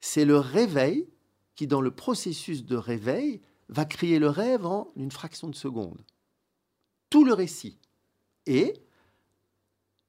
C'est 0.00 0.24
le 0.24 0.36
réveil 0.36 1.08
qui, 1.54 1.68
dans 1.68 1.80
le 1.80 1.92
processus 1.92 2.64
de 2.64 2.74
réveil, 2.76 3.40
va 3.68 3.84
créer 3.84 4.18
le 4.18 4.30
rêve 4.30 4.66
en 4.66 4.90
une 4.96 5.12
fraction 5.12 5.48
de 5.48 5.54
seconde. 5.54 6.02
Tout 7.08 7.24
le 7.24 7.34
récit. 7.34 7.78
Et 8.46 8.74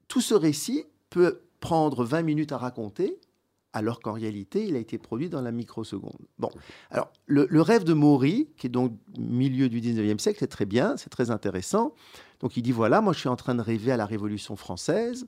tout 0.07 0.21
ce 0.21 0.33
récit 0.33 0.85
peut 1.11 1.43
prendre 1.59 2.03
20 2.03 2.23
minutes 2.23 2.51
à 2.53 2.57
raconter, 2.57 3.19
alors 3.77 3.99
qu'en 3.99 4.13
réalité, 4.13 4.65
il 4.67 4.75
a 4.75 4.79
été 4.79 4.97
produit 4.97 5.29
dans 5.29 5.41
la 5.41 5.51
microseconde. 5.51 6.17
Bon, 6.37 6.49
alors, 6.91 7.11
le, 7.25 7.47
le 7.49 7.61
rêve 7.61 7.83
de 7.83 7.93
Maury, 7.93 8.49
qui 8.57 8.67
est 8.67 8.69
donc 8.69 8.93
milieu 9.17 9.69
du 9.69 9.79
19e 9.81 10.19
siècle, 10.19 10.39
c'est 10.39 10.47
très 10.47 10.65
bien, 10.65 10.97
c'est 10.97 11.09
très 11.09 11.31
intéressant. 11.31 11.93
Donc, 12.41 12.57
il 12.57 12.61
dit, 12.61 12.71
voilà, 12.71 13.01
moi, 13.01 13.13
je 13.13 13.19
suis 13.19 13.29
en 13.29 13.35
train 13.35 13.55
de 13.55 13.61
rêver 13.61 13.91
à 13.91 13.97
la 13.97 14.05
Révolution 14.05 14.55
française, 14.55 15.25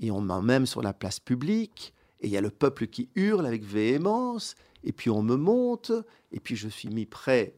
et 0.00 0.10
on 0.10 0.20
m'emmène 0.20 0.66
sur 0.66 0.82
la 0.82 0.92
place 0.92 1.20
publique, 1.20 1.92
et 2.20 2.26
il 2.26 2.32
y 2.32 2.36
a 2.36 2.40
le 2.40 2.50
peuple 2.50 2.86
qui 2.86 3.08
hurle 3.16 3.46
avec 3.46 3.64
véhémence, 3.64 4.54
et 4.84 4.92
puis 4.92 5.10
on 5.10 5.22
me 5.22 5.36
monte, 5.36 5.92
et 6.32 6.40
puis 6.40 6.56
je 6.56 6.68
suis 6.68 6.88
mis 6.88 7.06
près 7.06 7.54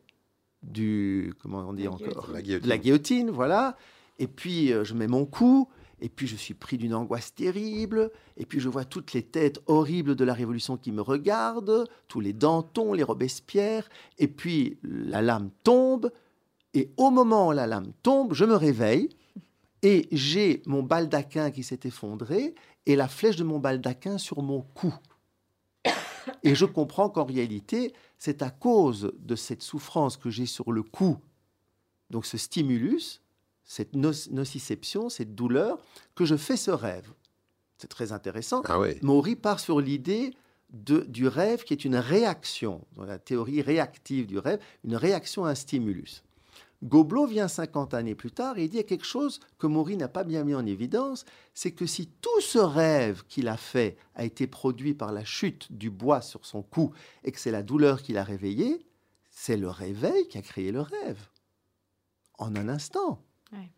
du, 0.62 1.33
comment 1.43 1.61
on 1.68 1.72
dit 1.72 1.85
La 1.85 1.91
encore? 1.93 2.33
guillotine. 2.33 2.33
La 2.35 2.43
guillotine. 2.43 2.64
de 2.64 2.68
la 2.68 2.78
guillotine, 2.78 3.31
voilà. 3.31 3.76
Et 4.18 4.26
puis 4.26 4.72
euh, 4.72 4.85
je 4.85 4.95
mets 4.95 5.07
mon 5.07 5.24
coup, 5.24 5.68
et 6.01 6.09
puis 6.09 6.26
je 6.26 6.36
suis 6.36 6.55
pris 6.55 6.78
d'une 6.78 6.94
angoisse 6.94 7.34
terrible, 7.34 8.11
et 8.36 8.46
puis 8.46 8.61
je 8.61 8.68
vois 8.68 8.84
toutes 8.84 9.12
les 9.12 9.22
têtes 9.22 9.61
horribles 9.66 10.16
de 10.16 10.24
la 10.24 10.34
Révolution 10.34 10.76
qui 10.76 10.92
me 10.92 11.03
regardent, 11.03 11.88
tous 12.09 12.20
les 12.20 12.32
Danton, 12.32 12.92
les 12.92 13.03
Robespierre, 13.03 13.88
et 14.18 14.28
puis 14.28 14.78
la 14.82 15.22
lame 15.22 15.51
tombe, 15.62 16.11
et 16.74 16.90
au 16.96 17.11
moment 17.11 17.48
où 17.48 17.53
la 17.53 17.66
lame 17.66 17.92
tombe, 18.03 18.34
je 18.34 18.44
me 18.44 18.55
réveille, 18.55 19.09
et 19.82 20.09
j'ai 20.12 20.62
mon 20.66 20.82
baldaquin 20.82 21.51
qui 21.51 21.62
s'est 21.62 21.80
effondré, 21.84 22.55
et 22.86 22.96
la 22.96 23.09
flèche 23.09 23.36
de 23.36 23.44
mon 23.44 23.59
baldaquin 23.59 24.18
sur 24.18 24.42
mon 24.42 24.62
cou. 24.62 24.94
Et 26.42 26.55
je 26.55 26.64
comprends 26.64 27.11
qu'en 27.11 27.24
réalité, 27.24 27.92
c'est 28.18 28.42
à 28.42 28.51
cause 28.51 29.12
de 29.18 29.36
cette 29.36 29.62
souffrance 29.62 30.16
que 30.16 30.30
j'ai 30.30 30.46
sur 30.46 30.72
le 30.72 30.82
cou, 30.82 31.18
donc 32.11 32.26
ce 32.26 32.36
stimulus, 32.36 33.20
cette 33.71 33.95
noc- 33.95 34.29
nociception, 34.33 35.09
cette 35.09 35.37
douleur, 35.37 35.79
que 36.16 36.25
je 36.25 36.35
fais 36.35 36.57
ce 36.57 36.73
rêve. 36.73 37.09
C'est 37.79 37.87
très 37.87 38.11
intéressant. 38.11 38.62
Ah. 38.64 38.81
Maury 39.01 39.37
part 39.37 39.61
sur 39.61 39.81
l'idée 39.81 40.35
du 40.73 41.29
rêve 41.29 41.62
qui 41.62 41.73
est 41.73 41.85
une 41.85 41.95
réaction, 41.95 42.85
dans 42.97 43.05
la 43.05 43.21
théorie 43.21 43.62
réactive 43.62 44.27
du 44.27 44.39
rêve, 44.39 44.59
une 44.83 44.97
réaction 44.97 45.45
à 45.45 45.51
un 45.51 45.55
stimulus. 45.55 46.25
Gobelot 46.83 47.27
vient 47.27 47.47
50 47.47 47.95
années 47.95 48.16
plus 48.16 48.33
tard 48.33 48.59
et 48.59 48.64
il 48.64 48.71
dit 48.71 48.85
quelque 48.85 49.07
chose 49.07 49.39
que 49.57 49.68
Maury 49.68 49.97
n'a 49.97 50.09
pas 50.09 50.25
bien 50.25 50.43
mis 50.43 50.55
en 50.57 50.66
évidence, 50.66 51.25
c'est 51.55 51.71
que 51.71 51.87
si 51.87 52.09
tout 52.21 52.41
ce 52.41 52.59
rêve 52.59 53.23
qu'il 53.29 53.47
a 53.47 53.57
fait 53.57 53.97
a 54.16 54.25
été 54.25 54.49
produit 54.49 54.95
par 54.95 55.12
la 55.12 55.25
chute 55.25 55.71
du 55.71 55.91
bois 55.91 56.23
sur 56.23 56.45
son 56.45 56.62
cou 56.62 56.93
et 57.23 57.31
que 57.31 57.39
c'est 57.39 57.53
la 57.53 57.62
douleur 57.62 58.03
qui 58.03 58.14
l'a 58.14 58.25
réveillé, 58.25 58.85
c'est 59.31 59.57
le 59.57 59.68
réveil 59.68 60.27
qui 60.27 60.39
a 60.39 60.43
créé 60.43 60.73
le 60.73 60.81
rêve. 60.81 61.29
En 62.37 62.57
un 62.57 62.68
instant. 62.68 63.23
Ouais. 63.53 63.70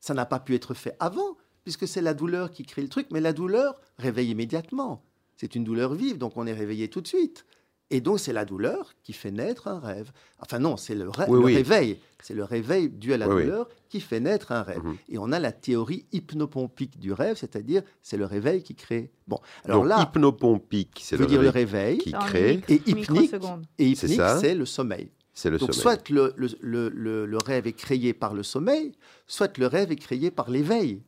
Ça 0.00 0.14
n'a 0.14 0.26
pas 0.26 0.40
pu 0.40 0.54
être 0.54 0.74
fait 0.74 0.94
avant, 1.00 1.36
puisque 1.64 1.86
c'est 1.88 2.02
la 2.02 2.14
douleur 2.14 2.50
qui 2.50 2.64
crée 2.64 2.82
le 2.82 2.88
truc, 2.88 3.08
mais 3.10 3.20
la 3.20 3.32
douleur 3.32 3.80
réveille 3.98 4.30
immédiatement. 4.30 5.02
C'est 5.36 5.54
une 5.54 5.64
douleur 5.64 5.94
vive, 5.94 6.18
donc 6.18 6.36
on 6.36 6.46
est 6.46 6.52
réveillé 6.52 6.88
tout 6.88 7.00
de 7.00 7.08
suite. 7.08 7.44
Et 7.90 8.02
donc, 8.02 8.20
c'est 8.20 8.34
la 8.34 8.44
douleur 8.44 8.92
qui 9.02 9.14
fait 9.14 9.30
naître 9.30 9.66
un 9.66 9.78
rêve. 9.80 10.12
Enfin, 10.40 10.58
non, 10.58 10.76
c'est 10.76 10.94
le, 10.94 11.08
rê- 11.08 11.24
Oui, 11.26 11.38
le 11.38 11.44
oui. 11.46 11.54
réveil. 11.56 11.98
C'est 12.22 12.34
le 12.34 12.44
réveil 12.44 12.90
dû 12.90 13.14
à 13.14 13.16
la 13.16 13.26
Oui, 13.28 13.36
oui. 13.36 13.42
douleur 13.44 13.68
qui 13.88 14.02
fait 14.02 14.20
naître 14.20 14.52
un 14.52 14.62
rêve. 14.62 14.82
Mhm. 14.84 14.96
Et 15.08 15.16
on 15.16 15.32
a 15.32 15.38
la 15.38 15.52
théorie 15.52 16.04
hypnopompique 16.12 16.98
du 16.98 17.12
rêve, 17.14 17.36
c'est-à-dire 17.38 17.82
c'est 18.02 18.18
le 18.18 18.26
réveil 18.26 18.62
qui 18.62 18.74
crée. 18.74 19.10
Bon, 19.26 19.38
alors 19.64 19.80
Donc, 19.80 19.88
là, 19.88 20.02
hypnopompique, 20.02 21.00
c'est 21.02 21.16
veut 21.16 21.22
le 21.22 21.28
dire 21.30 21.40
le 21.40 21.48
réveil 21.48 21.96
qui 21.98 22.12
crée, 22.12 22.60
et 22.68 22.74
hypnique, 22.86 23.32
et 23.78 23.94
C'est 23.94 24.06
hypnique, 24.06 24.16
ça. 24.20 24.38
c'est 24.38 24.54
le 24.54 24.66
sommeil. 24.66 25.10
C'est 25.38 25.50
le 25.50 25.58
Donc, 25.58 25.72
sommeil. 25.72 25.80
soit 25.82 26.10
le, 26.10 26.34
le- 26.36 26.48
le- 26.60 26.88
le- 26.88 27.24
le 27.26 27.38
rêve 27.38 27.68
est 27.68 27.72
créé 27.72 28.12
par 28.12 28.34
le 28.34 28.42
sommeil, 28.42 28.92
soit 29.28 29.56
le 29.58 29.66
rêve 29.68 29.92
est 29.92 29.96
créé 29.96 30.32
par 30.32 30.50
l'éveil. 30.50 31.00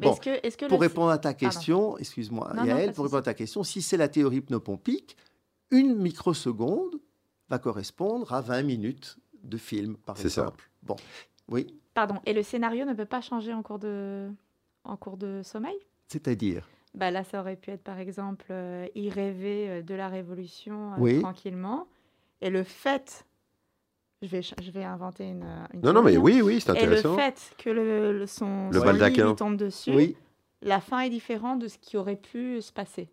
Bon, 0.00 0.12
est-ce 0.12 0.20
que, 0.20 0.46
est-ce 0.46 0.56
que 0.58 0.66
Pour 0.66 0.78
le- 0.80 0.86
répondre 0.88 1.10
à 1.10 1.18
ta 1.18 1.32
question, 1.32 1.96
excuse-moi, 1.96 2.52
Non, 2.56 2.64
Yael, 2.64 2.92
pour 2.92 3.04
répondre 3.04 3.20
à 3.20 3.22
ta 3.22 3.34
question, 3.34 3.62
si 3.62 3.80
c'est 3.80 3.96
la 3.96 4.08
théorie 4.08 4.38
hypnopompique, 4.38 5.16
une 5.70 5.94
microseconde 5.96 6.96
va 7.48 7.58
correspondre 7.60 8.32
à 8.32 8.40
20 8.40 8.62
minutes 8.62 9.16
de 9.44 9.56
film, 9.56 9.96
par 9.96 10.16
C'est 10.16 10.28
ça. 10.28 10.42
exemple. 10.42 10.68
Bon, 10.82 10.96
oui, 11.48 11.66
Pardon. 11.94 12.16
Et 12.26 12.32
le 12.32 12.42
scénario 12.42 12.84
ne 12.84 12.94
peut 12.94 13.04
pas 13.06 13.20
changer 13.20 13.52
en 13.52 13.62
cours 13.62 13.78
de, 13.78 14.28
en 14.84 14.96
cours 14.96 15.16
de 15.16 15.40
sommeil? 15.44 15.76
C'est-à-dire, 16.08 16.68
bah 16.94 17.10
Là, 17.12 17.22
ça 17.22 17.40
aurait 17.40 17.56
pu 17.56 17.70
être, 17.70 17.82
par 17.84 17.98
exemple, 18.00 18.46
euh, 18.50 18.86
y 18.96 19.08
rêver 19.10 19.68
euh, 19.68 19.82
de 19.82 19.94
la 19.94 20.08
Révolution 20.08 20.92
euh, 20.94 20.96
Oui. 20.98 21.20
tranquillement. 21.20 21.86
Et 22.40 22.50
le 22.50 22.62
fait... 22.64 23.24
Je 24.20 24.26
vais, 24.26 24.42
je 24.42 24.70
vais 24.72 24.82
inventer 24.84 25.24
une, 25.28 25.44
euh, 25.44 25.66
une 25.74 25.80
Non, 25.82 25.92
non, 25.92 26.02
mais 26.02 26.16
hein. 26.16 26.20
oui, 26.20 26.42
oui, 26.42 26.60
c'est 26.60 26.70
Et 26.70 26.86
le 26.86 26.92
intéressant. 26.98 27.16
fait 27.16 27.52
que 27.56 27.70
le, 27.70 28.18
le- 28.18 28.26
son, 28.26 28.68
Le 28.70 28.78
son 28.80 28.84
baldaquin. 28.84 29.22
lit 29.24 29.28
lui 29.30 29.36
tombe 29.36 29.56
dessus, 29.56 29.94
oui, 29.94 30.16
la 30.60 30.80
fin 30.80 31.00
est 31.00 31.10
différente 31.10 31.60
de 31.60 31.68
ce 31.68 31.78
qui 31.78 31.96
aurait 31.96 32.16
pu 32.16 32.60
se 32.60 32.72
passer. 32.72 33.08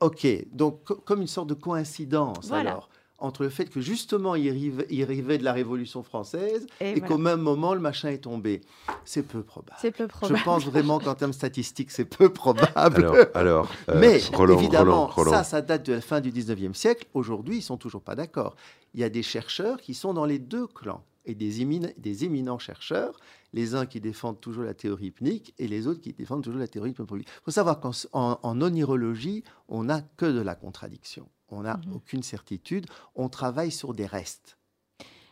ok, 0.00 0.26
donc 0.50 0.84
co- 0.84 0.94
comme 0.96 1.20
une 1.20 1.26
sorte 1.26 1.48
de 1.50 1.54
coïncidence 1.54 2.48
Voilà. 2.48 2.70
alors, 2.70 2.88
entre 3.18 3.42
le 3.42 3.48
fait 3.48 3.66
que 3.68 3.80
justement 3.80 4.34
il 4.36 4.48
rêvait, 4.50 4.86
il 4.90 5.04
rêvait 5.04 5.38
de 5.38 5.44
la 5.44 5.52
Révolution 5.52 6.02
française 6.02 6.66
Et 6.80 6.90
et, 6.90 6.92
voilà. 6.94 7.06
qu'au 7.08 7.18
même 7.18 7.40
moment 7.40 7.74
le 7.74 7.80
machin 7.80 8.10
est 8.10 8.18
tombé. 8.18 8.60
C'est 9.04 9.22
peu 9.22 9.42
probable. 9.42 9.76
C'est 9.80 9.90
peu 9.90 10.06
probable. 10.06 10.38
Je 10.38 10.44
pense 10.44 10.64
vraiment 10.66 10.98
qu'en 11.00 11.14
termes 11.14 11.32
statistiques, 11.32 11.90
c'est 11.90 12.04
peu 12.04 12.32
probable. 12.32 12.70
Alors, 12.76 13.16
alors 13.34 13.70
euh, 13.88 13.98
Mais 14.00 14.20
Roland, 14.32 14.58
évidemment, 14.58 15.06
Roland, 15.06 15.14
Roland. 15.14 15.30
ça, 15.32 15.44
ça 15.44 15.60
date 15.62 15.86
de 15.86 15.94
la 15.94 16.00
fin 16.00 16.20
du 16.20 16.30
19e 16.30 16.74
siècle. 16.74 17.06
Aujourd'hui, 17.14 17.56
ils 17.58 17.62
sont 17.62 17.76
toujours 17.76 18.02
pas 18.02 18.14
d'accord. 18.14 18.54
Il 18.94 19.00
y 19.00 19.04
a 19.04 19.08
des 19.08 19.22
chercheurs 19.22 19.80
qui 19.80 19.94
sont 19.94 20.14
dans 20.14 20.24
les 20.24 20.38
deux 20.38 20.66
clans 20.66 21.02
et 21.26 21.34
des, 21.34 21.62
émin- 21.62 21.92
des 21.98 22.24
éminents 22.24 22.58
chercheurs, 22.58 23.18
les 23.52 23.74
uns 23.74 23.84
qui 23.84 24.00
défendent 24.00 24.40
toujours 24.40 24.64
la 24.64 24.74
théorie 24.74 25.06
hypnique 25.06 25.54
et 25.58 25.68
les 25.68 25.86
autres 25.86 26.00
qui 26.00 26.12
défendent 26.14 26.42
toujours 26.42 26.60
la 26.60 26.68
théorie 26.68 26.90
hypnopoïque. 26.90 27.26
Il 27.28 27.44
faut 27.44 27.50
savoir 27.50 27.80
qu'en 27.80 27.90
en, 28.12 28.38
en 28.42 28.62
onirologie, 28.62 29.44
on 29.68 29.84
n'a 29.84 30.00
que 30.16 30.24
de 30.26 30.40
la 30.40 30.54
contradiction. 30.54 31.28
On 31.50 31.62
n'a 31.62 31.76
Mhm. 31.86 31.94
aucune 31.94 32.22
certitude. 32.22 32.86
On 33.14 33.28
travaille 33.28 33.70
sur 33.70 33.94
des 33.94 34.06
restes. 34.06 34.58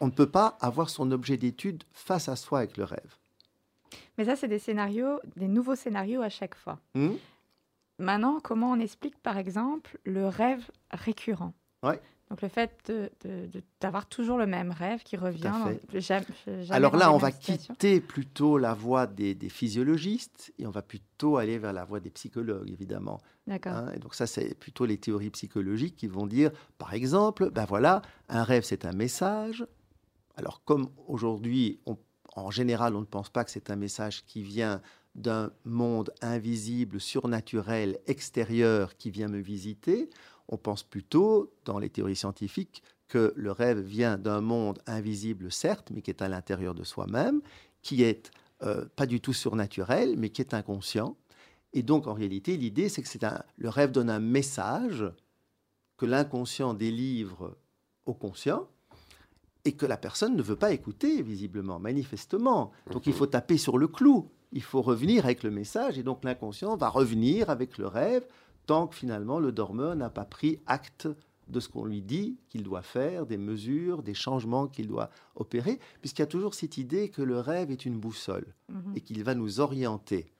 On 0.00 0.06
ne 0.06 0.10
peut 0.12 0.30
pas 0.30 0.56
avoir 0.60 0.90
son 0.90 1.10
objet 1.10 1.36
d'étude 1.36 1.84
face 1.92 2.28
à 2.28 2.36
soi 2.36 2.58
avec 2.60 2.76
le 2.76 2.84
rêve. 2.84 3.16
Mais 4.18 4.24
ça, 4.24 4.36
c'est 4.36 4.48
des 4.48 4.58
scénarios, 4.58 5.20
des 5.36 5.48
nouveaux 5.48 5.74
scénarios 5.74 6.22
à 6.22 6.28
chaque 6.28 6.54
fois. 6.54 6.78
Hmm 6.94 7.14
Maintenant, 7.98 8.40
comment 8.42 8.70
on 8.72 8.78
explique, 8.80 9.16
par 9.22 9.38
exemple, 9.38 9.98
le 10.04 10.28
rêve 10.28 10.70
récurrent? 10.90 11.54
Ouais. 11.82 12.00
Donc, 12.30 12.42
le 12.42 12.48
fait 12.48 12.92
d'avoir 13.80 14.06
toujours 14.06 14.36
le 14.36 14.46
même 14.46 14.72
rêve 14.72 15.02
qui 15.04 15.16
revient. 15.16 15.42
dans- 15.42 16.00
jamais- 16.00 16.26
jamais 16.46 16.70
Alors 16.72 16.96
là, 16.96 17.12
on 17.12 17.18
va 17.18 17.30
quitter 17.30 18.00
plutôt 18.00 18.58
la 18.58 18.74
voie 18.74 19.06
des, 19.06 19.34
des 19.36 19.48
physiologistes 19.48 20.52
et 20.58 20.66
on 20.66 20.70
va 20.70 20.82
plutôt 20.82 21.36
aller 21.36 21.58
vers 21.58 21.72
la 21.72 21.84
voie 21.84 22.00
des 22.00 22.10
psychologues, 22.10 22.68
évidemment. 22.70 23.20
D'accord. 23.46 23.72
hein. 23.74 23.92
Et 23.94 24.00
donc 24.00 24.14
ça, 24.16 24.26
c'est 24.26 24.54
plutôt 24.58 24.86
les 24.86 24.98
théories 24.98 25.30
psychologiques 25.30 25.94
qui 25.96 26.08
vont 26.08 26.26
dire, 26.26 26.50
par 26.78 26.94
exemple, 26.94 27.50
ben 27.50 27.64
voilà, 27.64 28.02
un 28.28 28.42
rêve, 28.42 28.64
c'est 28.64 28.84
un 28.84 28.92
message. 28.92 29.64
Alors 30.36 30.62
comme 30.64 30.88
aujourd'hui, 31.06 31.78
en 32.34 32.50
général, 32.50 32.96
on 32.96 33.00
ne 33.00 33.06
pense 33.06 33.30
pas 33.30 33.44
que 33.44 33.50
c'est 33.52 33.70
un 33.70 33.76
message 33.76 34.24
qui 34.26 34.42
vient 34.42 34.82
d'un 35.14 35.50
monde 35.64 36.12
invisible, 36.20 37.00
surnaturel, 37.00 37.98
extérieur, 38.06 38.96
qui 38.96 39.10
vient 39.10 39.28
me 39.28 39.38
visiter. 39.38 40.10
On 40.48 40.56
pense 40.56 40.82
plutôt, 40.82 41.52
dans 41.64 41.78
les 41.78 41.90
théories 41.90 42.16
scientifiques, 42.16 42.82
que 43.08 43.32
le 43.36 43.52
rêve 43.52 43.80
vient 43.80 44.18
d'un 44.18 44.40
monde 44.40 44.80
invisible, 44.86 45.52
certes, 45.52 45.90
mais 45.92 46.02
qui 46.02 46.10
est 46.10 46.22
à 46.22 46.28
l'intérieur 46.28 46.74
de 46.74 46.84
soi-même, 46.84 47.40
qui 47.82 48.02
est 48.02 48.30
euh, 48.62 48.84
pas 48.96 49.06
du 49.06 49.20
tout 49.20 49.32
surnaturel, 49.32 50.16
mais 50.16 50.30
qui 50.30 50.40
est 50.40 50.54
inconscient. 50.54 51.16
Et 51.72 51.82
donc, 51.82 52.06
en 52.06 52.14
réalité, 52.14 52.56
l'idée, 52.56 52.88
c'est 52.88 53.02
que 53.02 53.08
c'est 53.08 53.24
un, 53.24 53.42
le 53.56 53.68
rêve 53.68 53.92
donne 53.92 54.10
un 54.10 54.18
message 54.18 55.04
que 55.96 56.06
l'inconscient 56.06 56.74
délivre 56.74 57.56
au 58.06 58.14
conscient 58.14 58.68
et 59.64 59.72
que 59.72 59.86
la 59.86 59.96
personne 59.96 60.36
ne 60.36 60.42
veut 60.42 60.56
pas 60.56 60.72
écouter, 60.72 61.22
visiblement, 61.22 61.78
manifestement. 61.78 62.72
Donc, 62.92 63.06
il 63.06 63.12
faut 63.12 63.26
taper 63.26 63.58
sur 63.58 63.78
le 63.78 63.88
clou. 63.88 64.30
Il 64.52 64.62
faut 64.62 64.80
revenir 64.80 65.24
avec 65.24 65.42
le 65.42 65.50
message 65.50 65.98
et 65.98 66.02
donc 66.02 66.22
l'inconscient 66.24 66.76
va 66.76 66.88
revenir 66.88 67.50
avec 67.50 67.78
le 67.78 67.88
rêve 67.88 68.26
tant 68.66 68.86
que 68.88 68.94
finalement 68.94 69.38
le 69.38 69.52
dormeur 69.52 69.94
n'a 69.96 70.10
pas 70.10 70.24
pris 70.24 70.60
acte 70.66 71.08
de 71.48 71.60
ce 71.60 71.68
qu'on 71.68 71.84
lui 71.84 72.02
dit 72.02 72.38
qu'il 72.48 72.64
doit 72.64 72.82
faire, 72.82 73.24
des 73.24 73.36
mesures, 73.36 74.02
des 74.02 74.14
changements 74.14 74.66
qu'il 74.66 74.88
doit 74.88 75.10
opérer, 75.36 75.78
puisqu'il 76.00 76.22
y 76.22 76.24
a 76.24 76.26
toujours 76.26 76.54
cette 76.54 76.76
idée 76.76 77.08
que 77.08 77.22
le 77.22 77.38
rêve 77.38 77.70
est 77.70 77.86
une 77.86 77.98
boussole 78.00 78.52
Mhm. 78.68 78.92
et 78.96 79.00
qu'il 79.00 79.22
va 79.22 79.34
nous 79.36 79.60
orienter. 79.60 80.32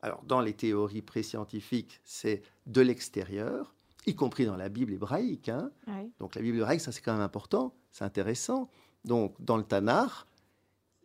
Alors, 0.00 0.22
dans 0.24 0.40
les 0.40 0.54
théories 0.54 1.02
pré-scientifiques, 1.02 2.00
c'est 2.04 2.42
de 2.66 2.80
l'extérieur, 2.80 3.74
y 4.06 4.14
compris 4.14 4.46
dans 4.46 4.56
la 4.56 4.68
Bible 4.70 4.94
hébraïque. 4.94 5.48
hein. 5.50 5.70
Donc, 6.20 6.34
la 6.36 6.40
Bible 6.42 6.56
hébraïque, 6.58 6.80
ça 6.80 6.90
c'est 6.92 7.02
quand 7.02 7.12
même 7.12 7.20
important, 7.22 7.74
c'est 7.90 8.04
intéressant. 8.04 8.70
Donc, 9.04 9.34
dans 9.40 9.56
le 9.58 9.64
Tanakh, 9.64 10.10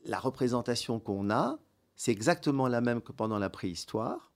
la 0.06 0.20
représentation 0.20 1.00
qu'on 1.00 1.30
a, 1.30 1.58
c'est 1.96 2.12
exactement 2.12 2.68
la 2.68 2.80
même 2.82 3.02
que 3.02 3.12
pendant 3.12 3.38
la 3.38 3.50
préhistoire, 3.50 4.31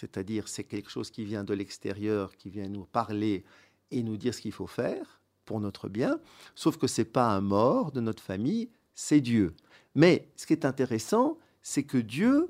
c'est-à-dire 0.00 0.48
c'est 0.48 0.64
quelque 0.64 0.90
chose 0.90 1.10
qui 1.10 1.24
vient 1.24 1.44
de 1.44 1.52
l'extérieur, 1.52 2.36
qui 2.36 2.48
vient 2.48 2.68
nous 2.68 2.86
parler 2.86 3.44
et 3.90 4.02
nous 4.02 4.16
dire 4.16 4.34
ce 4.34 4.40
qu'il 4.40 4.52
faut 4.52 4.66
faire 4.66 5.20
pour 5.44 5.60
notre 5.60 5.88
bien, 5.88 6.18
sauf 6.54 6.78
que 6.78 6.86
c'est 6.86 7.04
pas 7.04 7.30
un 7.30 7.42
mort 7.42 7.92
de 7.92 8.00
notre 8.00 8.22
famille, 8.22 8.70
c'est 8.94 9.20
Dieu. 9.20 9.54
Mais 9.94 10.30
ce 10.36 10.46
qui 10.46 10.54
est 10.54 10.64
intéressant, 10.64 11.38
c'est 11.62 11.82
que 11.82 11.98
Dieu, 11.98 12.48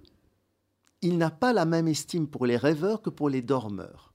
il 1.03 1.19
n'a 1.19 1.31
pas 1.31 1.53
la 1.53 1.65
même 1.65 1.89
estime 1.89 2.29
pour 2.29 2.47
les 2.47 2.57
rêveurs 2.57 3.03
que 3.03 3.11
pour 3.11 3.29
les 3.29 3.43
dormeurs. 3.43 4.13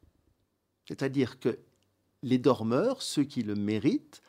C'est-à-dire 0.87 1.39
que 1.39 1.59
les 2.23 2.37
dormeurs, 2.37 3.01
ceux 3.01 3.23
qui 3.23 3.43
le 3.43 3.55
méritent, 3.55 4.21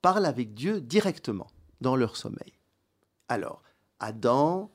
parlent 0.00 0.26
avec 0.26 0.54
Dieu 0.54 0.80
directement 0.80 1.48
dans 1.80 1.96
leur 1.96 2.16
sommeil. 2.16 2.52
Alors, 3.28 3.62
Adam, 3.98 4.70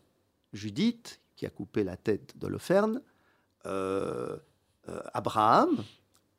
Judith, 0.54 1.22
qui 1.36 1.46
a 1.46 1.50
coupé 1.50 1.84
la 1.84 1.98
tête 1.98 2.38
d'Holoferne, 2.38 3.02
Abraham, 5.14 5.84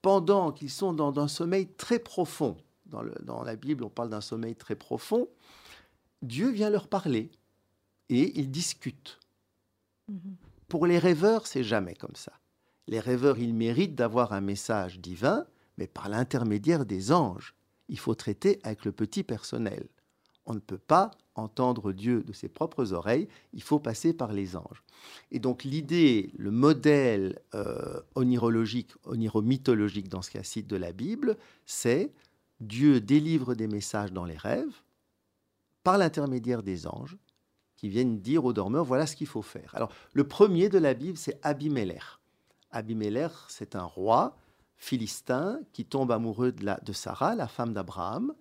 pendant 0.02 0.52
qu'ils 0.52 0.70
sont 0.70 0.92
dans 0.92 1.18
un 1.20 1.28
sommeil 1.28 1.68
très 1.68 1.98
profond, 1.98 2.56
dans, 2.86 3.02
le- 3.02 3.14
dans 3.22 3.42
la 3.42 3.56
Bible 3.56 3.84
on 3.84 3.90
parle 3.90 4.10
d'un 4.10 4.20
sommeil 4.20 4.56
très 4.56 4.74
profond, 4.74 5.28
Dieu 6.22 6.50
vient 6.50 6.70
leur 6.70 6.88
parler 6.88 7.30
et 8.08 8.38
ils 8.38 8.50
discutent. 8.50 9.18
Mhm. 10.08 10.36
Pour 10.68 10.86
les 10.86 10.98
rêveurs, 10.98 11.46
c'est 11.46 11.64
jamais 11.64 11.94
comme 11.94 12.14
ça. 12.14 12.32
Les 12.86 13.00
rêveurs, 13.00 13.38
ils 13.38 13.54
méritent 13.54 13.94
d'avoir 13.94 14.32
un 14.32 14.40
message 14.40 14.98
divin, 15.00 15.46
mais 15.78 15.86
par 15.86 16.08
l'intermédiaire 16.08 16.84
des 16.84 17.12
anges. 17.12 17.54
Il 17.88 17.98
faut 17.98 18.14
traiter 18.14 18.60
avec 18.62 18.84
le 18.84 18.92
petit 18.92 19.22
personnel. 19.22 19.88
On 20.46 20.54
ne 20.54 20.58
peut 20.58 20.78
pas 20.78 21.10
entendre 21.34 21.92
Dieu 21.92 22.22
de 22.22 22.32
ses 22.32 22.48
propres 22.48 22.92
oreilles, 22.92 23.28
il 23.52 23.62
faut 23.62 23.78
passer 23.78 24.12
par 24.12 24.32
les 24.32 24.56
anges. 24.56 24.82
Et 25.30 25.38
donc 25.38 25.64
l'idée, 25.64 26.30
le 26.36 26.50
modèle 26.50 27.38
euh, 27.54 28.00
onirologique, 28.14 28.92
oniromythologique 29.04 30.08
dans 30.08 30.22
ce 30.22 30.30
cas-ci 30.30 30.62
de 30.62 30.76
la 30.76 30.92
Bible, 30.92 31.36
c'est 31.66 32.12
Dieu 32.60 33.00
délivre 33.00 33.54
des 33.54 33.66
messages 33.66 34.12
dans 34.12 34.24
les 34.24 34.36
rêves 34.36 34.82
par 35.82 35.98
l'intermédiaire 35.98 36.62
des 36.62 36.86
anges 36.86 37.16
qui 37.76 37.88
viennent 37.88 38.20
dire 38.20 38.44
aux 38.44 38.52
dormeurs 38.52 38.84
voilà 38.84 39.06
ce 39.06 39.16
qu'il 39.16 39.26
faut 39.26 39.42
faire. 39.42 39.74
Alors 39.74 39.90
le 40.12 40.24
premier 40.24 40.68
de 40.68 40.78
la 40.78 40.94
Bible, 40.94 41.16
c'est 41.16 41.38
Abimelech. 41.42 42.02
Abimelech, 42.70 43.32
c'est 43.48 43.74
un 43.74 43.84
roi 43.84 44.36
philistin 44.76 45.60
qui 45.72 45.84
tombe 45.84 46.10
amoureux 46.12 46.52
de, 46.52 46.70
de 46.82 46.92
Sarah, 46.92 47.34
la 47.34 47.48
femme 47.48 47.72
d'Abraham, 47.72 48.34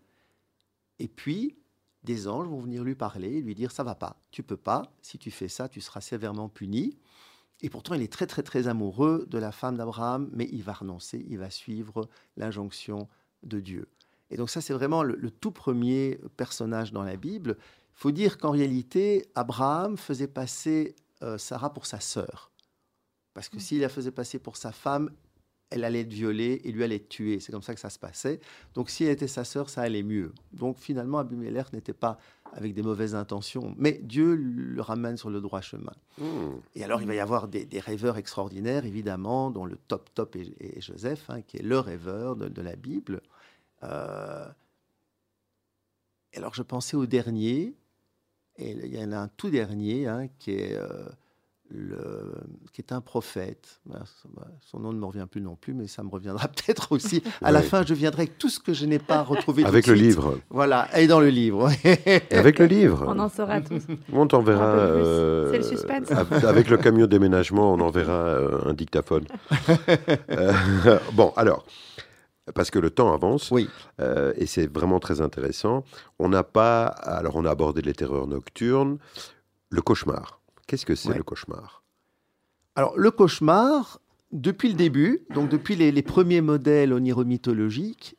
et 0.99 1.07
puis 1.07 1.58
des 2.03 2.27
anges 2.27 2.47
vont 2.47 2.59
venir 2.59 2.83
lui 2.83 2.95
parler 2.95 3.37
et 3.37 3.41
lui 3.41 3.55
dire 3.55 3.71
ça 3.71 3.83
va 3.83 3.95
pas, 3.95 4.21
tu 4.31 4.43
peux 4.43 4.57
pas, 4.57 4.91
si 5.01 5.17
tu 5.17 5.31
fais 5.31 5.47
ça, 5.49 5.67
tu 5.69 5.81
seras 5.81 6.01
sévèrement 6.01 6.49
puni. 6.49 6.97
Et 7.61 7.69
pourtant, 7.69 7.93
il 7.93 8.01
est 8.01 8.11
très 8.11 8.25
très 8.25 8.41
très 8.43 8.67
amoureux 8.67 9.25
de 9.29 9.37
la 9.37 9.51
femme 9.51 9.75
d'Abraham, 9.75 10.29
mais 10.31 10.47
il 10.51 10.63
va 10.63 10.73
renoncer, 10.73 11.25
il 11.27 11.37
va 11.37 11.49
suivre 11.49 12.07
l'injonction 12.37 13.09
de 13.43 13.59
Dieu. 13.59 13.89
Et 14.31 14.37
donc 14.37 14.49
ça, 14.49 14.61
c'est 14.61 14.73
vraiment 14.73 15.03
le, 15.03 15.15
le 15.15 15.29
tout 15.31 15.51
premier 15.51 16.19
personnage 16.37 16.93
dans 16.93 17.03
la 17.03 17.17
Bible. 17.17 17.57
Il 17.59 17.99
faut 18.01 18.11
dire 18.11 18.37
qu'en 18.37 18.51
réalité, 18.51 19.25
Abraham 19.35 19.97
faisait 19.97 20.27
passer 20.27 20.95
euh, 21.21 21.37
Sarah 21.37 21.73
pour 21.73 21.85
sa 21.85 21.99
sœur. 21.99 22.51
Parce 23.33 23.49
que 23.49 23.57
Mm. 23.57 23.59
s'il 23.59 23.81
la 23.81 23.89
faisait 23.89 24.11
passer 24.11 24.39
pour 24.39 24.55
sa 24.55 24.71
femme, 24.71 25.11
elle 25.69 25.83
allait 25.83 26.01
être 26.01 26.13
violée 26.13 26.61
et 26.63 26.71
lui 26.71 26.83
allait 26.83 26.95
être 26.95 27.09
tué. 27.09 27.39
C'est 27.39 27.51
comme 27.51 27.61
ça 27.61 27.73
que 27.73 27.79
ça 27.79 27.89
se 27.89 27.99
passait. 27.99 28.39
Donc 28.73 28.89
si 28.89 29.03
elle 29.03 29.11
était 29.11 29.27
sa 29.27 29.43
sœur, 29.43 29.69
ça 29.69 29.81
allait 29.81 30.03
mieux. 30.03 30.33
Donc 30.53 30.77
finalement, 30.77 31.19
Abimelech 31.19 31.71
n'était 31.73 31.93
pas 31.93 32.19
avec 32.53 32.73
des 32.73 32.81
mauvaises 32.81 33.13
intentions, 33.13 33.75
mais 33.77 33.99
Dieu 34.01 34.35
le 34.35 34.81
ramène 34.81 35.17
sur 35.17 35.29
le 35.29 35.39
droit 35.39 35.61
chemin. 35.61 35.93
Hmm. 36.17 36.57
Et 36.73 36.83
alors 36.83 37.01
il 37.01 37.07
va 37.07 37.13
y 37.13 37.19
avoir 37.19 37.47
des, 37.47 37.67
rêveurs 37.79 38.17
extraordinaires, 38.17 38.85
évidemment, 38.85 39.51
dont 39.51 39.65
le 39.65 39.77
top 39.87 40.09
top 40.15 40.35
est, 40.35 40.81
Joseph, 40.81 41.29
hein, 41.29 41.41
qui 41.41 41.57
est 41.57 41.63
le 41.63 41.77
rêveur 41.77 42.35
de, 42.35 42.61
la 42.61 42.75
Bible. 42.75 43.21
Euh, 43.83 44.47
alors 46.35 46.55
je 46.55 46.63
pensais 46.63 46.97
au 46.97 47.05
dernier, 47.05 47.75
et 48.57 48.71
il 48.71 48.95
y 48.95 49.03
en 49.03 49.11
a 49.11 49.17
un 49.17 49.27
tout 49.27 49.51
dernier 49.51 50.07
hein, 50.07 50.27
qui 50.39 50.51
est... 50.51 50.75
Euh, 50.75 51.07
le, 51.71 52.33
qui 52.73 52.81
est 52.81 52.91
un 52.91 53.01
prophète. 53.01 53.81
Son 54.61 54.79
nom 54.79 54.91
ne 54.91 54.99
me 54.99 55.05
revient 55.05 55.25
plus 55.29 55.41
non 55.41 55.55
plus, 55.55 55.73
mais 55.73 55.87
ça 55.87 56.03
me 56.03 56.09
reviendra 56.09 56.47
peut-être 56.65 56.91
aussi. 56.91 57.23
À 57.41 57.51
la 57.51 57.61
fin, 57.61 57.83
je 57.85 57.93
viendrai 57.93 58.23
avec 58.23 58.37
tout 58.37 58.49
ce 58.49 58.59
que 58.59 58.73
je 58.73 58.85
n'ai 58.85 58.99
pas 58.99 59.23
retrouvé. 59.23 59.63
avec 59.65 59.87
le 59.87 59.93
livre. 59.93 60.39
Voilà, 60.49 60.87
et 60.97 61.07
dans 61.07 61.19
le 61.19 61.29
livre. 61.29 61.69
avec 62.31 62.59
le 62.59 62.65
livre. 62.65 63.05
On 63.07 63.19
en 63.19 63.29
saura 63.29 63.61
tous. 63.61 63.83
On 64.13 64.27
t'enverra. 64.27 64.65
Euh, 64.65 65.51
C'est 65.51 65.57
le 65.57 65.63
suspense. 65.63 66.11
Avec 66.11 66.69
le 66.69 66.77
camion 66.77 67.07
déménagement, 67.07 67.73
on 67.73 67.79
enverra 67.79 68.11
euh, 68.11 68.69
un 68.69 68.73
dictaphone. 68.73 69.25
Euh, 70.29 70.99
bon, 71.13 71.33
alors 71.35 71.65
parce 72.55 72.71
que 72.71 72.79
le 72.79 72.89
temps 72.89 73.13
avance. 73.13 73.51
Oui. 73.51 73.69
et 74.35 74.45
c'est 74.47 74.65
vraiment 74.67 74.99
très 74.99 75.21
intéressant. 75.21 75.83
On 76.17 76.29
n'a 76.29 76.43
pas. 76.43 76.85
Alors, 76.85 77.35
on 77.35 77.45
a 77.45 77.51
abordé 77.51 77.81
les 77.81 77.93
terreurs 77.93 78.27
nocturnes, 78.27 78.97
le 79.69 79.81
cauchemar. 79.81 80.39
Qu'est-ce 80.69 80.85
que 80.85 80.93
c'est 80.93 81.17
le 81.17 81.23
cauchemar? 81.23 81.81
Alors, 82.75 82.95
le 82.95 83.09
cauchemar, 83.09 83.99
depuis 84.31 84.69
le 84.69 84.75
début, 84.75 85.25
donc 85.33 85.49
depuis 85.49 85.75
les, 85.75 86.03
premiers 86.03 86.41
modèles 86.41 86.93
oniromythologiques, 86.93 88.15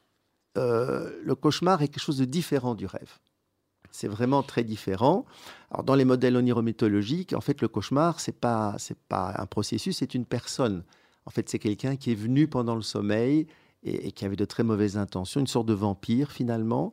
euh, 0.59 1.13
le 1.23 1.37
cauchemar 1.37 1.81
est 1.81 1.87
quelque 1.87 2.03
chose 2.03 2.19
de 2.19 2.25
différent 2.25 2.75
du 2.75 2.87
rêve. 2.87 3.19
C'est 3.93 4.09
vraiment 4.09 4.43
très 4.43 4.65
différent. 4.65 5.27
Alors, 5.71 5.85
dans 5.85 5.95
les 5.95 6.05
modèles 6.05 6.37
oniromythologiques, 6.37 7.35
en 7.35 7.41
fait, 7.41 7.61
le 7.63 7.69
cauchemar, 7.69 8.19
c'est 8.19 8.37
pas 8.37 8.75
c'est 8.79 8.99
pas 8.99 9.33
un 9.39 9.47
processus, 9.47 9.99
c'est 9.99 10.17
une 10.17 10.25
personne. 10.25 10.83
En 11.27 11.31
fait, 11.31 11.49
c'est 11.49 11.61
quelqu'un 11.61 11.95
qui 11.95 12.11
est 12.11 12.17
venu 12.17 12.49
pendant 12.49 12.75
le 12.75 12.83
sommeil 12.83 13.47
et, 13.85 14.09
et, 14.09 14.13
qui 14.13 14.25
avait 14.25 14.35
de 14.35 14.45
très 14.45 14.65
mauvaises 14.65 14.97
intentions, 14.97 15.39
une 15.39 15.47
sorte 15.47 15.67
de 15.67 15.75
vampire 15.75 16.33
finalement. 16.33 16.93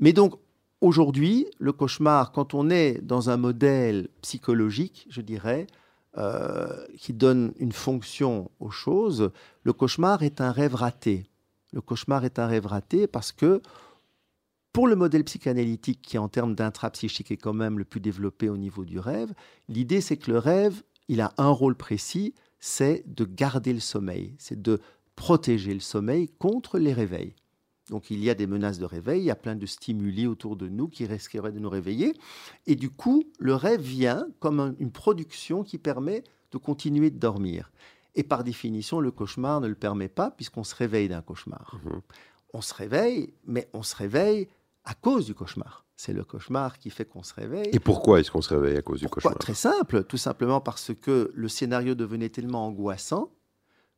Mais 0.00 0.12
donc, 0.12 0.34
Aujourd'hui, 0.82 1.46
le 1.60 1.70
cauchemar, 1.72 2.32
quand 2.32 2.54
on 2.54 2.68
est 2.68 3.00
dans 3.00 3.30
un 3.30 3.36
modèle 3.36 4.08
psychologique, 4.20 5.06
je 5.08 5.20
dirais, 5.20 5.68
euh, 6.18 6.84
qui 6.98 7.12
donne 7.12 7.52
une 7.60 7.70
fonction 7.70 8.50
aux 8.58 8.72
choses, 8.72 9.30
le 9.62 9.72
cauchemar 9.72 10.24
est 10.24 10.40
un 10.40 10.50
rêve 10.50 10.74
raté. 10.74 11.22
Le 11.72 11.80
cauchemar 11.80 12.24
est 12.24 12.40
un 12.40 12.48
rêve 12.48 12.66
raté 12.66 13.06
parce 13.06 13.30
que 13.30 13.62
pour 14.72 14.88
le 14.88 14.96
modèle 14.96 15.22
psychanalytique 15.22 16.02
qui, 16.02 16.18
en 16.18 16.28
termes 16.28 16.56
d'intrapsychique, 16.56 17.30
est 17.30 17.36
quand 17.36 17.52
même 17.52 17.78
le 17.78 17.84
plus 17.84 18.00
développé 18.00 18.48
au 18.48 18.56
niveau 18.56 18.84
du 18.84 18.98
rêve, 18.98 19.32
l'idée 19.68 20.00
c'est 20.00 20.16
que 20.16 20.32
le 20.32 20.38
rêve, 20.38 20.82
il 21.06 21.20
a 21.20 21.32
un 21.38 21.50
rôle 21.50 21.76
précis, 21.76 22.34
c'est 22.58 23.04
de 23.06 23.24
garder 23.24 23.72
le 23.72 23.78
sommeil, 23.78 24.34
c'est 24.36 24.60
de 24.60 24.80
protéger 25.14 25.74
le 25.74 25.80
sommeil 25.80 26.26
contre 26.40 26.80
les 26.80 26.92
réveils. 26.92 27.36
Donc 27.92 28.10
il 28.10 28.24
y 28.24 28.30
a 28.30 28.34
des 28.34 28.46
menaces 28.46 28.78
de 28.78 28.86
réveil, 28.86 29.20
il 29.20 29.26
y 29.26 29.30
a 29.30 29.36
plein 29.36 29.54
de 29.54 29.66
stimuli 29.66 30.26
autour 30.26 30.56
de 30.56 30.66
nous 30.66 30.88
qui 30.88 31.04
risqueraient 31.04 31.52
de 31.52 31.58
nous 31.58 31.68
réveiller. 31.68 32.14
Et 32.66 32.74
du 32.74 32.88
coup, 32.88 33.24
le 33.38 33.54
rêve 33.54 33.82
vient 33.82 34.26
comme 34.40 34.74
une 34.78 34.90
production 34.90 35.62
qui 35.62 35.76
permet 35.76 36.24
de 36.52 36.56
continuer 36.56 37.10
de 37.10 37.18
dormir. 37.18 37.70
Et 38.14 38.22
par 38.22 38.44
définition, 38.44 38.98
le 38.98 39.10
cauchemar 39.10 39.60
ne 39.60 39.68
le 39.68 39.74
permet 39.74 40.08
pas 40.08 40.30
puisqu'on 40.30 40.64
se 40.64 40.74
réveille 40.74 41.08
d'un 41.08 41.20
cauchemar. 41.20 41.78
Mhm. 41.84 42.00
On 42.54 42.62
se 42.62 42.72
réveille, 42.72 43.34
mais 43.44 43.68
on 43.74 43.82
se 43.82 43.94
réveille 43.94 44.48
à 44.86 44.94
cause 44.94 45.26
du 45.26 45.34
cauchemar. 45.34 45.84
C'est 45.94 46.14
le 46.14 46.24
cauchemar 46.24 46.78
qui 46.78 46.88
fait 46.88 47.04
qu'on 47.04 47.22
se 47.22 47.34
réveille. 47.34 47.68
Et 47.74 47.78
pourquoi 47.78 48.20
est-ce 48.20 48.30
qu'on 48.30 48.40
se 48.40 48.54
réveille 48.54 48.78
à 48.78 48.82
cause 48.82 49.00
du 49.00 49.08
cauchemar? 49.10 49.36
Très 49.36 49.52
simple, 49.52 50.04
tout 50.04 50.16
simplement 50.16 50.62
parce 50.62 50.92
que 50.98 51.30
le 51.34 51.48
scénario 51.48 51.94
devenait 51.94 52.30
tellement 52.30 52.66
angoissant 52.66 53.28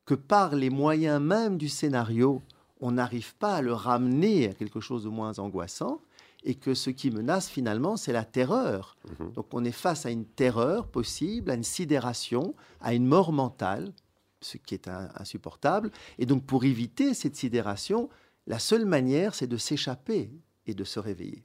que 0.05 0.15
par 0.15 0.57
les 0.57 0.69
moyens 0.69 1.23
même 1.23 1.59
du 1.59 1.69
scénario, 1.69 2.43
on 2.85 2.93
n'arrive 2.93 3.35
pas 3.37 3.57
à 3.57 3.63
le 3.63 3.73
ramener 3.73 4.51
à 4.51 4.53
quelque 4.53 4.79
chose 4.79 5.05
de 5.05 5.09
moins 5.09 5.39
angoissant 5.39 6.03
et 6.45 6.55
que 6.55 6.75
ce 6.75 6.91
qui 6.91 7.11
menace 7.11 7.49
finalement, 7.49 7.97
c'est 7.97 8.13
la 8.13 8.27
terreur. 8.27 8.99
Mhm. 9.19 9.33
Donc 9.33 9.47
on 9.53 9.65
est 9.65 9.73
face 9.73 10.05
à 10.05 10.11
une 10.11 10.27
terreur 10.27 10.87
possible, 10.87 11.51
à 11.51 11.55
une 11.55 11.65
sidération, 11.65 12.55
à 12.83 12.93
une 12.93 13.07
mort 13.07 13.33
mentale, 13.33 13.95
ce 14.43 14.59
qui 14.59 14.75
est 14.75 14.87
insupportable. 15.15 15.91
Et 16.19 16.27
donc 16.27 16.45
pour 16.45 16.65
éviter 16.65 17.15
cette 17.15 17.37
sidération, 17.37 18.11
la 18.47 18.59
seule 18.59 18.85
manière, 18.85 19.35
c'est 19.35 19.47
de 19.47 19.57
s'échapper 19.57 20.31
et 20.67 20.75
de 20.75 20.85
se 20.85 21.01
réveiller. 21.01 21.43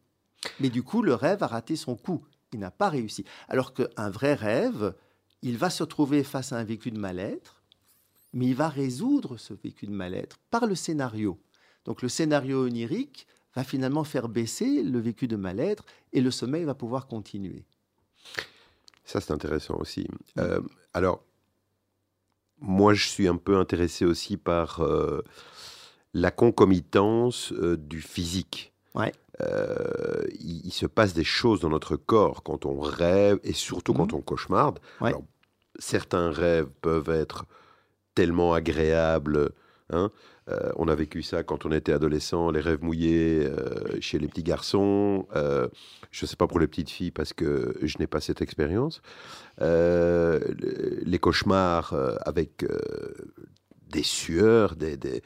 Mais 0.60 0.70
du 0.70 0.84
coup, 0.84 1.02
le 1.02 1.14
rêve 1.14 1.42
a 1.42 1.48
raté 1.48 1.78
son 1.78 1.96
coup. 1.96 2.26
Il 2.52 2.60
n'a 2.60 2.72
pas 2.72 2.90
réussi. 2.90 3.24
Alors 3.48 3.74
qu'un 3.74 4.10
vrai 4.10 4.34
rêve, 4.34 4.94
il 5.42 5.58
va 5.58 5.70
se 5.70 5.86
trouver 5.86 6.26
face 6.26 6.52
à 6.52 6.58
un 6.58 6.66
vécu 6.66 6.92
de 6.92 7.00
mal-être, 7.00 7.59
mais 8.34 8.48
il 8.48 8.56
va 8.56 8.70
résoudre 8.70 9.38
ce 9.38 9.54
vécu 9.54 9.88
de 9.88 9.92
mal-être 9.92 10.38
par 10.52 10.66
le 10.66 10.76
scénario. 10.76 11.40
Donc 11.86 12.02
le 12.02 12.10
scénario 12.10 12.66
onirique 12.66 13.28
va 13.56 13.64
finalement 13.64 14.04
faire 14.04 14.30
baisser 14.30 14.84
le 14.84 15.00
vécu 15.00 15.28
de 15.28 15.36
mal-être 15.36 15.86
et 16.14 16.22
le 16.22 16.32
sommeil 16.32 16.64
va 16.64 16.76
pouvoir 16.76 17.08
continuer. 17.08 17.66
Ça, 19.06 19.20
c'est 19.20 19.32
intéressant 19.32 19.76
aussi. 19.80 20.08
Euh, 20.38 20.62
alors, 20.94 21.24
moi, 22.60 22.94
je 22.94 23.08
suis 23.08 23.28
un 23.28 23.38
peu 23.38 23.58
intéressé 23.58 24.06
aussi 24.06 24.38
par 24.38 24.82
euh, 24.82 25.24
la 26.14 26.30
concomitance 26.30 27.52
euh, 27.54 27.76
du 27.76 28.02
physique. 28.02 28.72
Ouais. 28.94 29.12
Il, 30.40 30.72
se 30.72 30.86
passe 30.86 31.14
des 31.14 31.24
choses 31.24 31.62
dans 31.62 31.70
notre 31.70 31.96
corps 31.96 32.44
quand 32.44 32.66
on 32.66 32.80
rêve 32.80 33.40
et 33.44 33.54
surtout 33.54 33.94
quand 33.94 34.12
mhm. 34.12 34.20
on 34.20 34.22
cauchemarde. 34.22 34.80
certains 35.80 36.30
rêves 36.30 36.70
peuvent 36.82 37.10
être 37.10 37.46
tellement 38.20 38.54
agréable. 38.54 39.52
Hein. 39.92 40.12
Euh, 40.50 40.74
on 40.76 40.90
a 40.90 40.96
vécu 40.96 41.24
ça 41.24 41.42
quand 41.42 41.66
on 41.66 41.72
était 41.72 41.94
adolescent, 41.94 42.52
les 42.52 42.60
rêves 42.60 42.84
mouillés 42.84 43.46
euh, 43.46 43.96
chez 44.02 44.20
les 44.20 44.28
petits 44.28 44.44
garçons. 44.44 45.26
Euh, 45.38 45.70
je 46.12 46.26
ne 46.26 46.28
sais 46.28 46.36
pas 46.36 46.46
pour 46.46 46.60
les 46.60 46.68
petites 46.68 46.90
filles 46.90 47.12
parce 47.12 47.32
que 47.32 47.78
je 47.82 47.98
n'ai 47.98 48.08
pas 48.08 48.20
cette 48.20 48.42
expérience. 48.42 49.02
les 49.62 51.20
cauchemars 51.22 51.94
avec 52.26 52.66
des 53.90 54.04
sueurs, 54.04 54.76
des, 54.76 54.98
de 54.98 55.22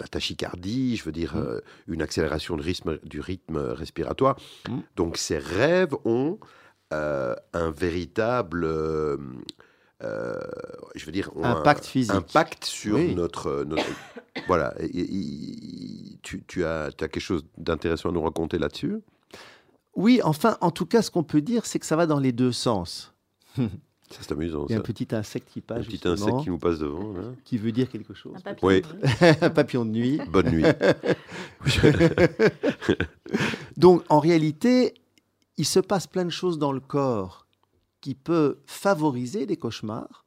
la 0.00 0.08
tachycardie, 0.08 0.96
je 0.96 1.04
veux 1.04 1.12
dire 1.12 1.36
mmh. 1.36 1.92
une 1.92 2.02
accélération 2.02 2.56
de 2.56 2.62
rythme, 2.62 2.98
du 3.04 3.20
rythme 3.20 3.58
respiratoire. 3.58 4.36
Mmh. 4.68 4.78
Donc 4.96 5.16
ces 5.16 5.38
rêves 5.38 5.94
ont 6.04 6.40
un 6.90 7.70
véritable 7.70 8.66
euh, 10.02 10.34
je 10.94 11.04
veux 11.04 11.12
dire, 11.12 11.30
impact 11.42 11.84
physique, 11.84 12.14
impact 12.14 12.64
sur 12.64 12.98
notre, 12.98 13.66
voilà. 14.46 14.74
tu, 16.22 16.64
as, 16.64 16.92
tu 16.92 17.04
as 17.04 17.08
quelque 17.08 17.20
chose 17.20 17.44
d'intéressant 17.56 18.10
à 18.10 18.12
nous 18.12 18.22
raconter 18.22 18.58
là-dessus? 18.58 19.00
Oui, 19.96 20.20
enfin, 20.22 20.56
en 20.60 20.70
tout 20.70 20.86
cas, 20.86 21.02
ce 21.02 21.10
qu'on 21.10 21.24
peut 21.24 21.40
dire, 21.40 21.66
c'est 21.66 21.80
que 21.80 21.86
ça 21.86 21.96
va 21.96 22.06
dans 22.06 22.20
les 22.20 22.32
deux 22.32 22.52
sens. 22.52 23.12
Ça, 24.10 24.20
c'est 24.22 24.32
amusant. 24.32 24.64
Il 24.68 24.72
y 24.72 24.74
a 24.74 24.78
un 24.78 24.82
petit 24.82 25.14
insecte 25.14 25.50
qui 25.52 25.60
passe. 25.60 25.80
Un 25.80 25.82
petit 25.82 26.08
insecte 26.08 26.40
qui 26.42 26.48
nous 26.48 26.56
passe 26.56 26.78
devant. 26.78 27.12
Qui 27.44 27.58
veut 27.58 27.72
dire 27.72 27.90
quelque 27.90 28.14
chose. 28.14 28.36
Un 28.36 28.40
papillon, 28.40 28.58
oui. 28.62 28.80
de, 28.80 28.88
nuit. 28.88 29.36
un 29.42 29.50
papillon 29.50 29.84
de 29.84 29.90
nuit. 29.90 30.18
Bonne 30.30 30.48
nuit. 30.48 30.64
Donc, 33.76 34.02
en 34.08 34.18
réalité, 34.18 34.94
il 35.58 35.66
se 35.66 35.78
passe 35.78 36.06
plein 36.06 36.24
de 36.24 36.30
choses 36.30 36.58
dans 36.58 36.72
le 36.72 36.80
corps 36.80 37.47
qui 38.00 38.14
peut 38.14 38.60
favoriser 38.66 39.46
les 39.46 39.56
cauchemars, 39.56 40.24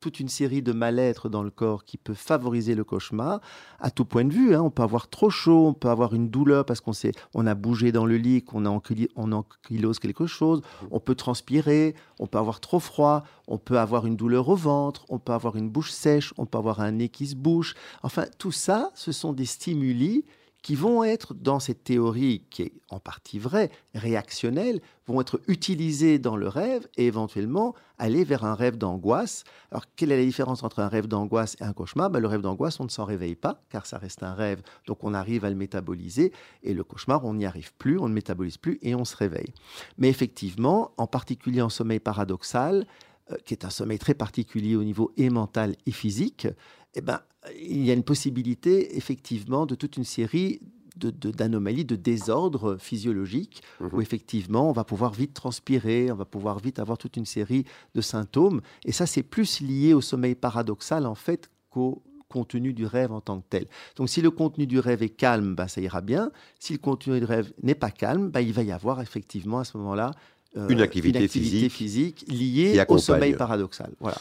toute 0.00 0.20
une 0.20 0.28
série 0.28 0.62
de 0.62 0.72
mal-être 0.72 1.28
dans 1.28 1.42
le 1.42 1.50
corps 1.50 1.84
qui 1.84 1.96
peut 1.96 2.14
favoriser 2.14 2.74
le 2.74 2.84
cauchemar 2.84 3.40
à 3.80 3.90
tout 3.90 4.04
point 4.04 4.24
de 4.24 4.32
vue. 4.32 4.54
Hein. 4.54 4.62
On 4.62 4.70
peut 4.70 4.82
avoir 4.82 5.08
trop 5.08 5.30
chaud, 5.30 5.66
on 5.66 5.74
peut 5.74 5.88
avoir 5.88 6.14
une 6.14 6.28
douleur 6.28 6.64
parce 6.64 6.80
qu'on 6.80 6.92
on 7.34 7.46
a 7.46 7.54
bougé 7.54 7.92
dans 7.92 8.06
le 8.06 8.16
lit, 8.16 8.42
qu'on 8.42 8.66
a 8.66 8.70
ankylose 8.70 9.98
quelque 9.98 10.26
chose, 10.26 10.62
on 10.90 11.00
peut 11.00 11.14
transpirer, 11.14 11.94
on 12.18 12.26
peut 12.26 12.38
avoir 12.38 12.60
trop 12.60 12.78
froid, 12.78 13.24
on 13.48 13.58
peut 13.58 13.78
avoir 13.78 14.06
une 14.06 14.16
douleur 14.16 14.48
au 14.48 14.56
ventre, 14.56 15.06
on 15.08 15.18
peut 15.18 15.32
avoir 15.32 15.56
une 15.56 15.70
bouche 15.70 15.90
sèche, 15.90 16.32
on 16.36 16.46
peut 16.46 16.58
avoir 16.58 16.80
un 16.80 16.92
nez 16.92 17.08
qui 17.08 17.26
se 17.26 17.34
bouche. 17.34 17.74
Enfin, 18.02 18.26
tout 18.38 18.52
ça, 18.52 18.92
ce 18.94 19.12
sont 19.12 19.32
des 19.32 19.46
stimuli 19.46 20.24
qui 20.66 20.74
vont 20.74 21.04
être, 21.04 21.32
dans 21.32 21.60
cette 21.60 21.84
théorie 21.84 22.42
qui 22.50 22.62
est 22.62 22.72
en 22.90 22.98
partie 22.98 23.38
vraie, 23.38 23.70
réactionnelle, 23.94 24.80
vont 25.06 25.20
être 25.20 25.40
utilisés 25.46 26.18
dans 26.18 26.36
le 26.36 26.48
rêve 26.48 26.88
et 26.96 27.06
éventuellement 27.06 27.76
aller 27.98 28.24
vers 28.24 28.44
un 28.44 28.56
rêve 28.56 28.76
d'angoisse. 28.76 29.44
Alors, 29.70 29.84
quelle 29.94 30.10
est 30.10 30.16
la 30.16 30.24
différence 30.24 30.64
entre 30.64 30.80
un 30.80 30.88
rêve 30.88 31.06
d'angoisse 31.06 31.56
et 31.60 31.62
un 31.62 31.72
cauchemar? 31.72 32.10
Ben, 32.10 32.18
Le 32.18 32.26
rêve 32.26 32.40
d'angoisse, 32.40 32.80
on 32.80 32.84
ne 32.84 32.88
s'en 32.88 33.04
réveille 33.04 33.36
pas, 33.36 33.62
car 33.70 33.86
ça 33.86 33.96
reste 33.96 34.24
un 34.24 34.34
rêve, 34.34 34.60
donc 34.88 35.04
on 35.04 35.14
arrive 35.14 35.44
à 35.44 35.50
le 35.50 35.54
métaboliser, 35.54 36.32
et 36.64 36.74
le 36.74 36.82
cauchemar, 36.82 37.24
on 37.24 37.34
n'y 37.34 37.46
arrive 37.46 37.72
plus, 37.74 38.00
on 38.00 38.08
ne 38.08 38.14
métabolise 38.14 38.56
plus 38.56 38.80
et 38.82 38.96
on 38.96 39.04
se 39.04 39.14
réveille. 39.14 39.54
Mais 39.98 40.08
effectivement, 40.08 40.90
en 40.96 41.06
particulier 41.06 41.62
en 41.62 41.68
sommeil 41.68 42.00
paradoxal, 42.00 42.88
euh, 43.30 43.36
qui 43.44 43.54
est 43.54 43.64
un 43.64 43.70
sommeil 43.70 44.00
très 44.00 44.14
particulier 44.14 44.74
au 44.74 44.82
niveau 44.82 45.12
et 45.16 45.30
mental 45.30 45.76
et 45.86 45.92
physique, 45.92 46.48
eh 46.96 47.00
ben, 47.02 47.20
il 47.60 47.84
y 47.84 47.90
a 47.90 47.94
une 47.94 48.02
possibilité 48.02 48.96
effectivement 48.96 49.66
de 49.66 49.74
toute 49.74 49.96
une 49.96 50.04
série 50.04 50.60
d'anomalies, 50.96 51.84
de, 51.84 51.94
désordres 51.94 52.78
physiologiques, 52.80 53.62
mhm. 53.80 53.90
où 53.92 54.00
effectivement 54.00 54.70
on 54.70 54.72
va 54.72 54.84
pouvoir 54.84 55.12
vite 55.12 55.34
transpirer, 55.34 56.10
on 56.10 56.14
va 56.16 56.24
pouvoir 56.24 56.58
vite 56.58 56.78
avoir 56.78 56.96
toute 56.96 57.16
une 57.16 57.26
série 57.26 57.64
de 57.94 58.00
symptômes. 58.00 58.62
Et 58.84 58.92
ça, 58.92 59.06
c'est 59.06 59.22
plus 59.22 59.60
lié 59.60 59.92
au 59.92 60.00
sommeil 60.00 60.34
paradoxal 60.34 61.06
en 61.06 61.14
fait 61.14 61.50
qu'au 61.70 62.02
contenu 62.28 62.72
du 62.72 62.86
rêve 62.86 63.12
en 63.12 63.20
tant 63.20 63.40
que 63.40 63.46
tel. 63.48 63.66
Donc 63.96 64.08
si 64.08 64.20
le 64.20 64.30
contenu 64.30 64.66
du 64.66 64.80
rêve 64.80 65.02
est 65.02 65.10
calme, 65.10 65.54
bah, 65.54 65.68
ça 65.68 65.80
ira 65.80 66.00
bien. 66.00 66.30
Si 66.58 66.72
le 66.72 66.78
contenu 66.78 67.18
du 67.20 67.24
rêve 67.24 67.52
n'est 67.62 67.74
pas 67.74 67.90
calme, 67.90 68.30
bah, 68.30 68.40
il 68.40 68.52
va 68.52 68.62
y 68.62 68.72
avoir 68.72 69.00
effectivement 69.00 69.58
à 69.58 69.64
ce 69.64 69.76
moment-là 69.76 70.10
euh, 70.56 70.68
une 70.68 70.80
activité, 70.80 71.28
physique, 71.28 72.24
liée 72.28 72.82
au 72.88 72.98
sommeil 72.98 73.34
paradoxal. 73.34 73.92
Voilà. 74.00 74.18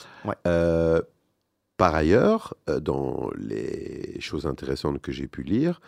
Euh, 0.47 1.01
par 1.77 1.95
ailleurs, 1.95 2.55
euh, 2.69 2.79
dans 2.79 3.29
les 3.37 4.19
choses 4.19 4.45
intéressantes 4.45 5.01
que 5.01 5.11
j'ai 5.11 5.27
pu 5.27 5.43
lire, 5.43 5.81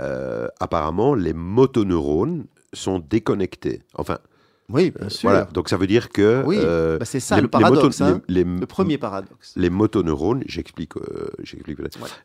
euh, 0.00 0.48
apparemment, 0.60 1.14
les 1.14 1.32
motoneurones 1.32 2.46
sont 2.72 2.98
déconnectés. 3.00 3.82
Enfin, 3.94 4.18
oui, 4.70 4.92
bien 4.92 5.08
sûr. 5.08 5.28
Voilà, 5.28 5.46
donc 5.46 5.68
ça 5.68 5.76
veut 5.76 5.88
dire 5.88 6.10
que. 6.10 6.42
Oui, 6.46 6.56
euh, 6.58 6.98
bah, 6.98 7.04
c'est 7.04 7.20
ça 7.20 7.40
le 7.40 7.48
paradoxe. 7.48 8.00
Hein. 8.00 8.22
le 8.28 8.64
premier 8.66 8.98
paradoxe. 8.98 9.52
Les 9.56 9.68
motoneurones, 9.68 10.42
j'explique, 10.46 10.96
euh, 10.96 11.28
j'explique 11.42 11.78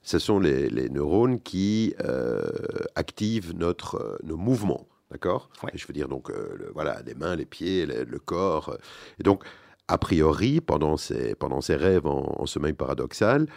ce 0.03 0.19
sont 0.19 0.39
les, 0.39 0.89
neurones 0.89 1.39
qui 1.41 1.95
activent 2.95 3.53
notre, 3.55 4.19
nos 4.23 4.37
mouvements. 4.37 4.87
D'accord? 5.11 5.49
Je 5.73 5.85
veux 5.87 5.93
dire, 5.93 6.07
donc, 6.07 6.31
voilà, 6.73 7.01
les 7.05 7.15
mains, 7.15 7.35
les 7.35 7.45
pieds, 7.45 7.85
le, 7.85 8.19
corps. 8.19 8.77
Et 9.19 9.23
donc, 9.23 9.43
a 9.87 9.97
priori, 9.97 10.61
pendant 10.61 10.97
ces 10.97 11.75
rêves 11.75 12.07
en, 12.07 12.41
en 12.41 12.45
sommeil 12.45 12.73
paradoxal, 12.73 13.47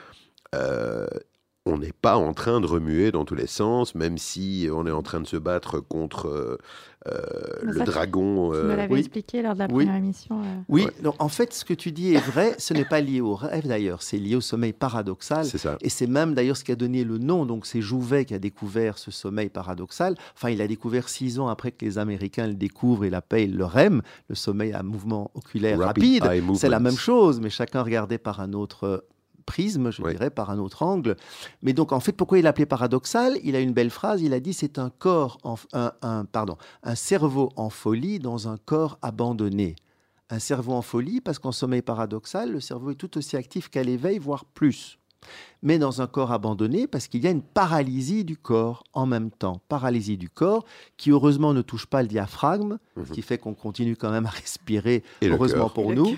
on 1.68 1.78
n'est 1.78 1.92
pas 1.92 2.16
en 2.16 2.32
train 2.32 2.60
de 2.60 2.66
remuer 2.66 3.12
dans 3.12 3.24
tous 3.24 3.34
les 3.34 3.46
sens, 3.46 3.94
même 3.94 4.18
si 4.18 4.68
on 4.72 4.86
est 4.86 4.90
en 4.90 5.02
train 5.02 5.20
de 5.20 5.26
se 5.26 5.36
battre 5.36 5.80
contre 5.80 6.26
euh, 6.26 6.58
euh, 7.06 7.20
le 7.62 7.84
dragon. 7.84 8.50
Tu 8.50 8.58
me 8.58 8.72
euh, 8.72 8.76
l'avais 8.76 8.98
expliqué 8.98 9.42
lors 9.42 9.54
de 9.54 9.60
la 9.60 9.68
première 9.68 9.94
émission. 9.94 10.40
Oui, 10.68 10.86
donc 11.02 11.14
en 11.18 11.28
fait, 11.28 11.52
ce 11.52 11.64
que 11.64 11.74
tu 11.74 11.92
dis 11.92 12.14
est 12.14 12.24
vrai. 12.24 12.54
ce 12.58 12.74
n'est 12.74 12.84
pas 12.84 13.00
lié 13.00 13.20
au 13.20 13.34
rêve 13.34 13.66
d'ailleurs, 13.66 14.02
c'est 14.02 14.16
lié 14.18 14.34
au 14.34 14.40
sommeil 14.40 14.72
paradoxal. 14.72 15.44
C'est 15.44 15.58
ça. 15.58 15.76
Et 15.80 15.90
c'est 15.90 16.06
même 16.06 16.34
d'ailleurs 16.34 16.56
ce 16.56 16.64
qui 16.64 16.72
a 16.72 16.76
donné 16.76 17.04
le 17.04 17.18
nom. 17.18 17.44
Donc 17.46 17.66
c'est 17.66 17.80
Jouvet 17.80 18.24
qui 18.24 18.34
a 18.34 18.38
découvert 18.38 18.98
ce 18.98 19.10
sommeil 19.10 19.50
paradoxal. 19.50 20.14
Enfin, 20.34 20.50
il 20.50 20.62
a 20.62 20.66
découvert 20.66 21.08
six 21.08 21.38
ans 21.38 21.48
après 21.48 21.70
que 21.70 21.84
les 21.84 21.98
Américains 21.98 22.46
le 22.46 22.54
découvrent 22.54 23.04
et 23.04 23.10
l'appellent 23.10 23.54
le 23.54 23.64
REM, 23.64 24.02
le 24.28 24.34
sommeil 24.34 24.72
à 24.72 24.82
mouvement 24.82 25.30
oculaire 25.34 25.78
rapide. 25.78 26.24
C'est 26.56 26.68
la 26.68 26.80
même 26.80 26.96
chose, 26.96 27.40
mais 27.40 27.50
chacun 27.50 27.82
regardait 27.82 28.18
par 28.18 28.40
un 28.40 28.52
autre 28.54 29.04
prisme, 29.48 29.90
je 29.90 30.02
dirais, 30.02 30.30
par 30.30 30.50
un 30.50 30.58
autre 30.58 30.82
angle. 30.82 31.16
Mais 31.62 31.72
donc, 31.72 31.92
en 31.92 32.00
fait, 32.00 32.12
pourquoi 32.12 32.38
il 32.38 32.44
l'appelait 32.44 32.66
paradoxal? 32.66 33.38
Il 33.42 33.56
a 33.56 33.60
une 33.60 33.72
belle 33.72 33.90
phrase. 33.90 34.20
Il 34.20 34.34
a 34.34 34.40
dit 34.40 34.52
c'est 34.52 34.78
un 34.78 34.90
corps, 34.90 35.38
en, 35.42 35.56
un, 35.72 36.24
pardon, 36.26 36.56
un 36.82 36.94
cerveau 36.94 37.50
en 37.56 37.70
folie 37.70 38.18
dans 38.18 38.48
un 38.48 38.58
corps 38.58 38.98
abandonné. 39.00 39.74
Un 40.28 40.38
cerveau 40.38 40.74
en 40.74 40.82
folie 40.82 41.22
parce 41.22 41.38
qu'en 41.38 41.52
sommeil 41.52 41.80
paradoxal, 41.80 42.52
le 42.52 42.60
cerveau 42.60 42.90
est 42.90 42.96
tout 42.96 43.16
aussi 43.16 43.36
actif 43.36 43.70
qu'à 43.70 43.82
l'éveil, 43.82 44.18
voire 44.18 44.44
plus 44.44 44.97
mais 45.62 45.78
dans 45.78 46.00
un 46.02 46.06
corps 46.06 46.32
abandonné 46.32 46.86
parce 46.86 47.08
qu'il 47.08 47.22
y 47.22 47.26
a 47.26 47.30
une 47.30 47.42
paralysie 47.42 48.24
du 48.24 48.36
corps 48.36 48.84
en 48.92 49.06
même 49.06 49.30
temps. 49.30 49.60
Paralysie 49.68 50.16
du 50.16 50.28
corps 50.28 50.64
qui 50.96 51.10
heureusement 51.10 51.54
ne 51.54 51.62
touche 51.62 51.86
pas 51.86 52.02
le 52.02 52.08
diaphragme, 52.08 52.78
ce 52.96 53.00
mhm. 53.00 53.06
qui 53.06 53.22
fait 53.22 53.38
qu'on 53.38 53.54
continue 53.54 53.96
quand 53.96 54.10
même 54.10 54.26
à 54.26 54.30
respirer, 54.30 55.02
heureusement 55.22 55.68
pour 55.68 55.92
nous. 55.92 56.16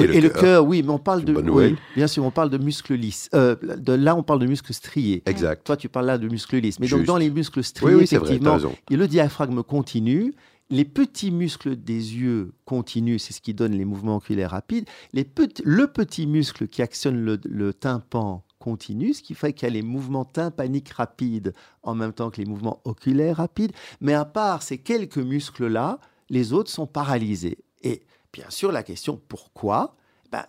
Et, 0.00 0.20
le 0.20 0.28
cœur, 0.28 0.64
oui, 0.64 0.82
mais 0.82 0.90
on 0.90 0.98
parle 0.98 1.24
de... 1.24 1.76
bien 1.94 2.06
sûr, 2.06 2.24
on 2.24 2.30
parle 2.30 2.50
de 2.50 2.58
muscles 2.58 2.94
lisses. 2.94 3.28
Euh, 3.34 3.56
de, 3.56 3.92
là, 3.92 4.14
on 4.16 4.22
parle 4.22 4.40
de 4.40 4.46
muscles 4.46 4.72
striés. 4.72 5.22
Exact. 5.26 5.64
Toi, 5.64 5.76
tu 5.76 5.88
parles 5.88 6.06
là 6.06 6.18
de 6.18 6.28
muscles 6.28 6.58
lisses. 6.58 6.78
Mais 6.80 6.88
donc 6.88 7.04
dans 7.04 7.16
les 7.16 7.30
muscles 7.30 7.62
striés, 7.64 8.02
effectivement, 8.02 8.58
le 8.90 9.08
diaphragme 9.08 9.62
continue 9.62 10.34
les 10.70 10.84
petits 10.84 11.30
muscles 11.30 11.76
des 11.76 12.16
yeux 12.16 12.52
continuent, 12.64 13.18
c'est 13.18 13.32
ce 13.32 13.40
qui 13.40 13.54
donne 13.54 13.72
les 13.72 13.84
mouvements 13.84 14.16
oculaires 14.16 14.50
rapides. 14.50 14.88
le 15.12 15.86
petit 15.86 16.26
muscle 16.26 16.66
qui 16.68 16.82
actionne 16.82 17.38
le, 17.44 17.72
tympan 17.72 18.44
continue, 18.58 19.14
ce 19.14 19.22
qui 19.22 19.34
fait 19.34 19.52
qu'il 19.52 19.68
y 19.68 19.70
a 19.70 19.74
les 19.74 19.82
mouvements 19.82 20.24
tympaniques 20.24 20.90
rapides 20.90 21.54
en 21.82 21.94
même 21.94 22.12
temps 22.12 22.30
que 22.30 22.40
les 22.40 22.46
mouvements 22.46 22.80
oculaires 22.84 23.36
rapides. 23.36 23.72
Mais 24.00 24.14
à 24.14 24.24
part 24.24 24.62
ces 24.62 24.78
quelques 24.78 25.18
muscles-là, 25.18 26.00
les 26.30 26.52
autres 26.52 26.70
sont 26.70 26.86
paralysés. 26.86 27.58
Et 27.82 28.02
bien 28.32 28.50
sûr, 28.50 28.72
la 28.72 28.82
question 28.82 29.20
pourquoi? 29.28 29.94
Ben, 30.32 30.44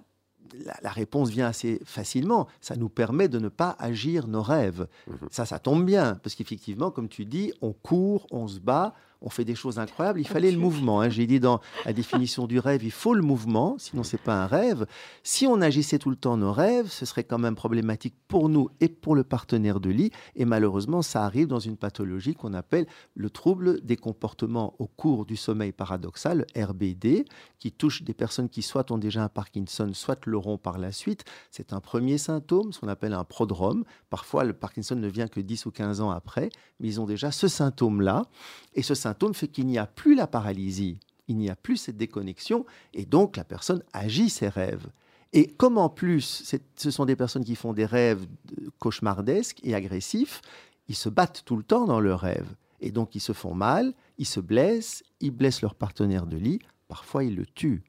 la, 0.82 0.90
réponse 0.90 1.30
vient 1.30 1.48
assez 1.48 1.80
facilement. 1.86 2.48
Ça 2.60 2.76
nous 2.76 2.90
permet 2.90 3.28
de 3.28 3.38
ne 3.38 3.50
pas 3.50 3.76
agir 3.78 4.28
nos 4.28 4.42
rêves. 4.42 4.88
Mmh 5.06 5.14
ça, 5.30 5.46
ça 5.46 5.60
tombe 5.60 5.86
bien, 5.86 6.16
parce 6.16 6.34
qu'effectivement, 6.36 6.90
comme 6.90 7.10
tu 7.10 7.26
dis, 7.26 7.54
on 7.62 7.74
court, 7.74 8.26
on 8.32 8.48
se 8.48 8.60
bat, 8.60 8.96
on 9.22 9.30
fait 9.30 9.46
des 9.46 9.56
choses 9.56 9.80
incroyables. 9.80 10.20
Il 10.20 10.28
fallait 10.28 10.52
le 10.52 10.58
mouvement. 10.58 11.02
Hein. 11.02 11.10
J'ai 11.10 11.28
dit 11.28 11.40
dans 11.40 11.60
la 11.86 11.94
définition 11.94 12.48
du 12.48 12.60
rêve, 12.60 12.84
il 12.84 12.92
faut 12.92 13.14
le 13.14 13.22
mouvement, 13.22 13.76
sinon 13.78 14.04
c'est 14.04 14.22
pas 14.22 14.44
un 14.44 14.48
rêve. 14.48 14.86
Si 15.24 15.48
on 15.48 15.62
agissait 15.62 16.00
tout 16.00 16.10
le 16.10 16.16
temps 16.16 16.38
nos 16.38 16.52
rêves, 16.52 16.88
ce 16.90 17.06
serait 17.06 17.24
quand 17.24 17.38
même 17.38 17.56
problématique 17.56 18.16
pour 18.28 18.50
nous 18.50 18.70
et 18.80 18.90
pour 18.90 19.16
le 19.16 19.24
partenaire 19.24 19.80
de 19.80 19.90
lit. 19.90 20.12
Et 20.36 20.46
malheureusement, 20.46 21.02
ça 21.02 21.24
arrive 21.24 21.48
dans 21.48 21.60
une 21.60 21.78
pathologie 21.78 22.36
qu'on 22.36 22.54
appelle 22.54 22.88
le 23.16 23.30
trouble 23.30 23.82
des 23.82 23.98
comportements 23.98 24.76
au 24.80 24.88
cours 24.88 25.26
du 25.26 25.36
sommeil 25.36 25.72
paradoxal, 25.72 26.46
RBD, 26.56 27.26
qui 27.60 27.72
touche 27.72 28.04
des 28.04 28.14
personnes 28.14 28.50
qui 28.50 28.62
soit 28.62 28.92
ont 28.92 28.98
déjà 28.98 29.24
un 29.24 29.30
Parkinson, 29.30 29.92
soit 29.94 30.26
l'auront 30.26 30.58
par 30.58 30.78
la 30.78 30.92
suite. 30.92 31.26
C'est 31.52 31.74
un 31.74 31.80
premier 31.80 32.18
symptôme, 32.18 32.72
ce 32.72 32.80
qu'on 32.80 32.88
appelle 32.88 33.14
un 33.14 33.24
prodrome. 33.24 33.84
Parfois, 34.10 34.44
le 34.44 34.54
Parkinson 34.54 34.96
ne 34.96 35.08
vient 35.08 35.28
que 35.28 35.40
10 35.40 35.66
ou 35.66 35.72
15 35.72 36.02
ans 36.02 36.12
après, 36.12 36.50
mais 36.80 36.88
ils 36.88 37.02
ont 37.02 37.06
déjà 37.06 37.32
ce 37.32 37.48
symptôme-là. 37.48 38.26
Et 38.74 38.84
ce 38.84 38.94
symptôme 38.94 39.07
fait 39.34 39.48
qu'il 39.48 39.68
n'y 39.68 39.78
a 39.78 39.86
plus 39.86 40.16
la 40.16 40.28
paralysie, 40.28 41.00
il 41.28 41.38
n'y 41.38 41.50
a 41.50 41.56
plus 41.56 41.78
cette 41.78 41.98
déconnexion, 41.98 42.66
et 42.94 43.06
donc 43.06 43.38
la 43.38 43.44
personne 43.44 43.84
agit 43.94 44.30
ses 44.30 44.50
rêves. 44.50 44.88
Et 45.34 45.48
comme 45.48 45.78
en 45.78 45.90
plus, 45.90 46.54
ce 46.76 46.92
sont 46.92 47.06
des 47.06 47.16
personnes 47.16 47.44
qui 47.44 47.56
font 47.56 47.74
des 47.74 47.86
rêves 47.86 48.26
cauchemardesques 48.80 49.60
et 49.64 49.76
agressifs, 49.76 50.42
ils 50.88 50.96
se 50.96 51.10
battent 51.10 51.44
tout 51.46 51.58
le 51.58 51.64
temps 51.64 51.86
dans 51.86 52.00
leurs 52.00 52.22
rêves. 52.22 52.56
Et 52.80 52.92
donc 52.92 53.16
ils 53.16 53.20
se 53.20 53.34
font 53.34 53.54
mal, 53.54 53.94
ils 54.18 54.26
se 54.26 54.40
blessent, 54.40 55.04
ils 55.20 55.32
blessent 55.32 55.62
leur 55.62 55.76
partenaire 55.76 56.28
de 56.28 56.38
lit, 56.38 56.60
parfois 56.88 57.24
ils 57.24 57.36
le 57.36 57.46
tuent. 57.46 57.84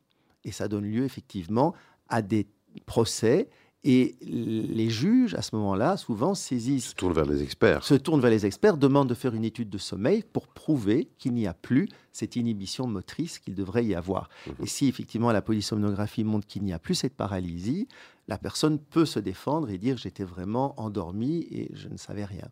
Et 0.45 0.53
ça 0.53 0.67
donne 0.67 0.91
lieu 0.91 1.05
effectivement 1.05 1.75
à 2.09 2.23
des 2.23 2.49
procès 2.87 3.49
et 3.91 4.17
les 4.21 4.91
juges, 4.91 5.35
à 5.35 5.41
ce 5.41 5.57
moment-là, 5.57 5.97
souvent 5.97 6.35
saisissent. 6.35 6.91
Se 6.91 6.95
tournent 6.95 7.15
vers 7.15 7.25
les 7.25 7.43
experts. 7.43 7.83
Se 7.83 7.95
tournent 7.95 8.21
vers 8.21 8.31
les 8.31 8.45
experts, 8.45 8.77
demandent 8.77 9.09
de 9.09 9.15
faire 9.15 9.35
une 9.35 9.45
étude 9.45 9.71
de 9.71 9.79
sommeil 9.79 10.23
pour 10.31 10.47
prouver 10.47 11.09
qu'il 11.17 11.33
n'y 11.33 11.47
a 11.47 11.55
plus 11.55 11.89
cette 12.13 12.37
inhibition 12.37 12.87
motrice 12.87 13.39
qu'il 13.39 13.55
devrait 13.55 13.87
y 13.87 13.95
avoir. 13.95 14.29
Mhm. 14.47 14.55
Et 14.63 14.67
si 14.67 14.89
effectivement 14.89 15.33
la 15.33 15.41
polysomnographie 15.41 16.23
montre 16.23 16.47
qu'il 16.47 16.65
n'y 16.65 16.75
a 16.75 16.79
plus 16.79 16.97
cette 16.97 17.15
paralysie, 17.15 17.89
la 18.29 18.37
personne 18.37 18.79
peut 18.79 19.07
se 19.07 19.21
défendre 19.21 19.71
et 19.71 19.79
dire 19.79 19.97
j'étais 19.97 20.25
vraiment 20.25 20.79
endormi 20.79 21.47
et 21.51 21.71
je 21.73 21.89
ne 21.89 21.97
savais 21.97 22.27
rien. 22.27 22.49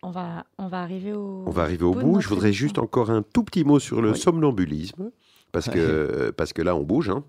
On 0.00 0.12
va, 0.12 0.46
on 0.56 0.66
va 0.66 0.80
arriver 0.80 1.12
au. 1.12 1.44
On 1.46 1.50
va 1.50 1.64
arriver 1.64 1.84
au 1.84 1.92
bout. 1.92 2.22
Je 2.22 2.28
voudrais 2.28 2.54
juste 2.54 2.78
encore 2.78 3.10
un 3.10 3.20
tout 3.20 3.44
petit 3.44 3.64
mot 3.64 3.78
sur 3.78 4.00
le 4.00 4.14
somnambulisme, 4.14 5.10
parce 5.52 5.68
que, 5.68 6.30
parce 6.30 6.54
que 6.54 6.62
là 6.62 6.74
on 6.74 6.84
bouge. 6.84 7.10
Hein. 7.10 7.22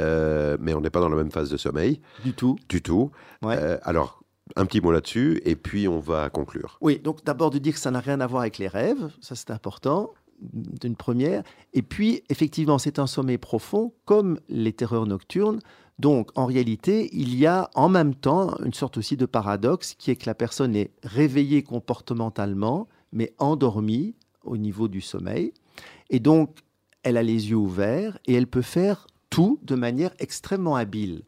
Euh, 0.00 0.56
mais 0.60 0.74
on 0.74 0.80
n'est 0.80 0.90
pas 0.90 1.00
dans 1.00 1.08
la 1.08 1.16
même 1.16 1.30
phase 1.30 1.50
de 1.50 1.56
sommeil. 1.56 2.00
Du 2.24 2.32
tout. 2.32 2.56
Du 2.68 2.82
tout. 2.82 3.10
Euh, 3.44 3.78
alors, 3.82 4.22
un 4.56 4.66
petit 4.66 4.80
mot 4.80 4.92
là-dessus, 4.92 5.40
et 5.44 5.56
puis 5.56 5.88
on 5.88 6.00
va 6.00 6.30
conclure. 6.30 6.78
Oui, 6.80 6.98
donc 6.98 7.24
d'abord 7.24 7.50
de 7.50 7.58
dire 7.58 7.74
que 7.74 7.80
ça 7.80 7.90
n'a 7.90 8.00
rien 8.00 8.20
à 8.20 8.26
voir 8.26 8.42
avec 8.42 8.58
les 8.58 8.68
rêves, 8.68 9.10
ça 9.20 9.34
c'est 9.34 9.50
important, 9.50 10.12
d'une 10.42 10.96
première. 10.96 11.42
Et 11.72 11.82
puis, 11.82 12.22
effectivement, 12.28 12.78
c'est 12.78 12.98
un 12.98 13.06
sommeil 13.06 13.38
profond, 13.38 13.92
comme 14.04 14.38
les 14.48 14.72
terreurs 14.72 15.06
nocturnes. 15.06 15.60
Donc, 15.98 16.30
en 16.34 16.46
réalité, 16.46 17.08
il 17.12 17.36
y 17.36 17.46
a 17.46 17.70
en 17.74 17.88
même 17.88 18.14
temps 18.14 18.56
une 18.64 18.74
sorte 18.74 18.98
aussi 18.98 19.16
de 19.16 19.26
paradoxe 19.26 19.94
qui 19.94 20.10
est 20.10 20.16
que 20.16 20.26
la 20.26 20.34
personne 20.34 20.74
est 20.74 20.90
réveillée 21.04 21.62
comportementalement, 21.62 22.88
mais 23.12 23.32
endormie 23.38 24.16
au 24.42 24.56
niveau 24.56 24.88
du 24.88 25.00
sommeil. 25.00 25.52
Et 26.10 26.18
donc, 26.18 26.58
elle 27.04 27.16
a 27.16 27.22
les 27.22 27.50
yeux 27.50 27.56
ouverts 27.56 28.18
et 28.26 28.34
elle 28.34 28.48
peut 28.48 28.62
faire 28.62 29.06
tout 29.34 29.58
de 29.64 29.74
manière 29.74 30.12
extrêmement 30.20 30.76
habile 30.76 31.22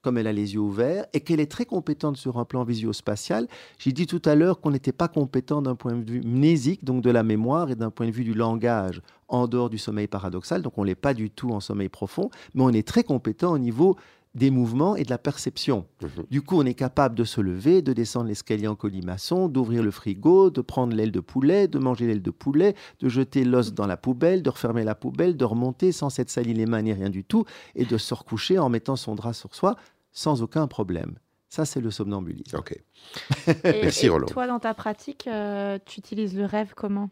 comme 0.00 0.16
elle 0.16 0.26
a 0.26 0.32
les 0.32 0.54
yeux 0.54 0.60
ouverts 0.60 1.04
et 1.12 1.20
qu'elle 1.20 1.40
est 1.40 1.50
très 1.50 1.66
compétente 1.66 2.16
sur 2.16 2.38
un 2.38 2.46
plan 2.46 2.64
visio-spatial. 2.64 3.48
J'ai 3.76 3.92
dit 3.92 4.06
tout 4.06 4.22
à 4.24 4.34
l'heure 4.34 4.62
qu'on 4.62 4.70
n'était 4.70 4.92
pas 4.92 5.08
compétent 5.08 5.60
d'un 5.60 5.74
point 5.74 5.92
de 5.92 6.10
vue 6.10 6.22
mnésique, 6.22 6.84
donc 6.84 7.02
de 7.02 7.10
la 7.10 7.22
mémoire, 7.22 7.70
et 7.70 7.74
d'un 7.74 7.90
point 7.90 8.06
de 8.06 8.12
vue 8.12 8.24
du 8.24 8.32
langage, 8.32 9.02
en 9.28 9.46
dehors 9.46 9.68
du 9.68 9.76
sommeil 9.76 10.06
paradoxal. 10.06 10.62
Donc 10.62 10.78
on 10.78 10.86
n'est 10.86 10.94
pas 10.94 11.12
du 11.12 11.28
tout 11.28 11.50
en 11.50 11.60
sommeil 11.60 11.90
profond, 11.90 12.30
mais 12.54 12.62
on 12.62 12.70
est 12.70 12.88
très 12.88 13.04
compétent 13.04 13.52
au 13.52 13.58
niveau 13.58 13.98
des 14.34 14.50
mouvements 14.50 14.94
et 14.94 15.02
de 15.02 15.10
la 15.10 15.18
perception. 15.18 15.86
Mhm. 16.02 16.24
Du 16.30 16.40
coup, 16.42 16.56
on 16.56 16.64
est 16.64 16.74
capable 16.74 17.16
de 17.16 17.24
se 17.24 17.40
lever, 17.40 17.82
de 17.82 17.92
descendre 17.92 18.26
l'escalier 18.28 18.68
en 18.68 18.76
colimaçon, 18.76 19.48
d'ouvrir 19.48 19.82
le 19.82 19.90
frigo, 19.90 20.50
de 20.50 20.60
prendre 20.60 20.94
l'aile 20.94 21.10
de 21.10 21.18
poulet, 21.20 21.66
de 21.66 21.78
manger 21.80 22.06
l'aile 22.06 22.22
de 22.22 22.30
poulet, 22.30 22.74
de 23.00 23.08
jeter 23.08 23.44
l'os 23.44 23.74
dans 23.74 23.86
la 23.88 23.96
poubelle, 23.96 24.42
de 24.42 24.50
refermer 24.50 24.84
la 24.84 24.94
poubelle, 24.94 25.36
de 25.36 25.44
remonter 25.44 25.90
sans 25.90 26.10
s'être 26.10 26.30
sali 26.30 26.54
les 26.54 26.66
mains 26.66 26.82
ni 26.82 26.92
rien 26.92 27.10
du 27.10 27.24
tout, 27.24 27.44
et 27.74 27.84
de 27.84 27.98
se 27.98 28.14
recoucher 28.14 28.58
en 28.58 28.68
mettant 28.68 28.94
son 28.96 29.14
drap 29.16 29.32
sur 29.32 29.54
soi 29.54 29.74
sans 30.12 30.42
aucun 30.42 30.66
problème. 30.68 31.16
Ça, 31.48 31.64
c'est 31.64 31.80
le 31.80 31.90
somnambulisme. 31.90 32.56
Ok. 32.56 32.72
Et- 33.48 33.54
Merci, 33.82 34.06
et 34.06 34.08
Roland. 34.10 34.26
Toi, 34.28 34.46
dans 34.46 34.60
ta 34.60 34.72
pratique, 34.74 35.26
euh, 35.26 35.80
tu 35.84 35.98
utilises 35.98 36.36
le 36.36 36.44
rêve 36.44 36.74
comment? 36.76 37.10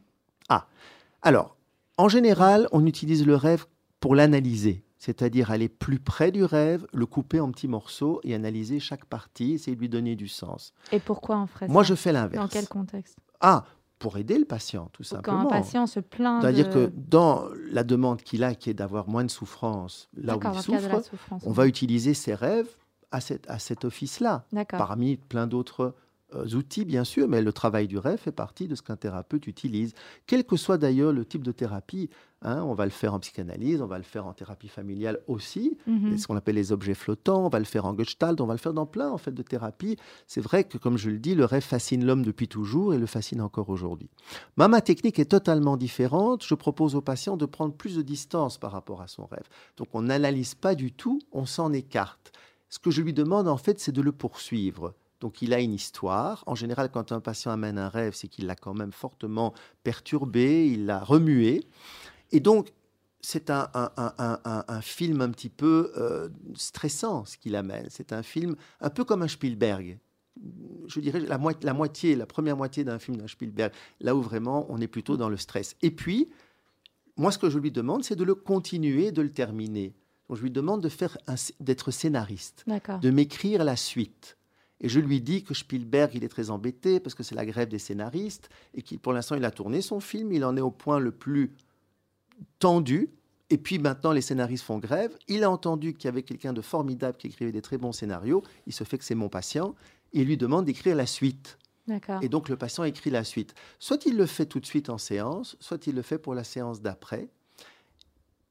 Alors, 1.22 1.56
en 1.96 2.08
général, 2.08 2.68
on 2.70 2.86
utilise 2.86 3.26
le 3.26 3.34
rêve 3.34 3.66
pour 3.98 4.14
l'analyser, 4.14 4.84
c'est-à-dire 4.98 5.50
aller 5.50 5.68
plus 5.68 5.98
près 6.00 6.30
du 6.32 6.44
rêve, 6.44 6.86
le 6.92 7.06
couper 7.06 7.40
en 7.40 7.50
petits 7.50 7.68
morceaux 7.68 8.20
et 8.24 8.34
analyser 8.34 8.80
chaque 8.80 9.04
partie, 9.04 9.52
essayer 9.52 9.74
de 9.76 9.80
lui 9.80 9.88
donner 9.88 10.16
du 10.16 10.28
sens. 10.28 10.72
Et 10.92 10.98
pourquoi 10.98 11.38
on 11.38 11.46
ferait 11.46 11.68
Moi, 11.68 11.82
ça 11.84 11.88
je 11.90 11.94
fais 11.94 12.12
Dans 12.12 12.20
l'inverse. 12.20 12.50
quel 12.52 12.68
contexte? 12.68 13.16
Ah, 13.40 13.64
pour 14.00 14.16
aider 14.18 14.38
le 14.38 14.44
patient, 14.44 14.88
tout 14.92 15.02
Ou 15.02 15.04
Quand 15.04 15.16
simplement. 15.16 15.40
un 15.40 15.46
patient 15.46 15.86
se 15.86 16.00
plaint 16.00 16.40
C'est-à-dire 16.42 16.68
de... 16.68 16.72
que 16.86 16.92
dans 16.96 17.44
la 17.70 17.82
demande 17.84 18.22
qu'il 18.22 18.44
a, 18.44 18.54
qui 18.54 18.70
est 18.70 18.74
d'avoir 18.74 19.08
moins 19.08 19.24
de 19.24 19.30
souffrance, 19.30 20.08
là 20.16 20.36
où 20.36 20.40
il 20.40 20.42
dans 20.42 20.54
souffre, 20.54 21.02
on 21.44 21.50
va 21.52 21.66
utiliser 21.66 22.14
ses 22.14 22.34
rêves 22.34 22.68
à, 23.10 23.20
cet- 23.20 23.48
à 23.50 23.58
cet 23.58 23.84
office-là, 23.84 24.44
parmi 24.70 25.16
plein 25.16 25.46
d'autres 25.46 25.94
outils, 26.54 26.84
bien 26.84 27.04
sûr, 27.04 27.26
mais 27.28 27.40
le 27.42 27.52
travail 27.52 27.88
du 27.88 27.98
rêve 27.98 28.18
fait 28.18 28.32
partie 28.32 28.68
de 28.68 28.74
ce 28.74 28.82
qu'un 28.82 28.96
thérapeute 28.96 29.46
utilise, 29.46 29.94
quel 30.26 30.44
que 30.44 30.56
soit 30.56 30.76
d'ailleurs 30.78 31.12
le 31.12 31.24
type 31.24 31.42
de 31.42 31.52
thérapie. 31.52 32.10
hein. 32.42 32.62
on 32.62 32.74
va 32.74 32.84
le 32.84 32.92
faire 32.92 33.14
en 33.14 33.18
psychanalyse, 33.18 33.80
on 33.82 33.86
va 33.88 33.98
le 33.98 34.04
faire 34.04 34.24
en 34.26 34.32
thérapie 34.32 34.68
familiale 34.68 35.18
aussi, 35.26 35.76
Mhm. 35.88 36.16
ce 36.18 36.26
qu'on 36.28 36.36
appelle 36.36 36.54
les 36.54 36.70
objets 36.70 36.94
flottants, 36.94 37.44
on 37.46 37.48
va 37.48 37.58
le 37.58 37.64
faire 37.64 37.84
en 37.84 37.96
gestalt, 37.98 38.40
on 38.40 38.46
va 38.46 38.54
le 38.54 38.58
faire 38.60 38.72
dans 38.74 38.86
plein 38.86 39.10
en 39.10 39.18
fait 39.18 39.32
de 39.32 39.42
thérapies. 39.42 39.96
C'est 40.28 40.40
vrai 40.40 40.62
que 40.62 40.78
comme 40.78 40.98
je 40.98 41.10
le 41.10 41.18
dis, 41.18 41.34
le 41.34 41.44
rêve 41.44 41.64
fascine 41.64 42.04
l'homme 42.04 42.22
depuis 42.24 42.46
toujours 42.46 42.94
et 42.94 42.98
le 42.98 43.06
fascine 43.06 43.40
encore 43.40 43.68
aujourd'hui. 43.70 44.08
Ma 44.56 44.80
technique 44.80 45.18
est 45.18 45.24
totalement 45.30 45.76
différente. 45.76 46.44
Je 46.46 46.54
propose 46.54 46.94
au 46.94 47.00
patient 47.00 47.36
de 47.36 47.44
prendre 47.46 47.74
plus 47.74 47.96
de 47.96 48.02
distance 48.02 48.56
par 48.56 48.70
rapport 48.70 49.02
à 49.02 49.08
son 49.08 49.26
rêve. 49.26 49.48
Donc 49.76 49.88
on 49.94 50.02
n'analyse 50.02 50.54
pas 50.54 50.76
du 50.76 50.92
tout, 50.92 51.18
on 51.32 51.44
s'en 51.44 51.72
écarte. 51.72 52.30
Ce 52.68 52.78
que 52.78 52.92
je 52.92 53.02
lui 53.02 53.14
demande 53.14 53.48
en 53.48 53.56
fait, 53.56 53.80
c'est 53.80 53.90
de 53.92 54.02
le 54.02 54.12
poursuivre. 54.12 54.94
Donc 55.20 55.42
il 55.42 55.52
a 55.54 55.60
une 55.60 55.74
histoire. 55.74 56.44
En 56.46 56.54
général, 56.54 56.90
quand 56.90 57.12
un 57.12 57.20
patient 57.20 57.50
amène 57.50 57.78
un 57.78 57.88
rêve, 57.88 58.14
c'est 58.14 58.28
qu'il 58.28 58.46
l'a 58.46 58.54
quand 58.56 58.74
même 58.74 58.92
fortement 58.92 59.52
perturbé, 59.82 60.68
il 60.68 60.86
l'a 60.86 61.00
remué. 61.02 61.64
Et 62.30 62.40
donc, 62.40 62.68
c'est 63.20 63.50
un, 63.50 63.68
un- 63.74 63.90
un- 63.96 64.14
un- 64.18 64.40
un- 64.44 64.64
un 64.68 64.80
film 64.80 65.20
un 65.22 65.30
petit 65.30 65.48
peu 65.48 65.92
euh, 65.96 66.28
stressant, 66.54 67.24
ce 67.24 67.36
qu'il 67.36 67.56
amène. 67.56 67.86
C'est 67.90 68.12
un 68.12 68.22
film 68.22 68.54
un 68.80 68.90
peu 68.90 69.04
comme 69.04 69.22
un 69.22 69.28
Spielberg. 69.28 69.98
Je 70.86 71.00
dirais 71.00 71.18
la, 71.18 71.38
la 71.62 71.74
moitié, 71.74 72.14
la 72.14 72.26
première 72.26 72.56
moitié 72.56 72.84
d'un 72.84 73.00
film 73.00 73.16
d'un 73.16 73.26
Spielberg, 73.26 73.72
là 74.00 74.14
où 74.14 74.22
vraiment 74.22 74.66
on 74.68 74.80
est 74.80 74.86
plutôt 74.86 75.16
dans 75.16 75.28
le 75.28 75.36
stress. 75.36 75.74
Et 75.82 75.90
puis, 75.90 76.28
moi, 77.16 77.32
ce 77.32 77.38
que 77.38 77.50
je 77.50 77.58
lui 77.58 77.72
demande, 77.72 78.04
c'est 78.04 78.14
de 78.14 78.22
le 78.22 78.36
continuer, 78.36 79.10
de 79.10 79.20
le 79.22 79.32
terminer. 79.32 79.96
Donc, 80.28 80.38
je 80.38 80.42
lui 80.42 80.52
demande 80.52 80.80
de 80.80 80.88
faire 80.88 81.18
d'être 81.58 81.90
scénariste 81.90 82.62
de 83.00 83.10
m'écrire 83.10 83.64
la 83.64 83.74
suite. 83.74 84.36
Et 84.80 84.88
je 84.88 85.00
lui 85.00 85.20
dis 85.20 85.42
que 85.42 85.54
Spielberg, 85.54 86.12
il 86.14 86.24
est 86.24 86.28
très 86.28 86.50
embêté 86.50 87.00
parce 87.00 87.14
que 87.14 87.22
c'est 87.22 87.34
la 87.34 87.44
grève 87.44 87.68
des 87.68 87.78
scénaristes 87.78 88.48
et 88.74 88.82
qu'il, 88.82 88.98
pour 88.98 89.12
l'instant, 89.12 89.34
il 89.34 89.44
a 89.44 89.50
tourné 89.50 89.80
son 89.80 90.00
film, 90.00 90.32
il 90.32 90.44
en 90.44 90.56
est 90.56 90.60
au 90.60 90.70
point 90.70 90.98
le 90.98 91.10
plus 91.10 91.52
tendu. 92.58 93.10
Et 93.50 93.58
puis 93.58 93.78
maintenant, 93.78 94.12
les 94.12 94.20
scénaristes 94.20 94.64
font 94.64 94.78
grève. 94.78 95.16
Il 95.26 95.42
a 95.42 95.50
entendu 95.50 95.94
qu'il 95.94 96.04
y 96.04 96.08
avait 96.08 96.22
quelqu'un 96.22 96.52
de 96.52 96.60
formidable 96.60 97.16
qui 97.16 97.28
écrivait 97.28 97.52
des 97.52 97.62
très 97.62 97.78
bons 97.78 97.92
scénarios. 97.92 98.42
Il 98.66 98.72
se 98.72 98.84
fait 98.84 98.98
que 98.98 99.04
c'est 99.04 99.14
mon 99.14 99.28
patient. 99.28 99.74
Il 100.12 100.26
lui 100.26 100.36
demande 100.36 100.66
d'écrire 100.66 100.94
la 100.94 101.06
suite. 101.06 101.58
D'accord. 101.86 102.22
Et 102.22 102.28
donc 102.28 102.50
le 102.50 102.56
patient 102.56 102.84
écrit 102.84 103.10
la 103.10 103.24
suite. 103.24 103.54
Soit 103.78 104.04
il 104.04 104.16
le 104.16 104.26
fait 104.26 104.44
tout 104.44 104.60
de 104.60 104.66
suite 104.66 104.90
en 104.90 104.98
séance, 104.98 105.56
soit 105.58 105.86
il 105.86 105.94
le 105.94 106.02
fait 106.02 106.18
pour 106.18 106.34
la 106.34 106.44
séance 106.44 106.82
d'après. 106.82 107.28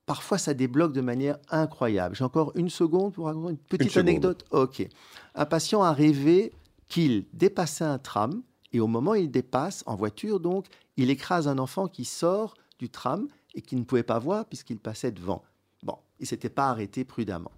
Parfois, 0.07 0.37
ça 0.37 0.53
débloque 0.53 0.93
de 0.93 1.01
manière 1.01 1.37
incroyable. 1.49 2.15
J'ai 2.15 2.23
encore 2.23 2.53
une 2.55 2.69
seconde 2.69 3.13
pour 3.13 3.25
raconter 3.25 3.51
une 3.51 3.57
petite 3.57 3.97
anecdote. 3.97 4.45
Ok. 4.51 4.87
Un 5.35 5.45
patient 5.45 5.83
a 5.83 5.91
rêvé 5.91 6.53
qu'il 6.87 7.25
dépassait 7.33 7.83
un 7.83 7.99
tram 7.99 8.41
et 8.71 8.79
au 8.79 8.87
moment 8.87 9.11
où 9.11 9.15
il 9.15 9.29
dépasse, 9.29 9.83
en 9.85 9.95
voiture 9.95 10.39
donc, 10.39 10.65
il 10.95 11.09
écrase 11.09 11.49
un 11.49 11.57
enfant 11.57 11.87
qui 11.87 12.05
sort 12.05 12.53
du 12.79 12.89
tram 12.89 13.27
et 13.53 13.61
qui 13.61 13.75
ne 13.75 13.83
pouvait 13.83 14.01
pas 14.01 14.17
voir 14.17 14.45
puisqu'il 14.45 14.79
passait 14.79 15.11
devant. 15.11 15.43
Bon, 15.83 15.97
il 16.21 16.25
s'était 16.25 16.49
pas 16.49 16.69
arrêté 16.69 17.03
prudemment. 17.03 17.51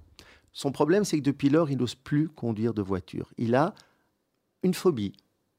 Son 0.51 0.71
problème, 0.71 1.05
c'est 1.05 1.19
que 1.19 1.23
depuis 1.23 1.49
lors, 1.49 1.69
il 1.69 1.77
n'ose 1.77 1.93
plus 1.93 2.29
conduire 2.29 2.73
de 2.73 2.81
voiture. 2.81 3.31
Il 3.37 3.53
a 3.53 3.75
une 4.63 4.73
phobie. 4.73 5.13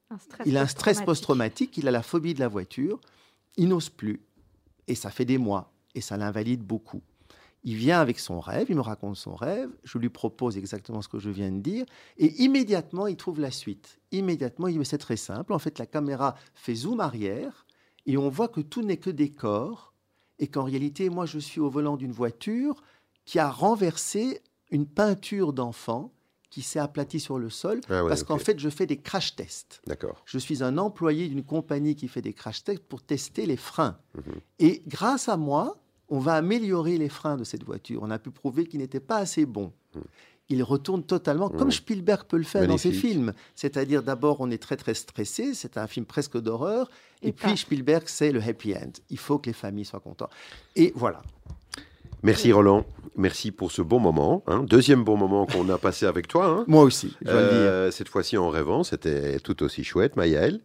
Un 0.09 0.17
Il 0.45 0.57
a 0.57 0.61
un 0.61 0.67
stress 0.67 1.01
post-traumatique, 1.01 1.77
il 1.77 1.87
a 1.87 1.91
la 1.91 2.03
phobie 2.03 2.33
de 2.33 2.41
la 2.41 2.49
voiture, 2.49 2.99
il 3.55 3.69
n'ose 3.69 3.89
plus. 3.89 4.19
Et 4.89 4.95
ça 4.95 5.09
fait 5.09 5.23
des 5.23 5.37
mois, 5.37 5.70
et 5.95 6.01
ça 6.01 6.17
l'invalide 6.17 6.61
beaucoup. 6.61 7.01
Il 7.63 7.75
vient 7.75 7.99
avec 7.99 8.19
son 8.19 8.39
rêve, 8.39 8.67
il 8.69 8.75
me 8.75 8.81
raconte 8.81 9.17
son 9.17 9.35
rêve, 9.35 9.69
je 9.83 9.99
lui 9.99 10.09
propose 10.09 10.57
exactement 10.57 11.01
ce 11.01 11.07
que 11.07 11.19
je 11.19 11.29
viens 11.29 11.51
de 11.51 11.59
dire, 11.59 11.85
et 12.17 12.41
immédiatement, 12.41 13.05
il 13.05 13.17
trouve 13.17 13.39
la 13.39 13.51
suite. 13.51 13.99
Immédiatement, 14.11 14.67
il 14.67 14.79
dit, 14.79 14.85
c'est 14.85 14.97
très 14.97 15.17
simple. 15.17 15.53
En 15.53 15.59
fait, 15.59 15.77
la 15.77 15.85
caméra 15.85 16.35
fait 16.55 16.73
zoom 16.73 16.99
arrière, 16.99 17.67
et 18.07 18.17
on 18.17 18.29
voit 18.29 18.47
que 18.47 18.61
tout 18.61 18.81
n'est 18.81 18.97
que 18.97 19.11
décor, 19.11 19.93
et 20.39 20.47
qu'en 20.47 20.63
réalité, 20.63 21.09
moi, 21.09 21.27
je 21.27 21.37
suis 21.37 21.61
au 21.61 21.69
volant 21.69 21.97
d'une 21.97 22.11
voiture 22.11 22.81
qui 23.25 23.37
a 23.37 23.49
renversé 23.49 24.41
une 24.71 24.87
peinture 24.87 25.53
d'enfant 25.53 26.11
qui 26.51 26.61
s'est 26.61 26.77
aplatie 26.79 27.19
sur 27.19 27.39
le 27.39 27.49
sol, 27.49 27.81
Ah 27.89 28.03
ouais, 28.03 28.09
parce 28.09 28.23
qu'en 28.23 28.37
fait, 28.37 28.59
je 28.59 28.69
fais 28.69 28.85
des 28.85 28.97
crash 28.97 29.35
tests. 29.35 29.81
D'accord. 29.87 30.21
Je 30.25 30.37
suis 30.37 30.61
un 30.63 30.77
employé 30.77 31.27
d'une 31.29 31.43
compagnie 31.43 31.95
qui 31.95 32.07
fait 32.07 32.21
des 32.21 32.33
crash 32.33 32.63
tests 32.63 32.83
pour 32.83 33.01
tester 33.01 33.47
les 33.47 33.57
freins. 33.57 33.97
Mhm. 34.15 34.33
Et 34.59 34.83
grâce 34.85 35.29
à 35.29 35.37
moi, 35.37 35.77
on 36.09 36.19
va 36.19 36.33
améliorer 36.35 36.97
les 36.97 37.07
freins 37.09 37.37
de 37.37 37.45
cette 37.45 37.63
voiture. 37.63 38.01
On 38.03 38.11
a 38.11 38.19
pu 38.19 38.29
prouver 38.31 38.67
qu'ils 38.67 38.81
n'étaient 38.81 38.99
pas 38.99 39.17
assez 39.17 39.45
bons. 39.45 39.71
Mhm. 39.95 40.01
Il 40.49 40.61
retourne 40.63 41.03
totalement, 41.05 41.49
Mhm. 41.49 41.57
comme 41.57 41.71
Spielberg 41.71 42.25
peut 42.27 42.35
le 42.35 42.43
faire 42.43 42.67
dans 42.67 42.77
ses 42.77 42.91
films. 42.91 43.31
C'est-à-dire, 43.55 44.03
d'abord, 44.03 44.41
on 44.41 44.51
est 44.51 44.61
très, 44.61 44.75
très 44.75 44.93
stressé. 44.93 45.53
C'est 45.53 45.77
un 45.77 45.87
film 45.87 46.05
presque 46.05 46.37
d'horreur. 46.37 46.89
Et, 47.21 47.29
Et 47.29 47.31
puis. 47.31 47.55
Spielberg, 47.55 48.03
c'est 48.07 48.33
le 48.33 48.41
happy 48.43 48.75
end. 48.75 48.91
Il 49.09 49.17
faut 49.17 49.39
que 49.39 49.45
les 49.47 49.53
familles 49.53 49.85
soient 49.85 50.01
contentes. 50.01 50.31
Et 50.75 50.91
voilà. 50.95 51.21
Merci 52.23 52.51
Roland. 52.51 52.85
Merci 53.17 53.51
pour 53.51 53.71
ce 53.71 53.81
bon 53.81 53.99
moment. 53.99 54.43
hein. 54.47 54.63
Deuxième 54.67 55.03
bon 55.03 55.17
moment 55.17 55.45
qu'on 55.45 55.67
a 55.69 55.77
passé 55.77 56.05
avec 56.05 56.27
toi. 56.27 56.45
hein. 56.47 56.65
Moi 56.67 56.83
aussi, 56.83 57.15
je. 57.21 57.29
Euh, 57.31 57.91
cette 57.91 58.07
fois-ci 58.07 58.37
en 58.37 58.49
rêvant, 58.49 58.83
c'était 58.83 59.39
tout 59.39 59.61
aussi 59.63 59.83
chouette. 59.83 60.15
Maëlle, 60.15 60.61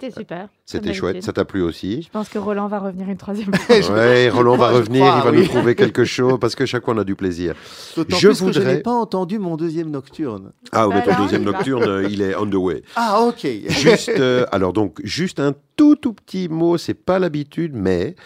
C'était 0.00 0.12
super. 0.20 0.48
c'était 0.66 0.92
chouette. 0.92 1.22
Ça 1.22 1.32
t'a 1.32 1.44
plu 1.44 1.62
aussi? 1.62 2.02
Je 2.02 2.08
pense 2.10 2.28
que 2.28 2.36
Roland 2.38 2.66
va 2.66 2.80
revenir 2.80 3.08
une 3.08 3.16
troisième 3.16 3.54
fois. 3.54 3.94
Ouais, 3.94 4.28
Roland 4.28 4.56
va 4.56 4.70
revenir, 4.72 5.04
crois, 5.06 5.18
il 5.20 5.24
va 5.24 5.30
oui. 5.30 5.36
nous 5.42 5.46
trouver 5.46 5.74
quelque 5.76 6.04
chose 6.04 6.36
parce 6.40 6.56
que 6.56 6.66
chaque 6.66 6.84
fois 6.84 6.94
on 6.94 6.98
a 6.98 7.04
du 7.04 7.14
plaisir. 7.14 7.54
Je 7.96 8.02
plus 8.02 8.12
que 8.14 8.18
je 8.20 8.28
voudrais- 8.44 8.74
n'ai 8.74 8.80
pas 8.82 8.90
entendu 8.90 9.38
mon 9.38 9.56
deuxième 9.56 9.90
nocturne. 9.90 10.50
Ah, 10.72 10.88
Bah 10.88 10.94
mais 10.96 11.04
ton 11.04 11.10
là, 11.10 11.16
deuxième 11.22 11.42
il 11.42 11.44
nocturne, 11.44 11.82
euh, 11.84 12.08
il 12.10 12.22
est 12.22 12.34
on 12.34 12.44
the 12.50 12.54
way. 12.54 12.82
Ah, 12.96 13.20
ok. 13.20 13.46
Juste, 13.68 14.08
euh, 14.18 14.44
alors 14.50 14.72
donc, 14.72 14.98
juste 15.04 15.38
un 15.38 15.54
tout 15.76 15.94
tout 15.94 16.12
petit 16.12 16.48
mot, 16.48 16.76
c'est 16.76 16.94
pas 16.94 17.20
l'habitude, 17.20 17.72
mais 17.74 18.16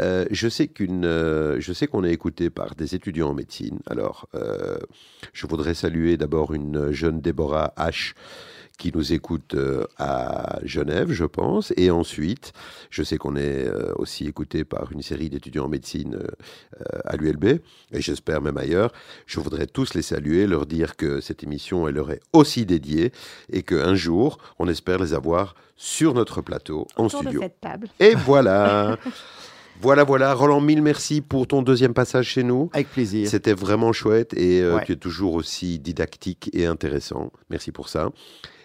euh, 0.00 0.24
je 0.32 0.48
sais 0.48 0.66
qu'une, 0.66 1.04
euh, 1.04 1.56
je 1.60 1.72
sais 1.72 1.86
qu'on 1.86 2.02
est 2.02 2.12
écouté 2.12 2.50
par 2.50 2.74
des 2.74 2.96
étudiants 2.96 3.28
en 3.30 3.34
médecine. 3.34 3.78
Alors, 3.88 4.26
euh, 4.34 4.76
je 5.32 5.46
voudrais 5.46 5.74
saluer 5.74 6.16
d'abord 6.16 6.52
une 6.52 6.90
jeune 6.90 7.20
Déborah 7.20 7.74
H 7.78 8.14
qui 8.82 8.90
nous 8.92 9.12
écoute 9.12 9.54
euh, 9.54 9.84
à 9.96 10.58
Genève, 10.64 11.12
je 11.12 11.24
pense, 11.24 11.72
et 11.76 11.92
ensuite, 11.92 12.52
je 12.90 13.04
sais 13.04 13.16
qu'on 13.16 13.36
est 13.36 13.64
euh, 13.68 13.92
aussi 13.94 14.26
écouté 14.26 14.64
par 14.64 14.90
une 14.90 15.02
série 15.02 15.30
d'étudiants 15.30 15.66
en 15.66 15.68
médecine 15.68 16.16
euh, 16.16 16.98
à 17.04 17.14
l'ULB, 17.16 17.44
et 17.44 17.60
j'espère 18.00 18.40
même 18.42 18.58
ailleurs. 18.58 18.90
Je 19.26 19.38
voudrais 19.38 19.68
tous 19.68 19.94
les 19.94 20.02
saluer, 20.02 20.48
leur 20.48 20.66
dire 20.66 20.96
que 20.96 21.20
cette 21.20 21.44
émission, 21.44 21.86
elle 21.86 21.94
leur 21.94 22.10
est 22.10 22.22
aussi 22.32 22.66
dédiée, 22.66 23.12
et 23.52 23.62
qu'un 23.62 23.94
jour, 23.94 24.38
on 24.58 24.66
espère 24.66 24.98
les 24.98 25.14
avoir 25.14 25.54
sur 25.76 26.12
notre 26.12 26.40
plateau, 26.42 26.88
en 26.96 27.04
Autour 27.04 27.20
de 27.22 27.26
studio. 27.28 27.40
cette 27.42 27.60
table. 27.60 27.86
Et 28.00 28.16
voilà 28.16 28.98
Voilà, 29.80 30.04
voilà. 30.04 30.32
Roland, 30.34 30.60
mille 30.60 30.82
merci 30.82 31.20
pour 31.20 31.46
ton 31.48 31.60
deuxième 31.62 31.94
passage 31.94 32.26
chez 32.28 32.44
nous. 32.44 32.70
Avec 32.72 32.88
plaisir. 32.90 33.28
C'était 33.28 33.54
vraiment 33.54 33.92
chouette 33.92 34.32
et 34.34 34.60
euh, 34.60 34.76
Ouais. 34.76 34.84
tu 34.84 34.92
es 34.92 34.96
toujours 34.96 35.34
aussi 35.34 35.80
didactique 35.80 36.50
et 36.52 36.66
intéressant. 36.66 37.32
Merci 37.50 37.72
pour 37.72 37.88
ça. 37.88 38.10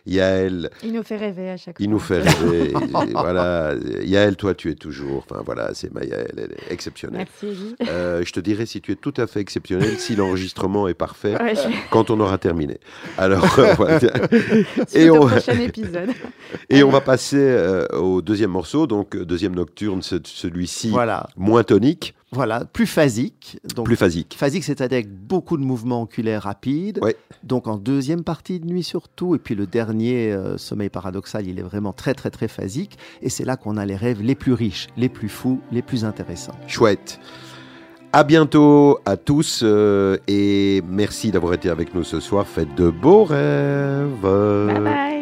Yael, 0.08 0.70
Il 0.84 0.94
nous 0.94 1.04
fait 1.04 1.18
rêver 1.18 1.50
à 1.50 1.58
chaque 1.58 1.76
il 1.80 1.86
fois. 1.86 1.92
nous 1.94 2.00
fait 2.00 2.20
rêver. 2.22 2.70
Et 2.72 3.12
voilà. 3.12 3.74
Yael, 4.04 4.36
toi, 4.36 4.56
tu 4.56 4.72
es 4.72 4.76
toujours. 4.76 5.24
Enfin, 5.30 5.42
voilà, 5.46 5.72
c'est 5.74 5.94
ma 5.94 6.04
Yael, 6.04 6.32
elle 6.38 6.52
est 6.54 6.72
exceptionnelle. 6.74 7.28
Merci. 7.44 7.76
Euh, 7.90 8.24
je 8.26 8.32
te 8.32 8.40
dirai 8.40 8.66
si 8.66 8.82
tu 8.82 8.92
es 8.94 8.96
tout 8.96 9.14
à 9.18 9.28
fait 9.28 9.42
exceptionnel, 9.42 9.98
si 10.00 10.16
l'enregistrement 10.16 10.88
est 10.88 10.94
parfait, 10.94 11.36
Ouais, 11.42 11.56
je... 11.56 11.62
quand 11.92 12.10
on 12.10 12.20
aura 12.20 12.38
terminé. 12.38 12.80
Alors, 13.18 13.60
euh, 13.60 13.74
voilà. 13.76 14.00
Suite 14.00 14.96
Et 14.96 15.10
au 15.10 15.24
on- 15.24 15.28
prochain 15.28 15.60
épisode. 15.60 16.10
Et 16.70 16.84
on 16.84 16.90
va 16.90 17.02
passer 17.02 17.38
euh, 17.40 17.86
au 18.00 18.22
deuxième 18.22 18.52
morceau, 18.52 18.88
donc 18.88 19.16
euh, 19.16 19.26
deuxième 19.26 19.56
nocturne, 19.56 20.02
ce- 20.02 20.16
celui-ci 20.24 20.90
Voilà. 20.90 21.28
moins 21.36 21.64
tonique, 21.64 22.14
Voilà. 22.32 22.66
Plus 22.66 22.88
phasique. 22.88 23.60
Donc, 23.76 23.86
plus 23.86 23.96
phasique. 23.96 24.36
Phasique, 24.38 24.64
c'est-à-dire 24.64 24.98
avec 24.98 25.10
beaucoup 25.10 25.58
de 25.58 25.64
mouvements 25.64 26.02
oculaires 26.02 26.44
rapides. 26.44 27.00
Ouais. 27.02 27.16
Donc 27.44 27.68
en 27.68 27.78
deuxième 27.78 28.24
partie 28.24 28.60
de 28.60 28.66
nuit 28.66 28.84
surtout. 28.84 29.36
Et 29.36 29.40
puis 29.40 29.56
le 29.56 29.66
dernier, 29.66 30.32
euh, 30.34 30.58
sommeil 30.58 30.90
paradoxal, 30.90 31.48
il 31.48 31.60
est 31.60 31.64
vraiment 31.64 31.94
très 31.94 32.14
très 32.14 32.30
très 32.30 32.48
phasique. 32.48 32.98
Et 33.22 33.30
c'est 33.30 33.46
là 33.46 33.56
qu'on 33.56 33.78
a 33.78 33.86
les 33.86 33.96
rêves 33.96 34.22
les 34.22 34.36
plus 34.36 34.54
riches, 34.54 34.88
les 34.98 35.10
plus 35.10 35.30
fous, 35.30 35.62
les 35.72 35.82
plus 35.82 36.04
intéressants. 36.04 36.56
Chouette. 36.68 37.20
À 38.14 38.24
bientôt 38.24 39.00
à 39.06 39.18
tous 39.18 39.62
euh, 39.64 40.18
et 40.28 40.82
merci 40.88 41.32
d'avoir 41.32 41.54
été 41.54 41.70
avec 41.70 41.94
nous 41.94 42.04
ce 42.04 42.20
soir. 42.20 42.48
Faites 42.48 42.74
de 42.76 42.90
beaux 42.90 43.26
rêves. 43.26 44.22
Bye 44.22 44.80
bye. 44.82 45.17